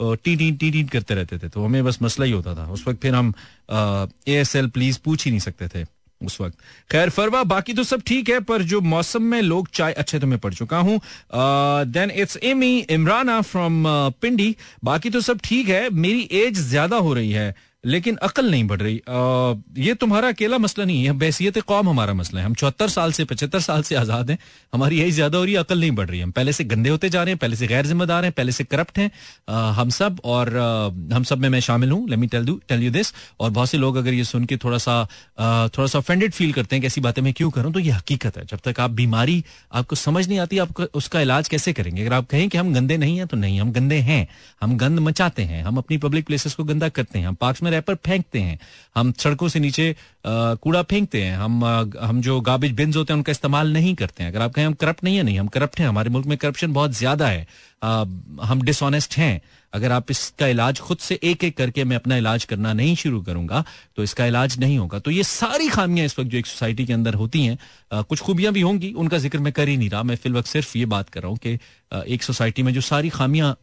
टी 0.00 0.36
टी 0.36 0.50
टी 0.52 0.70
टी 0.70 0.82
करते 0.86 1.14
रहते 1.14 1.38
थे। 1.38 1.48
तो 1.48 1.64
हमें 1.64 1.84
बस 1.84 1.98
मसला 2.02 2.26
ही 2.26 2.32
होता 2.32 2.54
था। 2.54 2.70
उस 2.72 2.86
वक्त 2.88 3.00
फिर 3.02 3.14
हम 3.14 3.32
ए 3.72 4.34
एस 4.34 4.56
एल 4.56 4.68
प्लीज़ 4.68 4.98
पूछ 5.04 5.24
ही 5.24 5.30
नहीं 5.30 5.40
सकते 5.40 5.68
थे 5.68 5.84
उस 6.20 6.40
वक्त। 6.40 6.58
खैर, 6.90 7.10
फरवा, 7.10 7.42
बाकी 7.44 7.74
तो 7.74 7.82
सब 7.84 8.02
ठीक 8.06 8.28
है, 8.30 8.38
पर 8.40 8.62
जो 8.62 8.80
मौसम 8.82 9.22
में 9.22 9.40
लोग 9.42 9.68
चाय, 9.70 9.92
अच्छे 9.92 10.18
तो 10.18 10.26
मैं 10.26 10.38
पढ़ 10.38 10.54
चुका 10.54 10.78
हूँ। 10.78 11.00
Then 11.86 12.10
it's 12.12 12.36
Amy 12.42 12.78
Imrana 12.80 13.40
from 13.42 13.84
Pindi 14.20 14.54
बाकी 14.84 15.10
तो 15.10 15.20
सब 15.20 15.40
ठीक 15.44 15.68
है, 15.68 15.88
मेरी 15.90 16.28
एज 16.34 16.58
ज़्यादा 16.60 16.96
हो 16.98 17.14
रही 17.14 17.30
है। 17.32 17.54
लेकिन 17.88 18.16
अकल 18.22 18.50
नहीं 18.50 18.66
बढ़ 18.66 18.80
रही। 18.80 18.96
आ, 18.98 19.54
ये 19.78 19.94
तुम्हारा 19.96 20.28
अकेला 20.28 20.58
मसला 20.58 20.84
नहीं 20.84 21.04
है 21.04 21.12
बैसियत 21.18 21.58
कौम 21.62 21.88
हमारा 21.88 22.14
मसला 22.14 22.40
है। 22.40 22.46
हम 22.46 22.54
चौहत्तर 22.54 22.88
साल 22.90 23.12
से 23.12 23.24
पचहत्तर 23.24 23.60
साल 23.60 23.82
से 23.82 23.94
आज़ाद 23.96 24.30
हैं 24.30 24.38
हमारी 24.72 24.98
यही 24.98 25.10
ज़्यादा 25.10 25.38
हो 25.38 25.44
रही 25.44 25.54
है 25.54 25.60
अकल 25.60 25.80
नहीं 25.80 25.90
बढ़ 25.92 26.08
रही 26.08 26.20
हम 26.20 26.30
पहले 26.32 26.52
से 26.52 26.64
गंदे 26.66 26.90
होते 26.90 27.08
जा 27.08 27.22
रहे 27.22 27.32
हैं 27.32 27.38
पहले 27.38 27.56
से 27.56 27.66
गैर 27.66 27.86
जिम्मेदार 27.86 28.24
हैं 28.24 28.32
पहले 28.32 28.52
से 28.52 28.64
करप्ट 28.66 28.98
हैं। 28.98 29.10
हम 29.74 29.90
सब 29.90 30.20
और 30.24 30.56
आ, 30.56 31.14
हम 31.16 31.22
सब 31.24 31.38
में 31.38 31.48
मैं 31.48 31.60
शामिल 31.60 31.90
हूँ। 31.90 32.08
Let 32.08 32.18
me 32.18 32.26
tell 32.28 32.46
tell 32.68 32.82
you 32.82 32.90
this 32.90 33.12
और 33.40 33.50
बहुत 33.50 33.70
से 33.70 33.78
लोग 33.78 33.96
अगर 33.96 34.14
ये 34.14 34.24
सुन 34.24 34.44
के 34.44 34.56
थोड़ा 34.58 34.78
सा 34.78 35.00
आ, 35.38 35.68
थोड़ा 35.68 35.86
सा 35.86 35.98
ऑफेंडेड 35.98 36.32
फील 36.32 36.52
करते 36.52 36.76
हैं 36.76 36.82
कैसी 36.82 37.00
बातें 37.00 37.22
मैं 37.22 37.32
क्यों 37.32 37.50
करूँ 37.50 37.72
तो 37.72 37.80
ये 37.80 37.90
हकीकत 37.92 38.36
है। 38.38 38.44
जब 38.46 38.58
तक 38.64 38.80
आप 38.80 38.90
बीमारी 38.92 39.42
आपको 39.72 39.96
समझ 39.96 40.26
नहीं 40.28 40.38
आती 40.38 40.58
आप 40.58 40.80
उसका 40.94 41.20
इलाज 41.20 41.48
कैसे 41.48 41.72
करेंगे? 41.72 42.02
अगर 42.02 42.12
आप 42.14 42.26
कहें 42.26 42.48
कि 42.48 42.58
हम 42.58 42.72
गंदे 42.74 42.96
नहीं 42.96 43.18
है 43.18 43.26
तो 43.26 43.36
नहीं 43.36 43.60
हम 43.60 43.72
गंदे 43.72 43.96
हैं। 44.02 44.26
हम 44.62 44.76
गंद 44.76 44.98
मचाते 45.00 45.42
हैं 45.44 45.62
हम 45.64 45.76
अपनी 45.78 45.98
पब्लिक 45.98 46.26
प्लेसेस 46.26 46.54
को 46.54 46.64
गंदा 46.64 46.88
करते 46.90 47.18
हैं। 47.18 47.26
हम 47.26 47.34
पार्क 47.36 47.62
में 47.62 47.70
रैपर 47.78 47.94
फेंकते 48.06 48.40
हैं। 48.40 48.58
हम 48.96 49.12
सड़कों 49.18 49.48
से 49.48 49.60
नीचे 49.60 49.94
कूड़ा 50.26 50.82
फेंकते 50.84 51.22
हैं। 51.22 51.36
हम 51.36 51.64
हम 52.00 52.20
जो 52.22 52.40
गार्बेज 52.42 52.72
बिन्स 52.74 52.96
होते 52.96 53.12
हैं, 53.12 53.18
उनका 53.18 53.32
इस्तेमाल 53.32 53.72
नहीं 53.72 53.94
करते 53.94 54.22
हैं। 54.22 54.30
अगर 54.30 54.42
आप 54.42 54.54
कहें 54.54 54.66
हम 54.66 54.72
करप्ट 54.74 55.04
नहीं 55.04 55.16
है, 55.16 55.22
नहीं, 55.22 55.38
हम 55.38 55.46
करप्ट 55.48 55.80
हैं। 55.80 55.88
हमारे 55.88 56.10
मुल्क 56.10 56.26
में 56.26 56.36
करप्शन 56.38 56.72
बहुत 56.72 56.96
ज़्यादा 56.96 57.28
है। 57.28 57.46
हम 58.42 58.62
डिसऑनेस्ट 58.62 59.16
हैं। 59.18 59.40
अगर 59.72 59.92
आप 59.92 60.10
इसका 60.10 60.46
इलाज 60.46 60.78
खुद 60.80 60.98
से 60.98 61.18
एक 61.22 61.42
एक 61.44 61.56
करके 61.56 61.84
मैं 61.84 61.96
अपना 61.96 62.16
इलाज 62.16 62.44
करना 62.44 62.72
नहीं 62.72 62.94
शुरू 62.96 63.20
करूँगा 63.22 63.64
तो 63.96 64.02
इसका 64.02 64.26
इलाज 64.26 64.58
नहीं 64.60 64.78
होगा। 64.78 64.98
तो 64.98 65.10
ये 65.10 65.22
सारी 65.24 65.68
खामियाँ 65.68 66.06
इस 66.06 66.18
वक्त 66.18 66.30
जो 66.30 66.38
एक 66.38 66.46
सोसाइटी 66.46 66.86
के 66.86 66.92
अंदर 66.92 67.14
होती 67.14 67.44
हैं 67.44 68.02
कुछ 68.04 68.20
खूबियाँ 68.20 68.52
भी 68.52 68.60
होंगी। 68.60 68.92
उनका 68.94 69.18
ज़िक्र 69.18 69.38
मैं 69.38 69.52
कर 69.52 69.68
ही 69.68 69.76
नहीं 69.76 69.90
रहा। 69.90 70.02
मैं 70.02 70.16
फिल 70.16 70.32
वक्त 70.32 70.48
सिर्फ़ 70.48 70.76
ये 70.78 70.84
बात 70.86 71.08
कर 71.08 71.22
रहा 71.22 71.30
हूँ 71.30 71.38
कि 71.38 71.58
एक 72.14 72.22
सोसाइटी 72.22 72.62
में 72.62 72.72
जो 72.74 72.80
सारी 72.82 73.08
खामियाँ 73.10 73.56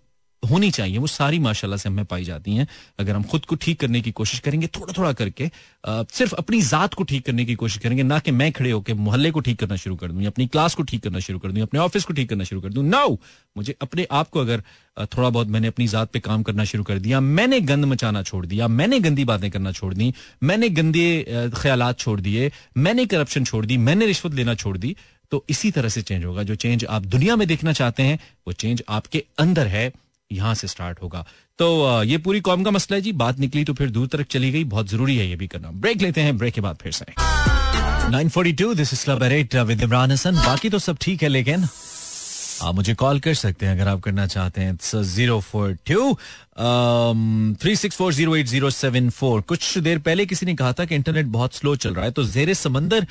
होनी 0.43 0.69
चाहिए। 0.71 0.97
वो 0.97 1.07
सारी 1.07 1.39
माशाल्लाह 1.39 1.77
से 1.77 1.89
हमें 1.89 2.05
पाई 2.05 2.23
जाती 2.23 2.55
हैं। 2.55 2.67
अगर 2.99 3.15
हम 3.15 3.23
खुद 3.25 3.45
को 3.45 3.55
ठीक 3.57 3.79
करने 3.79 4.01
की 4.01 4.11
कोशिश 4.11 4.39
करेंगे 4.39 4.67
थोड़ा 4.69 4.93
थोड़ा 4.97 5.11
करके 5.13 5.49
आ, 5.83 6.03
सिर्फ़ 6.05 6.33
अपनी 6.35 6.61
जात 6.63 6.93
को 6.93 7.03
ठीक 7.03 7.25
करने 7.25 7.45
की 7.45 7.55
कोशिश 7.55 7.77
करेंगे 7.83 8.03
ना 8.03 8.19
कि 8.19 8.31
मैं 8.31 8.51
खड़े 8.51 8.71
होकर 8.71 8.93
मोहल्ले 8.95 9.31
को 9.31 9.39
ठीक 9.39 9.59
करना 9.59 9.75
शुरू 9.75 9.95
कर 9.95 10.11
दूँ 10.11 10.25
अपनी 10.25 10.47
क्लास 10.47 10.75
को 10.75 10.83
ठीक 10.83 11.03
करना 11.03 11.19
शुरू 11.19 11.39
कर 11.39 11.51
दूँ 11.51 11.61
अपने 11.61 11.79
ऑफ़िस 11.79 12.03
को 12.05 12.13
ठीक 12.13 12.29
करना 12.29 12.43
शुरू 12.43 12.61
कर 12.61 12.69
दूँ। 12.69 12.83
नाउ 12.85 13.15
मुझे 13.55 13.75
अपने 13.81 14.07
आप 14.11 14.29
को 14.29 14.39
अगर 14.39 14.63
थोड़ा 15.07 15.29
बहुत 15.29 15.47
मैंने 15.47 15.67
अपनी 15.67 15.87
जात 15.87 16.11
पे 16.11 16.19
काम 16.19 16.43
करना 16.43 16.63
शुरू 16.65 16.83
कर 16.83 16.99
दिया 16.99 17.19
मैंने 17.21 17.59
गंद 17.61 17.85
मचाना 17.85 18.23
छोड़ 18.23 18.45
दिया 18.45 18.67
मैंने 18.69 18.99
गंदी 18.99 19.25
बातें 19.25 19.49
करना 19.51 19.71
छोड़ 19.71 19.93
दी 19.93 20.13
मैंने 20.43 20.69
गंदे 20.69 21.51
ख्याल 21.55 21.91
छोड़ 21.93 22.19
दिए 22.21 22.51
मैंने 22.77 23.05
करप्शन 23.05 23.43
छोड़ 23.43 23.65
दी 23.65 23.77
मैंने 23.79 24.05
रिश्वत 24.05 24.33
लेना 24.33 24.55
छोड़ 24.55 24.77
दी 24.77 24.95
तो 25.31 25.43
इसी 25.49 25.71
तरह 25.71 25.89
से 25.89 26.01
चेंज 26.01 26.25
होगा। 26.25 26.43
जो 26.43 26.55
चेंज 26.55 26.85
आप 26.85 27.05
दुनिया 27.07 27.35
में 27.35 27.47
देखना 27.47 27.73
चाहते 27.73 28.03
हैं 28.03 28.19
वो 28.47 28.53
चेंज 28.53 28.83
आपके 28.89 29.23
अंदर 29.39 29.67
है। 29.67 29.91
यहाँ 30.31 30.53
से 30.55 30.67
स्टार्ट 30.67 31.01
होगा। 31.01 31.25
तो 31.59 32.03
ये 32.03 32.17
पूरी 32.17 32.39
कौम 32.41 32.63
का 32.63 32.71
मसला 32.71 32.95
है 32.95 33.01
जी। 33.01 33.11
बात 33.13 33.39
निकली 33.39 33.63
तो 33.63 33.73
फिर 33.73 33.89
दूर 33.89 34.07
तक 34.07 34.27
चली 34.31 34.51
गई। 34.51 34.63
बहुत 34.65 34.89
ज़रूरी 34.89 35.17
है 35.17 35.27
ये 35.27 35.35
भी 35.35 35.47
करना। 35.47 35.71
ब्रेक 35.73 36.01
लेते 36.01 36.21
हैं। 36.21 36.37
ब्रेक 36.37 36.53
के 36.53 36.61
बाद 36.61 36.77
फिर 36.81 36.91
से। 36.91 37.05
942 38.11 38.73
this 38.75 38.93
is 38.93 39.05
club 39.05 39.23
with 39.67 39.83
Imran 39.83 40.11
Hasan 40.11 40.35
बाकी 40.35 40.69
तो 40.69 40.79
सब 40.79 40.97
ठीक 41.01 41.23
है, 41.23 41.29
लेकिन 41.29 41.67
आप 42.63 42.75
मुझे 42.75 42.93
कॉल 42.95 43.19
कर 43.19 43.33
सकते 43.33 43.65
हैं 43.65 43.73
अगर 43.73 43.87
आप 43.87 44.01
करना 44.01 44.25
चाहते 44.27 44.61
हैं। 44.61 44.77
Zero 45.03 45.39
four 45.41 45.71
two 45.87 46.13
three 47.61 47.75
six 47.75 47.95
four 47.97 48.13
zero 48.13 48.35
eight 48.35 48.47
zero 48.47 48.69
seven 48.69 49.09
four 49.09 49.41
कुछ 49.43 49.77
देर 49.77 49.99
पहले 49.99 50.25
किसी 50.25 50.45
ने 50.45 50.55
कहा 50.55 50.73
था 50.73 50.85
कि 50.85 50.95
इंटरनेट 50.95 51.25
बहुत 51.31 51.55
स्लो 51.55 51.75
चल 51.75 51.93
रहा 51.93 52.05
है 52.05 52.11
तो 52.11 52.23
जेर 52.25 52.53
समंदर 52.53 53.07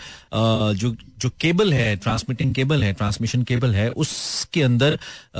जो 0.74 0.94
जो 1.24 1.30
केबल 1.40 1.72
है 1.72 1.94
ट्रांसमिटिंग 1.96 2.54
केबल 2.54 2.82
है 2.84 2.92
ट्रांसमिशन 2.94 3.42
केबल 3.42 3.74
है, 3.74 3.88
उसके 3.90 4.62
अंदर 4.62 4.98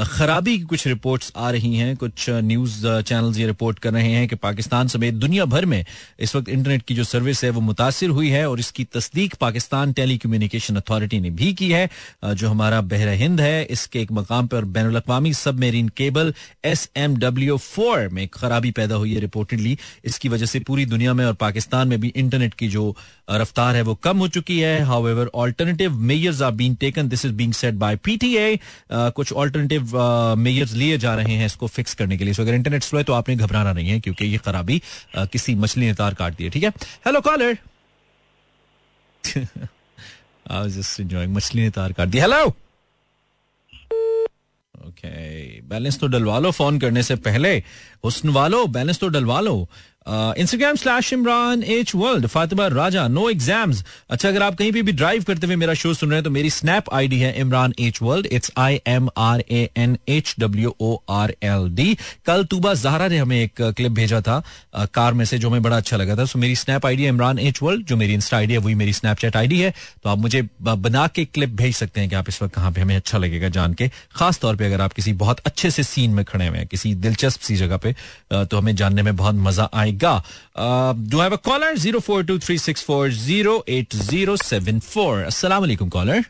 खराबी 0.09 0.57
की 0.59 0.65
कुछ 0.65 0.87
रिपोर्ट्स 0.87 1.33
आ 1.37 1.51
रही 1.51 1.75
हैं, 1.77 1.97
कुछ 1.97 2.29
न्यूज़ 2.31 2.87
चैनल्स 3.03 3.39
ये 3.39 3.47
रिपोर्ट 3.47 3.79
कर 3.79 3.93
रहे 3.93 4.11
हैं 4.11 4.29
कि 4.29 4.37
पाकिस्तान 4.39 4.89
समेत 4.89 5.15
दुनिया 5.17 5.45
भर 5.47 5.65
में 5.67 5.85
इस 6.21 6.35
वक्त 6.37 6.49
इंटरनेट 6.49 6.83
की 6.83 6.95
जो 6.95 7.05
सर्विस 7.05 7.45
है 7.45 7.51
वो 7.51 7.61
मुतासर 7.63 8.09
हुई 8.11 8.29
है 8.31 8.49
और 8.51 8.61
इसकी 8.61 8.85
तस्दीक 8.95 9.35
पाकिस्तान 9.41 9.93
टेली 9.93 10.17
कम्युनिकेशन 10.19 10.77
अथॉरिटी 10.77 11.21
ने 11.21 11.31
भी 11.33 11.53
की 11.55 11.71
है। 11.71 11.89
जो 12.25 12.49
हमारा 12.49 12.81
बहर 12.83 13.09
हिंद 13.17 13.41
है, 13.41 13.65
इसके 13.67 14.01
एक 14.01 14.13
मकाम 14.13 14.47
पर 14.47 14.65
बैन 14.67 14.95
अवी 14.97 15.33
submarine 15.61 15.89
cable 15.97 16.33
S 16.65 16.89
M 16.97 17.17
W 17.17 17.57
four 17.59 18.09
में 18.09 18.27
खराबी 18.29 18.71
पैदा 18.71 18.95
हुई 18.95 19.15
है 19.15 19.21
रिपोर्टेडली 19.21 19.77
इसकी 20.05 20.29
वजह 20.29 20.47
से 20.47 20.61
पूरी 20.63 20.87
दुनिया 20.87 21.15
में 21.15 21.25
और 21.25 21.35
पाकिस्तान 21.41 21.89
में 21.89 22.01
भी 22.01 22.13
इंटरनेट 22.17 22.55
की 22.55 22.69
जो 22.69 22.95
रफ्तार 23.31 23.77
है 23.77 23.83
वो 23.83 23.95
कम 24.05 24.19
हो 24.19 24.29
चुकी 24.29 24.59
है। 24.61 24.79
However 25.09 25.27
alternative 25.75 26.07
measures 26.07 26.43
are 26.43 26.51
been 26.53 26.75
taken 26.75 27.09
this 27.09 27.25
is 27.25 27.33
being 27.35 27.53
set 27.53 27.75
by 27.75 27.97
PTA 28.05 28.59
कुछ 28.93 29.33
ऑल्टरनेटिव 29.33 29.97
मेयर्स 30.39 30.73
लिए 30.73 30.99
जा 30.99 31.15
रहे 31.15 31.35
हैं 31.35 31.47
इसको 31.47 31.67
फिक्स 31.69 31.95
करने 31.95 32.19
के 32.19 32.25
लिए। 32.25 32.35
सो 32.35 32.43
अगर 32.43 32.55
इंटरनेट 32.55 32.83
स्लो 32.83 32.99
है 32.99 33.05
तो 33.05 33.13
आपने 33.13 33.37
घबराना 33.37 33.73
नहीं 33.73 33.89
है 33.89 34.01
क्योंकि 34.01 34.25
ये 34.25 34.39
खराबी 34.39 34.81
uh, 35.19 35.29
किसी 35.33 35.55
मछली 35.55 35.87
ने 35.87 35.95
तार 35.95 36.15
काट 36.15 36.37
दी 36.37 36.45
है? 36.45 36.51
ठीक 36.51 36.65
है 36.65 36.71
हेलो 37.07 37.21
कॉलर 37.21 37.59
मछली 41.29 41.63
ने 41.63 41.71
तार 41.71 41.93
काट 41.93 42.09
दी 42.09 42.19
हेलो 42.21 42.55
ओके 44.75 45.61
बैलेंस 45.69 45.99
तो 45.99 46.07
डलवा 46.07 46.39
लो 46.39 46.51
फ़ोन 46.51 46.79
करने 46.79 47.03
से 47.03 47.15
पहले। 47.17 47.57
हुस्न 48.05 48.29
वालो 48.31 48.67
बैलेंस 48.67 48.99
तो 49.01 49.09
डलवा 49.09 49.41
लो। 49.41 49.69
Instagram 50.07 50.77
slash 50.77 51.13
Imran 51.13 51.63
H 51.63 51.95
world 51.95 52.27
Fatima 52.27 52.67
Raja 52.69 53.07
no 53.09 53.29
exams 53.31 53.83
अच्छा 54.11 54.29
अगर 54.29 54.43
आप 54.43 54.55
कहीं 54.57 54.73
भी, 54.73 54.83
भी 54.83 54.93
ड्राइव 54.93 55.23
करते 55.23 55.47
हुए 55.47 55.57
मेरा 55.57 55.75
शो 55.75 55.93
सुन 55.95 56.09
रहे 56.09 56.17
हैं 56.17 56.25
तो 56.25 56.31
मेरी 56.31 56.51
स्नैप 56.51 56.93
आईडी 56.95 57.19
है 57.19 57.33
Imran 57.41 57.75
H 57.81 58.01
world 58.03 58.27
it's 58.27 58.51
I 58.59 58.81
M 58.87 59.09
R 59.19 59.45
A 59.51 59.69
N 59.77 59.97
H 60.09 60.35
W 60.41 60.75
O 60.81 60.97
R 61.11 61.35
L 61.43 61.69
D 61.75 61.97
कल 62.27 62.45
तूबा 62.45 62.75
जहरा 62.75 63.09
ने 63.09 63.19
हमें 63.19 63.37
एक 63.39 63.63
क्लिप 63.63 63.93
भेजा 63.93 64.21
था 64.21 64.43
कार 64.95 65.15
में 65.15 65.25
से 65.25 65.39
जो 65.39 65.51
हमें 65.51 65.63
बड़ा 65.63 65.77
अच्छा 65.77 65.97
लगा 65.97 66.17
था। 66.17 66.25
सो 66.25 66.39
मेरी 66.39 66.57
स्नैप 66.57 66.87
आईडी 66.87 67.03
है 67.03 67.09
इमरान 67.09 67.39
एच 67.39 67.63
वर्ल्ड 67.63 67.87
जो 67.87 67.97
मेरी 67.97 68.15
इंस्टा 68.15 68.37
आईडी 68.37 68.53
है 68.53 68.59
वही 68.59 68.75
मेरी 68.75 68.93
स्नैपचैट 68.93 69.37
आईडी 69.37 69.61
है। 69.61 69.73
तो 70.05 70.11
आप 70.11 70.19
मुझे 70.19 70.43
बना 70.61 71.07
के 71.07 71.25
क्लिप 71.25 71.57
भेज 71.57 71.75
सकते 71.77 72.01
हैं 72.01 72.09
कि 72.11 72.17
आप 72.17 72.29
इस 72.29 72.43
वक्त 72.43 72.55
कहाँ 72.55 72.73
पे 72.73 72.81
हमें 72.81 72.95
अच्छा 72.97 73.19
लगेगा 73.19 73.49
जान 73.51 73.75
के। 73.75 73.89
खास 74.17 74.39
तौर 74.41 74.57
पर 74.57 74.65
अगर 74.65 74.81
आप 74.81 74.93
किसी 74.93 75.13
बहुत 75.25 75.41
अच्छे 75.47 75.71
से 75.71 75.83
सीन 75.85 76.11
में 76.11 76.25
खड़े 76.25 76.47
हुए 76.47 76.59
हैं 76.59 76.67
किसी 76.67 76.95
दिलचस्प 76.97 77.41
सी 77.41 77.57
जगह 77.57 77.77
पे 77.77 77.95
तो 78.33 78.59
हमें 78.59 78.75
जानने 78.77 79.03
में 79.03 79.15
बहुत 79.17 79.35
मज़ा 79.41 79.69
आएगा। 79.75 79.93
आएगा 79.95 80.95
do 81.09 81.21
have 81.21 81.33
a 81.33 81.41
caller 81.45 81.77
zero 81.79 82.01
four 82.01 82.25
two 82.25 82.39
three 82.39 82.59
six 82.59 82.85
four 82.85 83.11
zero 83.11 83.65
eight 83.69 83.95
zero 83.95 84.37
seven 84.37 84.81
four 84.93 85.23
असला 85.25 85.59
कॉलर 85.89 86.23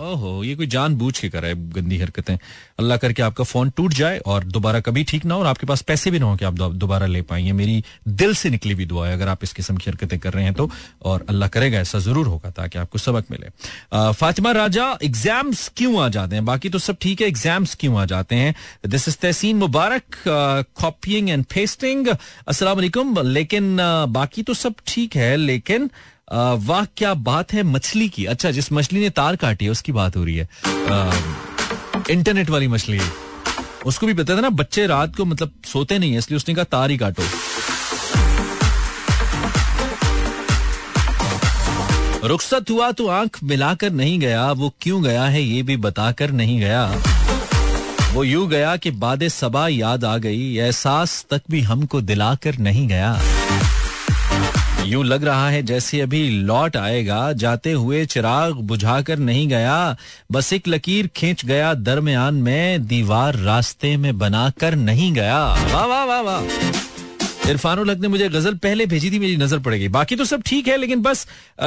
ओहो, 0.00 0.42
ये 0.44 0.54
कोई 0.56 0.66
जान 0.66 0.94
बूझ 0.96 1.18
के 1.18 1.28
करा 1.28 1.48
है 1.48 1.54
गंदी 1.72 1.96
हरकतें। 1.98 2.36
अल्लाह 2.78 2.96
करके 2.96 3.22
आपका 3.22 3.44
फ़ोन 3.44 3.70
टूट 3.76 3.92
जाए 3.94 4.18
और 4.26 4.44
दोबारा 4.46 4.80
कभी 4.80 5.02
ठीक 5.04 5.24
ना 5.24 5.34
हो 5.34 5.40
और 5.40 5.46
आपके 5.46 5.66
पास 5.66 5.82
पैसे 5.82 6.10
भी 6.10 6.18
ना 6.18 6.26
हो 6.26 6.36
कि 6.36 6.44
आप 6.44 6.54
दोबारा 6.54 7.06
ले 7.06 7.22
पाएँगे 7.22 7.52
मेरी 7.52 7.82
दिल 8.08 8.34
से 8.34 8.50
निकली 8.50 8.72
हुई 8.74 8.84
दुआ 8.86 9.06
है, 9.08 9.12
अगर 9.14 9.28
आप 9.28 9.44
इस 9.44 9.52
किस्म 9.52 9.76
की 9.76 9.90
हरकतें 9.90 10.18
कर 10.18 10.32
रहे 10.32 10.44
हैं 10.44 10.54
तो। 10.54 10.70
और 11.02 11.24
अल्लाह 11.28 11.48
करेगा, 11.48 11.78
ऐसा 11.78 11.98
ज़रूर 11.98 12.26
होगा 12.26 12.50
ताकि 12.50 12.78
आपको 12.78 12.98
सबक 12.98 13.30
मिले। 13.30 13.50
फातिमा 14.12 14.52
राजा, 14.52 14.86
एग्ज़ाम्स 15.02 15.68
क्यों 15.76 16.02
आ 16.02 16.08
जाते 16.08 16.36
हैं? 16.36 16.44
बाकी 16.44 16.68
तो 16.70 16.78
सब 16.78 16.96
ठीक 17.00 17.20
है, 17.20 17.28
एग्ज़ाम्स 17.28 17.74
क्यों 17.80 17.98
आ 18.00 18.04
जाते 18.06 18.36
हैं? 18.36 18.54
This 18.86 19.08
is 19.08 19.16
Tahseen 19.22 19.56
Mubarak 19.56 20.22
copying 20.80 21.30
and 21.30 21.44
pasting. 21.54 22.08
असला 22.48 22.74
लेकिन 22.74 23.76
बाकी 24.10 24.42
तो 24.42 24.54
सब 24.54 24.74
ठीक 24.86 25.16
है, 25.16 25.36
लेकिन 25.36 25.90
वाह, 26.32 26.84
क्या 26.96 27.14
बात 27.14 27.52
है 27.52 27.62
मछली 27.62 28.08
की। 28.08 28.24
अच्छा 28.24 28.50
जिस 28.50 28.72
मछली 28.72 29.00
ने 29.00 29.10
तार 29.10 29.36
काटी 29.36 29.64
है, 29.64 29.70
उसकी 29.70 29.92
बात 29.92 30.16
हो 30.16 30.24
रही 30.24 30.36
है। 30.36 30.48
इंटरनेट 32.10 32.50
वाली 32.50 32.68
मछली। 32.68 33.00
उसको 33.86 34.06
भी 34.06 34.14
पता 34.14 34.36
था 34.36 34.40
ना, 34.40 34.50
बच्चे 34.50 34.86
रात 34.86 35.16
को 35.16 35.24
मतलब 35.24 35.52
सोते 35.66 35.98
नहीं 35.98 36.12
है, 36.12 36.18
इसलिए 36.18 36.36
उसने 36.36 36.54
कहा 36.54 36.64
तार 36.64 36.90
ही 36.90 36.96
काटो। 36.98 37.22
रुखसत 42.26 42.70
हुआ 42.70 42.90
तो 42.92 43.06
आँख 43.08 43.38
मिलाकर 43.42 43.90
नहीं 43.90 44.18
गया, 44.20 44.50
वो 44.52 44.72
क्यों 44.80 45.02
गया 45.02 45.24
है 45.24 45.42
ये 45.42 45.62
भी 45.62 45.76
बताकर 45.76 46.30
नहीं 46.30 46.58
गया। 46.60 46.84
वो 48.12 48.24
यूँ 48.24 48.48
गया 48.48 48.76
कि 48.76 48.90
बाद 48.90 49.26
सबा 49.28 49.66
याद 49.68 50.04
आ 50.04 50.16
गई, 50.18 50.56
एहसास 50.56 51.24
तक 51.30 51.42
भी 51.50 51.60
हमको 51.60 52.00
दिलाकर 52.00 52.58
नहीं 52.58 52.86
गया। 52.88 53.12
यूँ 54.90 55.04
लग 55.04 55.24
रहा 55.24 55.48
है 55.50 55.62
जैसे 55.62 56.00
अभी 56.00 56.28
लौट 56.30 56.76
आएगा। 56.76 57.20
जाते 57.34 57.72
हुए 57.72 58.04
चिराग 58.06 58.54
बुझाकर 58.68 59.18
नहीं 59.20 59.46
गया। 59.48 59.96
बस 60.32 60.52
एक 60.52 60.68
लकीर 60.68 61.06
खींच 61.16 61.44
गया 61.44 61.72
दरमियान 61.76 62.34
में। 62.36 62.86
दीवार 62.86 63.36
रास्ते 63.38 63.96
में 63.96 64.16
बनाकर 64.18 64.74
नहीं 64.76 65.12
गया। 65.14 65.38
वाह 65.72 65.84
वाह 65.86 66.04
वाह 66.04 66.20
वाह। 66.20 67.48
इरफान 67.50 67.78
ने 68.00 68.08
मुझे 68.08 68.28
गज़ल 68.28 68.54
पहले 68.54 68.86
भेजी 68.86 69.10
थी, 69.10 69.18
मेरी 69.18 69.36
नज़र 69.36 69.58
पड़ेगी 69.58 69.88
बाकी 69.90 70.16
तो 70.16 70.24
सब 70.24 70.42
ठीक 70.46 70.68
है, 70.68 70.76
लेकिन 70.76 71.02
बस 71.02 71.26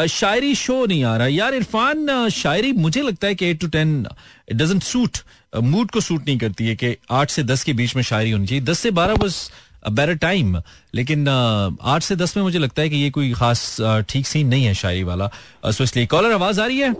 शायरी 0.09 0.53
शो 0.55 0.85
नहीं 0.85 1.03
आ 1.03 1.15
रहा। 1.17 1.27
यार, 1.27 1.53
इरफान 1.53 2.29
शायरी 2.31 2.71
मुझे 2.73 3.01
लगता 3.01 3.27
है 3.27 3.35
कि 3.35 3.45
eight 3.45 3.59
to 3.59 3.67
ten 3.67 4.05
doesn't 4.53 4.83
suit 4.83 5.17
mood 5.53 5.91
को 5.91 6.01
सूट 6.01 6.27
नहीं 6.27 6.37
करती 6.37 6.67
है 6.67 6.75
कि 6.75 6.95
आठ 7.11 7.29
से 7.29 7.43
दस 7.43 7.63
के 7.63 7.73
बीच 7.73 7.95
में 7.95 8.03
शायरी 8.03 8.31
होनी 8.31 8.47
चाहिए। 8.47 8.63
दस 8.63 8.79
से 8.79 8.91
बारह 8.91 9.15
बस 9.15 9.49
बेटर 9.89 10.15
टाइम 10.17 10.57
लेकिन 10.95 11.27
आठ 11.27 12.03
से 12.03 12.15
दस 12.15 12.35
में 12.37 12.43
मुझे 12.43 12.59
लगता 12.59 12.81
है 12.81 12.89
कि 12.89 12.95
ये 12.95 13.09
कोई 13.09 13.31
खास 13.33 13.77
ठीक 14.09 14.27
सीन 14.27 14.47
नहीं 14.47 14.65
है 14.65 14.73
शायरी 14.73 15.03
वाला। 15.03 15.29
सो 15.65 15.83
इसलिए 15.83 16.05
कॉलर 16.05 16.31
आवाज़ 16.33 16.61
आ 16.61 16.65
रही 16.65 16.79
है? 16.79 16.93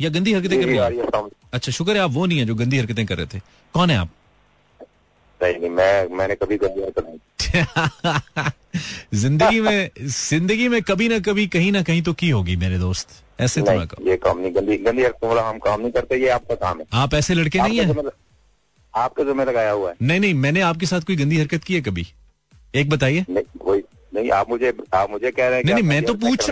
या 0.00 0.10
गंदी 0.10 0.32
हरकतें 0.32 0.60
कर 0.60 0.66
रही 0.66 0.76
है? 0.76 1.22
अच्छा 1.52 1.72
शुक्र 1.72 1.92
है 1.92 2.02
आप 2.02 2.10
वो 2.10 2.26
नहीं 2.26 2.38
है 2.38 2.44
जो 2.44 2.54
गंदी 2.54 2.78
हरकतें 2.78 3.06
कर 3.06 3.16
रहे 3.16 3.26
थे। 3.26 3.38
कौन 3.74 3.90
है 3.90 3.96
आप? 3.96 4.08
नहीं 5.40 5.54
नहीं 5.54 5.70
मैं 5.70 6.16
मैंने 6.18 6.34
कभी 6.34 6.56
गंदी 6.56 6.82
हरकत 6.82 7.06
नहीं 7.06 7.18
ज़िंदगी 9.14 9.60
में 9.60 9.90
ज़िंदगी 10.00 10.68
में 10.68 10.82
कभी 10.82 11.08
ना 11.08 11.18
कभी 11.28 11.46
कहीं 11.48 11.70
ना 11.72 11.82
कहीं 11.82 12.02
तो 12.02 12.12
की 12.12 12.28
होगी 12.30 12.56
मेरे 12.56 12.78
दोस्त। 12.78 13.08
ऐसे 13.40 13.60
थोड़ा 13.62 13.86
ये 14.06 14.16
काम 14.16 14.38
नहीं 14.40 14.54
गंदी 14.54 14.76
गंदी 14.84 15.02
हम 15.02 15.58
काम 15.58 15.80
नहीं 15.80 15.90
करते 15.92 16.16
ये 16.22 16.28
आपका 16.30 16.54
काम 16.54 16.80
है। 16.80 16.86
आप 17.02 17.14
ऐसे 17.14 17.34
लड़के 17.34 17.58
नहीं 17.60 17.78
है? 17.78 17.86
आपके 18.98 19.24
जिम्मे 19.24 19.44
लगाया 19.44 19.70
हुआ 19.70 19.90
है। 19.90 19.96
नहीं 20.02 20.20
नहीं 20.20 20.34
मैंने 20.36 20.60
आपके 20.62 20.86
साथ 20.86 21.00
कोई 21.00 21.16
गंदी 21.16 21.38
हरकत 21.38 21.64
की 21.64 21.74
है 21.74 21.80
कभी? 21.80 22.06
एक 22.74 22.90
बताइए। 22.90 23.24
नहीं 23.30 23.80
नहीं 24.14 24.30
आप 24.32 24.50
मुझे 24.50 24.72
आप 24.94 25.10
मुझे 25.10 25.30
कह 25.30 25.48
रहे 25.48 25.56
हैं 25.56 25.64
नहीं 25.64 25.74
नहीं 25.74 25.84
मैं 25.84 26.02
तो 26.04 26.14
पूछ 26.16 26.48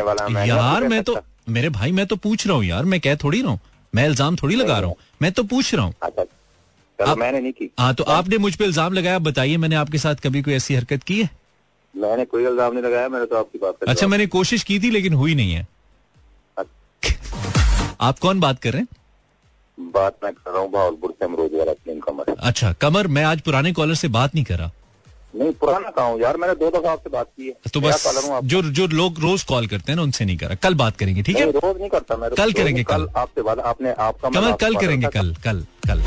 यार 0.49 0.85
मैं 0.89 1.03
तो 1.03 1.17
मेरे 1.49 1.69
भाई 1.71 1.93
मैं 1.93 2.07
तो 2.07 2.17
पूछ 2.19 2.47
रहा 2.47 2.57
हूँ 2.57 2.65
यार 2.65 2.85
मैं 2.85 3.01
कह 3.01 3.17
थोड़ी 3.17 3.41
रहा 3.41 3.51
हूँ। 3.51 3.61
मैं 3.93 4.07
इल्ज़ाम 4.07 4.37
थोड़ी 4.37 4.57
लगा 4.57 4.79
रहा 4.79 4.89
हूँ 4.89 4.97
मैं 5.23 5.31
तो 5.33 5.43
पूछ 5.45 5.75
रहा 5.75 5.85
हूँ। 5.85 5.95
अच्छा 6.03 7.15
मैंने 7.15 7.41
नहीं 7.41 7.53
की। 7.53 7.71
हाँ 7.79 7.95
तो 7.95 8.05
आपने 8.05 8.39
मुझ 8.39 8.55
पर 8.57 8.65
इल्ज़ाम 8.65 8.93
लगाया 8.93 9.19
बताइए 9.21 9.57
मैंने 9.57 9.77
आपके 9.77 9.99
साथ 9.99 10.17
कभी 10.25 10.43
कोई 10.43 10.55
ऐसी 10.55 10.75
हरकत 10.75 11.03
की 11.03 11.21
है? 11.23 11.31
मैंने 11.95 12.25
कोई 12.25 12.45
इल्ज़ाम 12.47 12.73
नहीं 12.73 12.83
लगाया 12.85 13.09
मैंने 13.09 13.27
तो 13.27 13.37
आपकी 13.37 13.59
बात 13.59 13.89
अच्छा 13.89 14.07
मैंने 14.07 14.27
कोशिश 14.27 14.63
की 14.63 14.79
थी 14.81 14.91
लेकिन 14.91 15.15
हुई 15.15 15.35
नहीं 15.35 15.53
है। 15.53 15.67
अच्छा। 16.57 17.97
आप 18.09 18.19
कौन 18.19 18.41
बात 18.41 18.59
कर 18.63 18.73
रहे 18.73 18.83
हैं? 18.83 18.89
बात 19.79 20.17
मैं 20.25 20.33
कर 20.33 20.51
रहा 20.51 20.61
हूँ 20.61 20.71
भावलपुर 20.73 21.11
से 21.11 21.25
अमरोज 21.25 21.55
वाला 21.55 21.73
कमर 22.07 22.35
अच्छा 22.41 22.73
कमर 22.81 23.07
मैं 23.09 23.25
आज 23.25 23.41
पुराने 23.41 23.73
कॉलर 23.73 23.95
से 23.95 24.09
बात 24.11 24.35
नहीं 24.35 24.45
कर 24.45 24.59
रहा। 24.59 24.71
नहीं 25.37 25.51
पुराना 25.61 25.91
कहा 25.91 26.17
यार 26.21 26.37
मैंने 26.37 26.55
दो 26.55 26.71
दफ़ा 26.71 26.93
आपसे 26.93 27.11
बात 27.11 27.27
की 27.37 27.47
है। 27.47 27.71
तो 27.73 27.81
बस 27.81 28.07
जो 28.45 28.63
जो 28.71 28.87
लोग 28.89 29.19
रोज 29.21 29.43
कॉल 29.45 29.67
करते 29.67 29.93
हैं 29.93 29.97
ना 29.97 30.03
उनसे 30.03 30.25
नहीं 30.25 30.37
करा 30.37 30.55
कल 30.57 30.75
बात 30.75 30.97
करेंगे 30.97 31.23
ठीक 31.23 31.37
है? 31.37 31.51
रोज 31.51 31.81
नहीं 31.81 31.89
करता 31.91 32.17
मैं 32.17 32.31
कल 32.33 32.53
करेंगे 32.53 32.85
कल। 32.85 33.09
आपसे 33.17 33.43
बात 33.43 33.59
आपने 33.73 33.93
आपका 33.93 34.29
कल 34.31 34.53
कल 34.61 34.77
करेंगे 34.77 35.09
कल 35.09 35.35
कल 35.45 35.65
कल। 35.89 36.03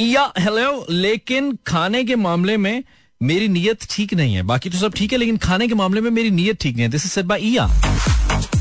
या 0.00 0.32
हेलो 0.38 0.86
लेकिन 0.90 1.56
खाने 1.66 2.04
के 2.04 2.16
मामले 2.16 2.56
में 2.56 2.82
मेरी 3.20 3.48
नीयत 3.48 3.86
ठीक 3.90 4.14
नहीं 4.14 4.34
है। 4.34 4.42
बाकी 4.44 4.70
तो 4.70 4.78
सब 4.78 4.92
ठीक 4.96 5.12
है 5.12 5.18
लेकिन 5.18 5.36
खाने 5.38 5.68
के 5.68 5.74
मामले 5.74 6.00
में 6.00 6.10
मेरी 6.10 6.30
नीयत 6.30 6.60
ठीक 6.60 6.74
नहीं 6.76 6.84
है। 6.84 6.90
This 6.90 7.04
is 7.04 7.12
said 7.12 7.26
by 7.26 7.40
ईया 7.44 7.68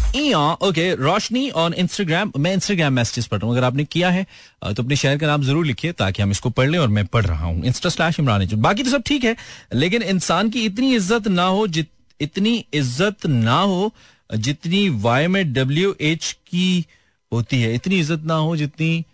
okay 0.09 0.93
Roshni 0.95 1.49
on 1.51 1.73
Instagram 1.73 2.31
मैं 2.37 2.53
इंस्टाग्राम 2.53 2.93
मैसेजेस 2.93 3.27
पढ़ 3.27 3.39
रहा 3.39 3.47
हूँ, 3.47 3.55
अगर 3.55 3.65
आपने 3.65 3.83
किया 3.85 4.09
है 4.09 4.23
तो 4.65 4.83
अपने 4.83 4.95
शहर 4.95 5.17
का 5.17 5.27
नाम 5.27 5.43
ज़रूर 5.43 5.65
लिखिए 5.65 5.91
ताकि 5.93 6.21
हम 6.21 6.31
इसको 6.31 6.49
पढ़ 6.49 6.69
लें 6.69 6.77
और 6.79 6.87
मैं 6.87 7.05
पढ़ 7.07 7.25
रहा 7.25 7.45
हूँ। 7.45 7.63
इंस्टा 7.65 7.89
स्लैश 7.89 8.19
इमरान 8.19 8.45
बाकी 8.57 8.83
तो 8.83 8.89
सब 8.91 9.03
ठीक 9.07 9.23
है, 9.23 9.35
लेकिन 9.73 10.01
इंसान 10.03 10.49
की 10.49 10.63
इतनी 10.65 10.93
इज़्ज़त 10.95 11.27
ना 11.27 11.43
हो 11.43 11.67
जित, 11.67 11.89
इतनी 12.19 12.65
इज़्ज़त 12.73 13.25
ना 13.25 13.59
हो 13.59 13.91
जितनी 14.29 14.87
वाई 15.01 15.27
में 15.27 15.53
डब्ल्यू 15.53 15.95
एच 16.01 16.31
की 16.47 16.85
होती 17.31 17.61
है। 17.61 17.73
इतनी 17.75 17.99
इज़्ज़त 17.99 18.23
ना 18.25 18.33
हो 18.35 18.55
जितनी 18.57 19.05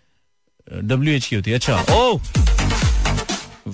डब्ल्यू 0.68 1.14
एच 1.14 1.26
की 1.26 1.36
होती 1.36 1.50
है। 1.50 1.56
अच्छा 1.56 1.84
ओ! 1.94 2.18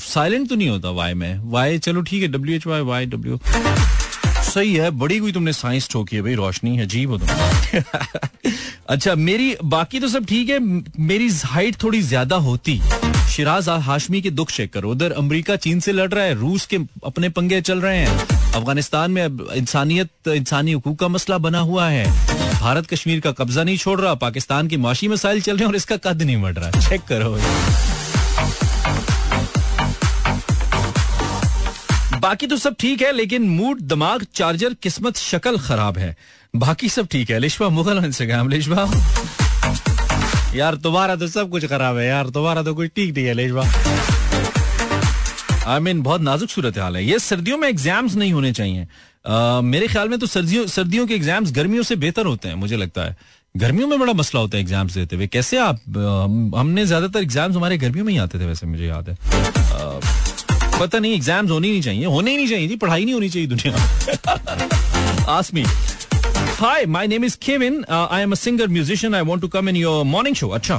साइलेंट 0.01 0.49
तो 0.49 0.55
नहीं 0.55 0.69
होता 0.69 0.91
वाई 0.91 1.15
में। 1.15 1.41
वाई 1.53 1.79
चलो 1.79 2.03
ठीक 2.03 2.23
है 2.23 2.29
W 2.29 2.57
H 2.57 2.67
Y 2.67 2.81
Y 2.83 3.07
W 3.07 3.39
सही 4.55 4.75
है, 4.75 4.91
बड़ी 4.93 5.19
कोई 5.19 5.33
तुमने 5.33 5.53
साइंस 5.53 5.89
ठोकी 5.91 6.17
है 6.17 6.23
भाई, 6.23 6.35
रोशनी 6.35 6.79
अजीब 6.81 7.11
हो 7.11 7.19
तुम 7.19 7.29
अच्छा 8.89 9.15
मेरी, 9.17 9.55
बाकी 9.65 10.01
तो 10.01 10.09
सब 10.09 10.25
ठीक 10.27 10.49
है 10.49 10.59
मेरी 11.01 11.29
हाइट 11.47 11.83
थोड़ी 11.83 12.01
ज़्यादा 12.03 12.37
होती। 12.39 12.81
शिराज 13.33 13.69
हाशमी 13.69 14.21
के 14.23 14.31
दुख 14.31 14.51
चेक 14.51 14.73
करो। 14.73 14.91
उधर 14.91 15.13
अमेरिका 15.15 15.57
चीन 15.57 15.81
से 15.81 15.93
लड़ 15.93 16.09
रहा 16.11 16.25
है, 16.25 16.35
रूस 16.35 16.67
के 16.67 16.79
अपने 17.07 17.29
पंगे 17.29 17.61
चल 17.61 17.81
रहे 17.81 17.99
हैं। 17.99 18.19
अफ़गानिस्तान 18.53 19.11
में 19.11 19.25
इंसानियत, 19.55 20.29
इंसानी 20.29 20.73
हकूक 20.73 20.99
का 20.99 21.09
मसला 21.09 21.39
बना 21.39 21.59
हुआ 21.61 21.89
है। 21.89 22.05
भारत 22.61 22.87
कश्मीर 22.87 23.21
का 23.21 23.33
कब्जा 23.33 23.63
नहीं 23.63 23.77
छोड़ 23.77 24.01
रहा, 24.01 24.15
पाकिस्तान 24.17 24.69
की 24.69 24.77
माशी 24.79 25.09
मसाइल 25.09 25.41
चल 25.41 25.53
रहे 25.53 25.61
हैं 25.61 25.71
और 25.71 25.77
इसका 25.77 25.97
कद 26.05 26.23
नहीं 26.23 26.43
बढ़ 26.43 26.55
रहा। 26.55 26.89
चेक 26.89 27.01
करो 27.03 27.37
बाकी 32.23 32.47
तो 32.47 32.57
सब 32.57 32.75
ठीक 32.81 33.03
है 33.03 33.11
लेकिन 33.13 33.49
मूड 33.51 33.81
दिमाग 33.83 34.25
चार्जर 34.35 34.75
किस्मत 34.83 35.17
शक्ल 35.19 35.59
खराब 35.59 35.97
है। 35.99 36.17
बाकी 36.55 36.89
सब 36.89 37.07
ठीक 37.11 37.31
है। 37.31 37.39
लिशवा 37.39 37.69
मुगल 37.71 38.05
इंस्टाग्राम 38.05 38.49
लिशवा 38.49 38.89
यार 40.55 40.75
तुम्हारा 40.85 41.17
तो 41.17 41.29
सब 41.29 41.51
कुछ 41.51 41.65
खराब 41.67 41.97
है 41.99 42.07
यार। 42.07 42.29
तुम्हारा 42.31 42.63
तो 42.63 42.75
कुछ 42.75 42.91
ठीक 42.97 43.15
नहीं 43.15 43.27
है 43.27 43.35
लिशवा 43.35 43.65
आई 45.67 45.81
मीन 45.81 46.03
बहुत 46.03 46.21
नाजुक 46.21 46.51
सूरत 46.51 46.79
हाल 46.79 46.97
है। 46.97 47.05
ये 47.05 47.19
सर्दियों 47.19 47.59
में 47.59 47.69
एग्ज़ाम्स 47.69 48.15
नहीं 48.15 48.33
होने 48.33 48.53
चाहिए। 48.53 48.87
आ, 49.27 49.61
मेरे 49.63 49.89
ख्याल 49.89 50.09
में 50.09 50.19
तो 50.19 50.27
सर्दियों 50.27 50.67
सर्दियों 50.69 51.07
के 51.07 51.15
एग्ज़ाम्स 51.15 51.53
गर्मियों 51.53 51.83
से 51.83 51.97
बेहतर 51.97 52.27
होते 52.27 52.49
हैं 52.49 52.55
मुझे 52.55 52.77
लगता 52.77 53.05
है। 53.05 53.17
गर्मियों 53.55 53.89
में 53.89 53.99
बड़ा 53.99 54.13
मसला 54.13 54.41
होता 54.41 54.57
है 54.57 54.63
एग्ज़ाम्स 54.63 54.95
देते 54.95 55.17
हुए। 55.17 55.27
कैसे 55.29 55.59
आप 55.59 55.81
हम, 55.89 56.53
हमने 56.57 56.87
ज़्यादातर 56.87 57.23
एग्ज़ाम्स 57.23 57.57
हमारे 57.57 57.79
गर्मियों 57.79 58.05
में 58.05 58.13
ही 58.13 58.19
आते 58.19 58.41
थे 58.41 58.47
वैसे 58.47 58.67
मुझे 58.67 58.87
याद 58.87 59.09
है। 59.09 59.15
आ, 59.15 60.01
पता 60.79 60.99
नहीं 60.99 61.15
एग्ज़ाम्स 61.15 61.51
होने 61.51 61.71
नहीं 61.71 61.83
चाहिए। 61.83 62.05
होने 62.07 62.31
ही 62.31 62.37
नहीं 62.37 62.49
चाहिए 62.49 62.69
जी 62.69 62.77
पढ़ाई 62.77 63.05
नहीं 63.05 63.15
होनी 63.15 63.29
चाहिए 63.29 63.49
दुनिया 63.49 63.73
आसमी 65.31 65.65
hi 66.59 66.85
my 66.87 67.07
name 67.09 67.25
is 67.25 67.37
Kevin 67.43 67.85
I 67.91 68.23
am 68.23 68.33
a 68.33 68.35
singer 68.35 68.69
musician 68.69 69.15
I 69.15 69.23
want 69.25 69.41
to 69.41 69.49
come 69.49 69.69
in 69.69 69.77
your 69.77 70.05
morning 70.05 70.37
show 70.37 70.49
अच्छा। 70.49 70.79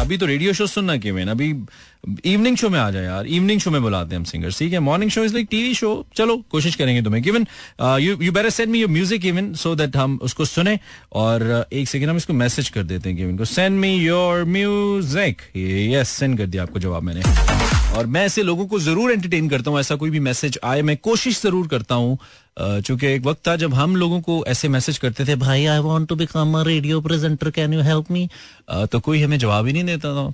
अभी 0.00 0.16
तो 0.18 0.26
रेडियो 0.26 0.52
शो 0.52 0.66
सुनना 0.66 0.96
केविन 0.96 1.28
अभी 1.28 1.48
इवनिंग 2.24 2.56
शो 2.56 2.68
में 2.70 2.78
आ 2.78 2.90
जाए 2.90 3.04
यार। 3.04 3.26
इवनिंग 3.26 3.60
शो 3.60 3.70
में 3.70 3.80
बुलाते 3.82 4.14
हैं 4.14 4.18
हम 4.18 4.24
सिंगर 4.24 4.50
ठीक 4.58 4.72
है? 4.72 4.80
Morning 4.80 5.10
show 5.10 5.24
is 5.24 5.32
like 5.34 5.46
TV 5.50 5.74
show 5.74 5.90
चलो 6.16 6.36
कोशिश 6.50 6.74
करेंगे 6.74 7.02
तुम्हें। 7.02 7.22
Given 7.22 7.46
you 8.00 8.16
you 8.22 8.32
better 8.32 8.50
send 8.50 8.70
me 8.72 8.80
your 8.80 8.90
music 8.90 9.24
even 9.26 9.52
so 9.54 9.74
that 9.74 9.96
हम 9.96 10.18
उसको 10.22 10.44
सुने 10.44 10.78
और 11.12 11.40
uh, 11.42 11.72
एक 11.72 11.88
सेकंड 11.88 12.10
हम 12.10 12.16
इसको 12.16 12.32
मैसेज 12.34 12.68
कर 12.68 12.82
देते 12.82 13.08
हैं 13.08 13.18
गिवन 13.18 13.36
को। 13.38 13.44
Send 13.44 13.78
me 13.80 13.94
your 13.96 14.44
music 14.44 15.42
yes 15.56 16.08
send 16.08 16.38
कर 16.38 16.46
दिया 16.46 16.62
आपको 16.62 16.78
जवाब 16.80 17.02
मैंने। 17.02 17.75
और 17.96 18.06
मैं 18.06 18.24
ऐसे 18.26 18.42
लोगों 18.42 18.66
को 18.66 18.78
ज़रूर 18.78 19.12
एंटरटेन 19.12 19.48
करता 19.48 19.70
हूँ, 19.70 19.78
ऐसा 19.80 19.94
कोई 19.96 20.10
भी 20.10 20.20
मैसेज 20.20 20.58
आए, 20.64 20.82
मैं 20.82 20.96
कोशिश 21.02 21.40
ज़रूर 21.42 21.66
करता 21.68 21.94
हूँ। 21.94 22.18
चूँकि 22.58 23.06
एक 23.06 23.22
वक्त 23.26 23.46
था 23.48 23.54
जब 23.56 23.74
हम 23.74 23.96
लोगों 23.96 24.20
को 24.20 24.44
ऐसे 24.48 24.68
मैसेज 24.68 24.98
करते 24.98 25.24
थे, 25.26 25.34
भाई 25.36 25.64
I 25.66 25.78
want 25.82 26.08
to 26.08 26.16
become 26.16 26.56
radio 26.66 27.00
presenter 27.00 27.50
can 27.50 27.74
you 27.74 27.80
help 27.82 28.10
me 28.10 28.28
तो 28.92 29.00
कोई 29.00 29.22
हमें 29.22 29.38
जवाब 29.38 29.66
ही 29.66 29.72
नहीं 29.72 29.84
देता 29.84 30.14
था। 30.14 30.32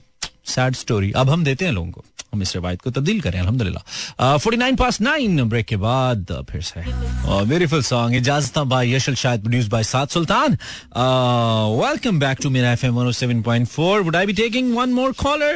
सैड 0.53 0.75
स्टोरी 0.75 1.11
अब 1.17 1.31
हम 1.31 1.45
देते 1.45 1.65
हैं 1.65 1.73
लोगों 1.73 1.91
को। 1.91 2.05
हम 2.33 2.43
इस 2.43 2.57
रवायत 2.57 2.81
को 2.83 2.91
तब्दील 2.91 3.21
करें, 3.21 3.39
अल्हम्दुलिल्लाह। 3.41 4.37
Forty 4.37 4.57
nine 4.57 4.77
past 4.77 5.01
nine 5.01 5.43
break 5.49 5.67
के 5.67 5.77
बाद 5.77 6.33
फिर 6.51 6.63
से। 6.63 6.81
ब्यूटीफुल 6.81 7.83
सॉन्ग 7.83 8.17
इजाज़त 8.17 8.59
भाई 8.69 8.93
यशल 8.95 9.15
शायद 9.15 9.41
produce 9.41 9.67
by 9.69 9.85
Saad 9.85 10.11
Sultan. 10.11 10.57
Welcome 11.79 12.19
back 12.21 12.39
to 12.43 12.51
मेरा 12.51 12.73
FM 12.73 12.95
107.4 13.01 14.03
would 14.03 14.17
I 14.17 14.27
be 14.27 14.33
taking 14.33 14.75
one 14.77 14.93
more 14.93 15.13
caller 15.23 15.55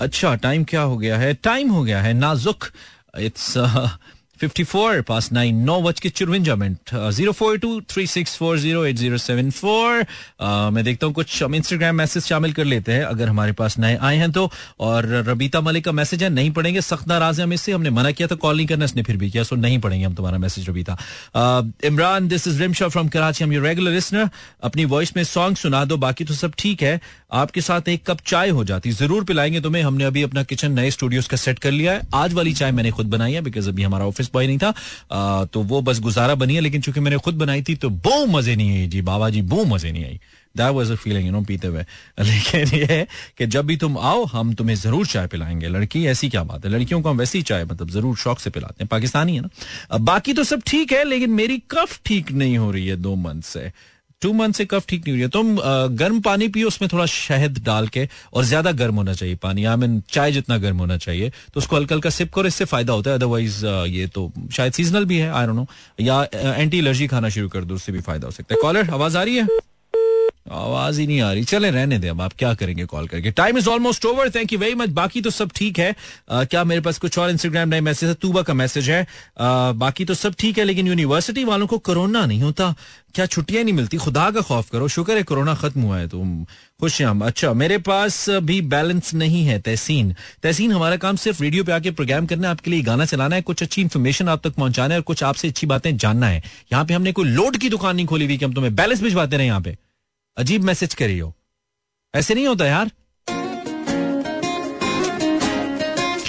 अच्छा 0.00 0.34
टाइम 0.34 0.64
क्या 0.64 0.82
हो 0.82 0.96
गया 0.96 1.18
है? 1.18 1.34
टाइम 1.34 1.70
हो 1.70 1.82
गया 1.84 2.02
है 2.02 2.12
नाजुक। 2.14 2.64
It's 3.18 3.54
fifty 4.42 4.64
four 4.64 5.00
past 5.08 5.30
nine 5.32 5.56
नौ 5.64 5.80
बज 5.82 6.00
के 6.00 6.08
चुरवंजा 6.10 6.54
minute 6.56 6.94
zero 7.14 7.32
four 7.32 7.58
two 7.58 7.80
three 7.90 8.06
six 8.06 8.36
four 8.36 8.58
zero 8.58 8.84
eight 8.86 8.96
zero 8.96 9.18
seven 9.18 9.50
four 9.52 10.04
मैं 10.72 10.82
देखता 10.84 11.06
हूँ 11.06 11.14
कुछ 11.14 11.42
हम 11.42 11.54
इंस्टाग्राम 11.54 11.94
मैसेज 11.96 12.22
शामिल 12.24 12.52
कर 12.52 12.64
लेते 12.64 12.92
हैं, 12.92 13.04
अगर 13.04 13.28
हमारे 13.28 13.52
पास 13.52 13.78
नए 13.78 13.96
आए 13.98 14.16
हैं 14.16 14.30
तो। 14.32 14.50
और 14.80 15.06
रबीता 15.28 15.60
मलिक 15.60 15.84
का 15.84 15.92
मैसेज 15.92 16.22
है, 16.22 16.30
नहीं 16.30 16.50
पढ़ेंगे, 16.50 16.80
सख्त 16.80 17.08
नाराज़ 17.08 17.40
है 17.40 17.46
हम 17.46 17.52
इससे, 17.52 17.72
हमने 17.72 17.90
मना 17.90 18.10
किया 18.10 18.28
था 18.28 18.34
कॉल 18.36 18.56
नहीं 18.56 18.66
करना, 18.66 18.84
इसने 18.84 19.02
फिर 19.02 19.16
भी 19.16 19.30
किया 19.30 19.42
सो 19.42 19.56
नहीं 19.56 19.78
पढ़ेंगे 19.78 20.04
हम 20.06 20.14
तुम्हारा 20.14 20.38
message 20.38 20.68
Rabita. 20.68 20.96
Imran 21.84 22.28
this 22.28 22.46
is 22.48 22.60
Rimsha 22.62 22.88
from 22.88 23.08
Karachi 23.08 23.44
हम 23.44 23.52
योर 23.52 23.66
रेगुलर 23.66 23.92
लिसनर 23.92 24.28
अपनी 24.62 24.84
वॉइस 24.86 25.16
में 25.16 25.22
सॉन्ग 25.24 25.56
सुना 25.56 25.84
दो, 25.84 25.96
बाकी 25.98 26.24
तो 26.24 26.34
सब 26.34 26.52
ठीक 26.58 26.82
है। 26.82 27.00
आपके 27.34 27.60
साथ 27.60 27.88
एक 27.88 28.04
कप 28.06 28.18
चाय 28.26 28.48
हो 28.50 28.64
जाती, 28.64 28.90
ज़रूर 28.92 29.24
पिलाएँगे 29.24 29.60
तुम्हें, 29.60 29.82
हमने 29.82 30.04
अभी 30.04 30.22
अपना 30.22 30.42
किचन 30.44 30.72
नए 30.72 30.90
स्टूडियोज 30.90 31.28
का 31.28 31.36
सेट 31.36 31.58
कर 31.58 31.70
लिया 31.70 31.92
है। 31.92 32.02
आज 32.14 32.32
वाली 32.32 32.52
चाय 32.54 32.72
मैंने 32.72 32.90
खुद 32.90 33.10
बनाई 33.10 33.32
है 33.32 33.40
बिकॉज़ 33.42 33.68
अभी 33.68 33.82
हमारा 33.82 34.06
ऑफ़िस 34.06 34.30
बॉय 34.34 34.46
नहीं 34.46 34.58
था। 34.58 34.74
आ, 35.12 35.44
तो 35.44 35.62
वो 35.62 35.80
बस 35.82 36.00
गुजारा 36.00 36.34
बनी 36.34 36.54
है 36.54 36.60
लेकिन 36.60 36.80
चूँकि 36.80 37.00
मैंने 37.00 37.18
खुद 37.18 37.34
बनाई 37.38 37.62
थी 37.62 37.74
तो 37.74 37.90
बो 37.90 38.24
मज़े 38.28 38.56
नहीं 38.56 38.78
आई 38.78 38.86
जी 38.86 39.02
बाबा 39.02 39.30
जी 39.30 39.42
बो 39.44 39.64
मज़े 39.64 39.92
नहीं 39.92 40.04
आई। 40.04 40.20
That 40.56 40.72
was 40.74 40.92
a 40.92 40.94
feeling 40.94 41.26
you 41.26 41.32
know 41.32 41.40
पीते 41.42 41.68
हुए। 41.68 41.82
लेकिन 42.20 42.78
ये 42.78 42.86
है 42.90 43.06
कि 43.38 43.46
जब 43.46 43.66
भी 43.66 43.76
तुम 43.76 43.96
आओ 43.98 44.24
हम 44.24 44.52
तुम्हें 44.54 44.76
ज़रूर 44.76 45.06
चाय 45.06 45.26
पिलाएँगे। 45.26 45.68
लड़की 45.68 46.04
ऐसी 46.06 46.28
क्या 46.30 46.42
बात 46.44 46.64
है? 46.64 46.70
लड़कियों 46.70 47.00
को 47.02 47.10
हम 47.10 47.18
वैसी 47.18 47.42
चाय 47.42 47.64
मतलब 47.64 47.90
ज़रूर 47.90 48.16
शौक 48.16 48.38
से 48.38 48.50
पिलाते 48.50 48.84
हैं। 48.84 48.88
पाकिस्तानी 48.88 49.36
है 49.36 49.40
ना? 49.40 49.98
बाकी 49.98 50.32
तो 50.32 50.44
सब 50.44 50.62
ठीक 50.66 50.92
है 50.92 51.04
लेकिन 51.04 51.30
मेरी 51.30 51.58
कफ 51.70 51.98
ठीक 52.04 52.32
नहीं 52.32 52.58
हो 52.58 52.70
रही 52.70 52.86
है 52.86 52.96
दो 52.96 53.14
मंथ 53.16 53.42
से। 53.42 53.70
टू 54.22 54.32
मंथ 54.32 54.52
से 54.52 54.64
कफ 54.64 54.86
ठीक 54.88 55.02
नहीं 55.02 55.12
हुई 55.12 55.22
है। 55.22 55.28
तुम 55.30 55.56
गर्म 55.96 56.20
पानी 56.22 56.48
पियो, 56.48 56.68
उसमें 56.68 56.88
थोड़ा 56.92 57.06
शहद 57.08 57.58
डाल 57.64 57.88
के 57.88 58.08
और 58.34 58.44
ज़्यादा 58.44 58.72
गर्म 58.74 58.94
होना 58.96 59.14
चाहिए 59.14 59.34
पानी। 59.42 59.64
आई 59.64 59.76
मीन, 59.76 60.00
चाय 60.10 60.32
जितना 60.32 60.58
गर्म 60.58 60.78
होना 60.78 60.96
चाहिए 60.98 61.30
तो 61.54 61.60
उसको 61.60 61.76
हल्का 61.76 61.94
हल्का 61.94 62.10
सिप 62.10 62.32
करो, 62.34 62.46
इससे 62.46 62.64
फ़ायदा 62.66 62.92
होता 62.92 63.10
है। 63.10 63.16
अदरवाइज़ 63.16 63.64
ये 63.66 64.06
तो 64.08 64.30
शायद 64.52 64.72
सीजनल 64.72 65.04
भी 65.04 65.18
है 65.18 65.30
आई 65.32 65.46
डोंट 65.46 65.56
नो 65.56 65.66
या 66.00 66.22
एंटी 66.34 66.78
एलर्जी 66.78 67.06
खाना 67.06 67.28
शुरू 67.30 67.48
कर 67.48 67.64
दो, 67.64 67.74
उससे 67.74 67.92
भी 67.92 68.00
फ़ायदा 68.00 68.26
हो 68.26 68.32
सकता 68.32 68.54
है। 68.54 68.60
कॉलर 68.62 68.90
आवाज़ 68.90 69.18
आ 69.18 69.22
रही 69.22 69.36
है? 69.36 69.46
आवाज़ 70.50 71.00
ही 71.00 71.06
नहीं 71.06 71.20
आ 71.20 71.32
रही। 71.32 71.44
चले 71.44 71.70
रहने 71.70 71.98
दे 71.98 72.08
अब। 72.08 72.20
आप 72.20 72.32
क्या 72.38 72.52
करेंगे 72.54 72.84
कॉल 72.84 73.06
करके? 73.08 73.30
Time 73.30 73.58
is 73.58 73.68
almost 73.68 74.04
over 74.06 74.30
thank 74.30 74.52
you 74.52 74.58
very 74.58 74.74
much 74.74 74.88
बाकी 74.88 75.20
तो 75.20 75.30
सब 75.30 75.50
ठीक 75.56 75.78
है। 75.78 75.94
आ, 76.30 76.44
क्या 76.44 76.64
मेरे 76.64 76.80
पास 76.80 76.98
कुछ 76.98 77.18
और 77.18 77.30
इंस्टाग्राम 77.30 77.68
नए 77.68 77.80
मैसेज 77.80 78.08
है? 78.08 78.14
तूबा 78.14 78.42
का 78.42 78.54
मैसेज 78.54 78.90
है। 78.90 79.02
आ, 79.02 79.72
बाकी 79.72 80.04
तो 80.04 80.14
सब 80.14 80.34
ठीक 80.38 80.58
है 80.58 80.64
लेकिन 80.64 80.86
यूनिवर्सिटी 80.86 81.44
वालों 81.44 81.66
को 81.66 81.78
कोरोना 81.78 82.24
नहीं 82.26 82.42
होता। 82.42 82.74
क्या 83.14 83.26
छुट्टियाँ 83.26 83.62
नहीं 83.64 83.74
मिलती? 83.74 83.96
खुदा 83.96 84.30
का 84.30 84.40
खौफ 84.40 84.70
करो। 84.70 84.88
शुक्र 84.88 85.16
है 85.16 85.22
कोरोना 85.22 85.54
खत्म 85.54 85.80
हुआ 85.80 85.98
है 85.98 86.08
तो 86.08 86.24
खुश 86.80 87.00
हम। 87.02 87.20
अच्छा 87.20 87.52
मेरे 87.52 87.78
पास 87.78 88.28
भी 88.30 88.60
बैलेंस 88.60 89.14
नहीं 89.14 89.44
है 89.44 89.58
तहसीन। 89.60 90.14
तहसीन 90.42 90.72
हमारा 90.72 90.96
काम 90.96 91.16
सिर्फ़ 91.16 91.42
रेडियो 91.42 91.64
पे 91.64 91.72
आके 91.72 91.90
प्रोग्राम 91.90 92.26
करना 92.26 92.48
है। 92.48 92.50
आपके 92.50 92.70
लिए 92.70 92.82
गाना 92.82 93.04
चलाना 93.04 93.36
है 93.36 93.42
कुछ 93.42 93.62
अच्छी 93.62 93.82
इन्फॉर्मेशन 93.82 94.28
आप 94.28 94.46
तक 94.46 94.54
पहुंचाना 94.54 94.94
है 94.94 95.00
और 95.00 95.04
कुछ 95.04 95.22
आपसे 95.22 95.48
अच्छी 95.48 95.66
बातें 95.66 95.96
जानना 95.96 96.26
है। 96.26 96.42
यहाँ 96.72 96.84
पे 96.84 96.94
हमने 96.94 97.12
कोई 97.12 97.24
लोड 97.24 97.56
की 97.56 97.68
दुकान 97.68 97.96
नहीं 97.96 98.06
खोली 98.06 98.26
हुई 98.26 98.36
कि 98.36 98.44
हम 98.44 98.52
तुम्हें 98.52 98.74
बैलेंस 98.74 99.02
भिजवाते 99.02 99.36
रहे 99.36 99.46
यहाँ 99.46 99.60
पे। 99.60 99.76
अजीब 100.36 100.62
मैसेज 100.64 100.94
करी 100.94 101.18
हो। 101.18 101.32
ऐसे 102.14 102.34
नहीं 102.34 102.46
होता 102.46 102.66
यार। 102.66 102.90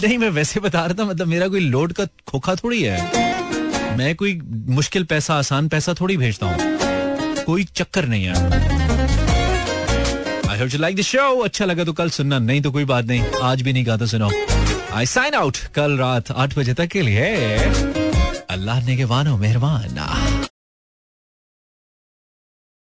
नहीं, 0.03 0.17
मैं 0.17 0.29
वैसे 0.29 0.59
बता 0.59 0.85
रहा 0.85 0.93
था 0.99 1.05
मतलब 1.05 1.27
मेरा 1.27 1.47
कोई 1.47 1.59
लोड 1.59 1.93
का 1.93 2.05
खोखा 2.27 2.55
थोड़ी 2.55 2.81
है। 2.83 3.97
मैं 3.97 4.15
कोई 4.15 4.39
मुश्किल 4.69 5.03
पैसा, 5.03 5.35
आसान 5.35 5.67
पैसा 5.67 5.93
थोड़ी 5.93 6.17
भेजता 6.17 6.45
हूँ। 6.45 7.43
कोई 7.45 7.63
चक्कर 7.63 8.05
नहीं 8.05 8.25
है। 8.25 8.33
I 10.49 10.59
you 10.59 10.79
like 10.79 10.95
the 10.95 11.01
show 11.01 11.39
अच्छा 11.39 11.65
लगा 11.65 11.83
तो 11.83 11.93
कल 11.93 12.09
सुनना, 12.09 12.39
नहीं 12.39 12.61
तो 12.61 12.71
कोई 12.71 12.85
बात 12.85 13.05
नहीं। 13.05 13.23
आज 13.43 13.61
भी 13.61 13.73
नहीं 13.73 13.85
गाता 13.87 14.05
सुनो 14.05 14.29
आई 14.93 15.05
साइन 15.05 15.33
आउट 15.33 15.57
कल 15.75 15.97
रात 15.97 16.31
आठ 16.31 16.57
बजे 16.57 16.73
तक 16.73 16.87
के 16.87 17.01
लिए। 17.01 17.25
अल्लाह 18.49 18.85
ने 18.85 18.97
के 18.97 19.03
वानो 19.03 19.37
मेहरबान। 19.37 20.42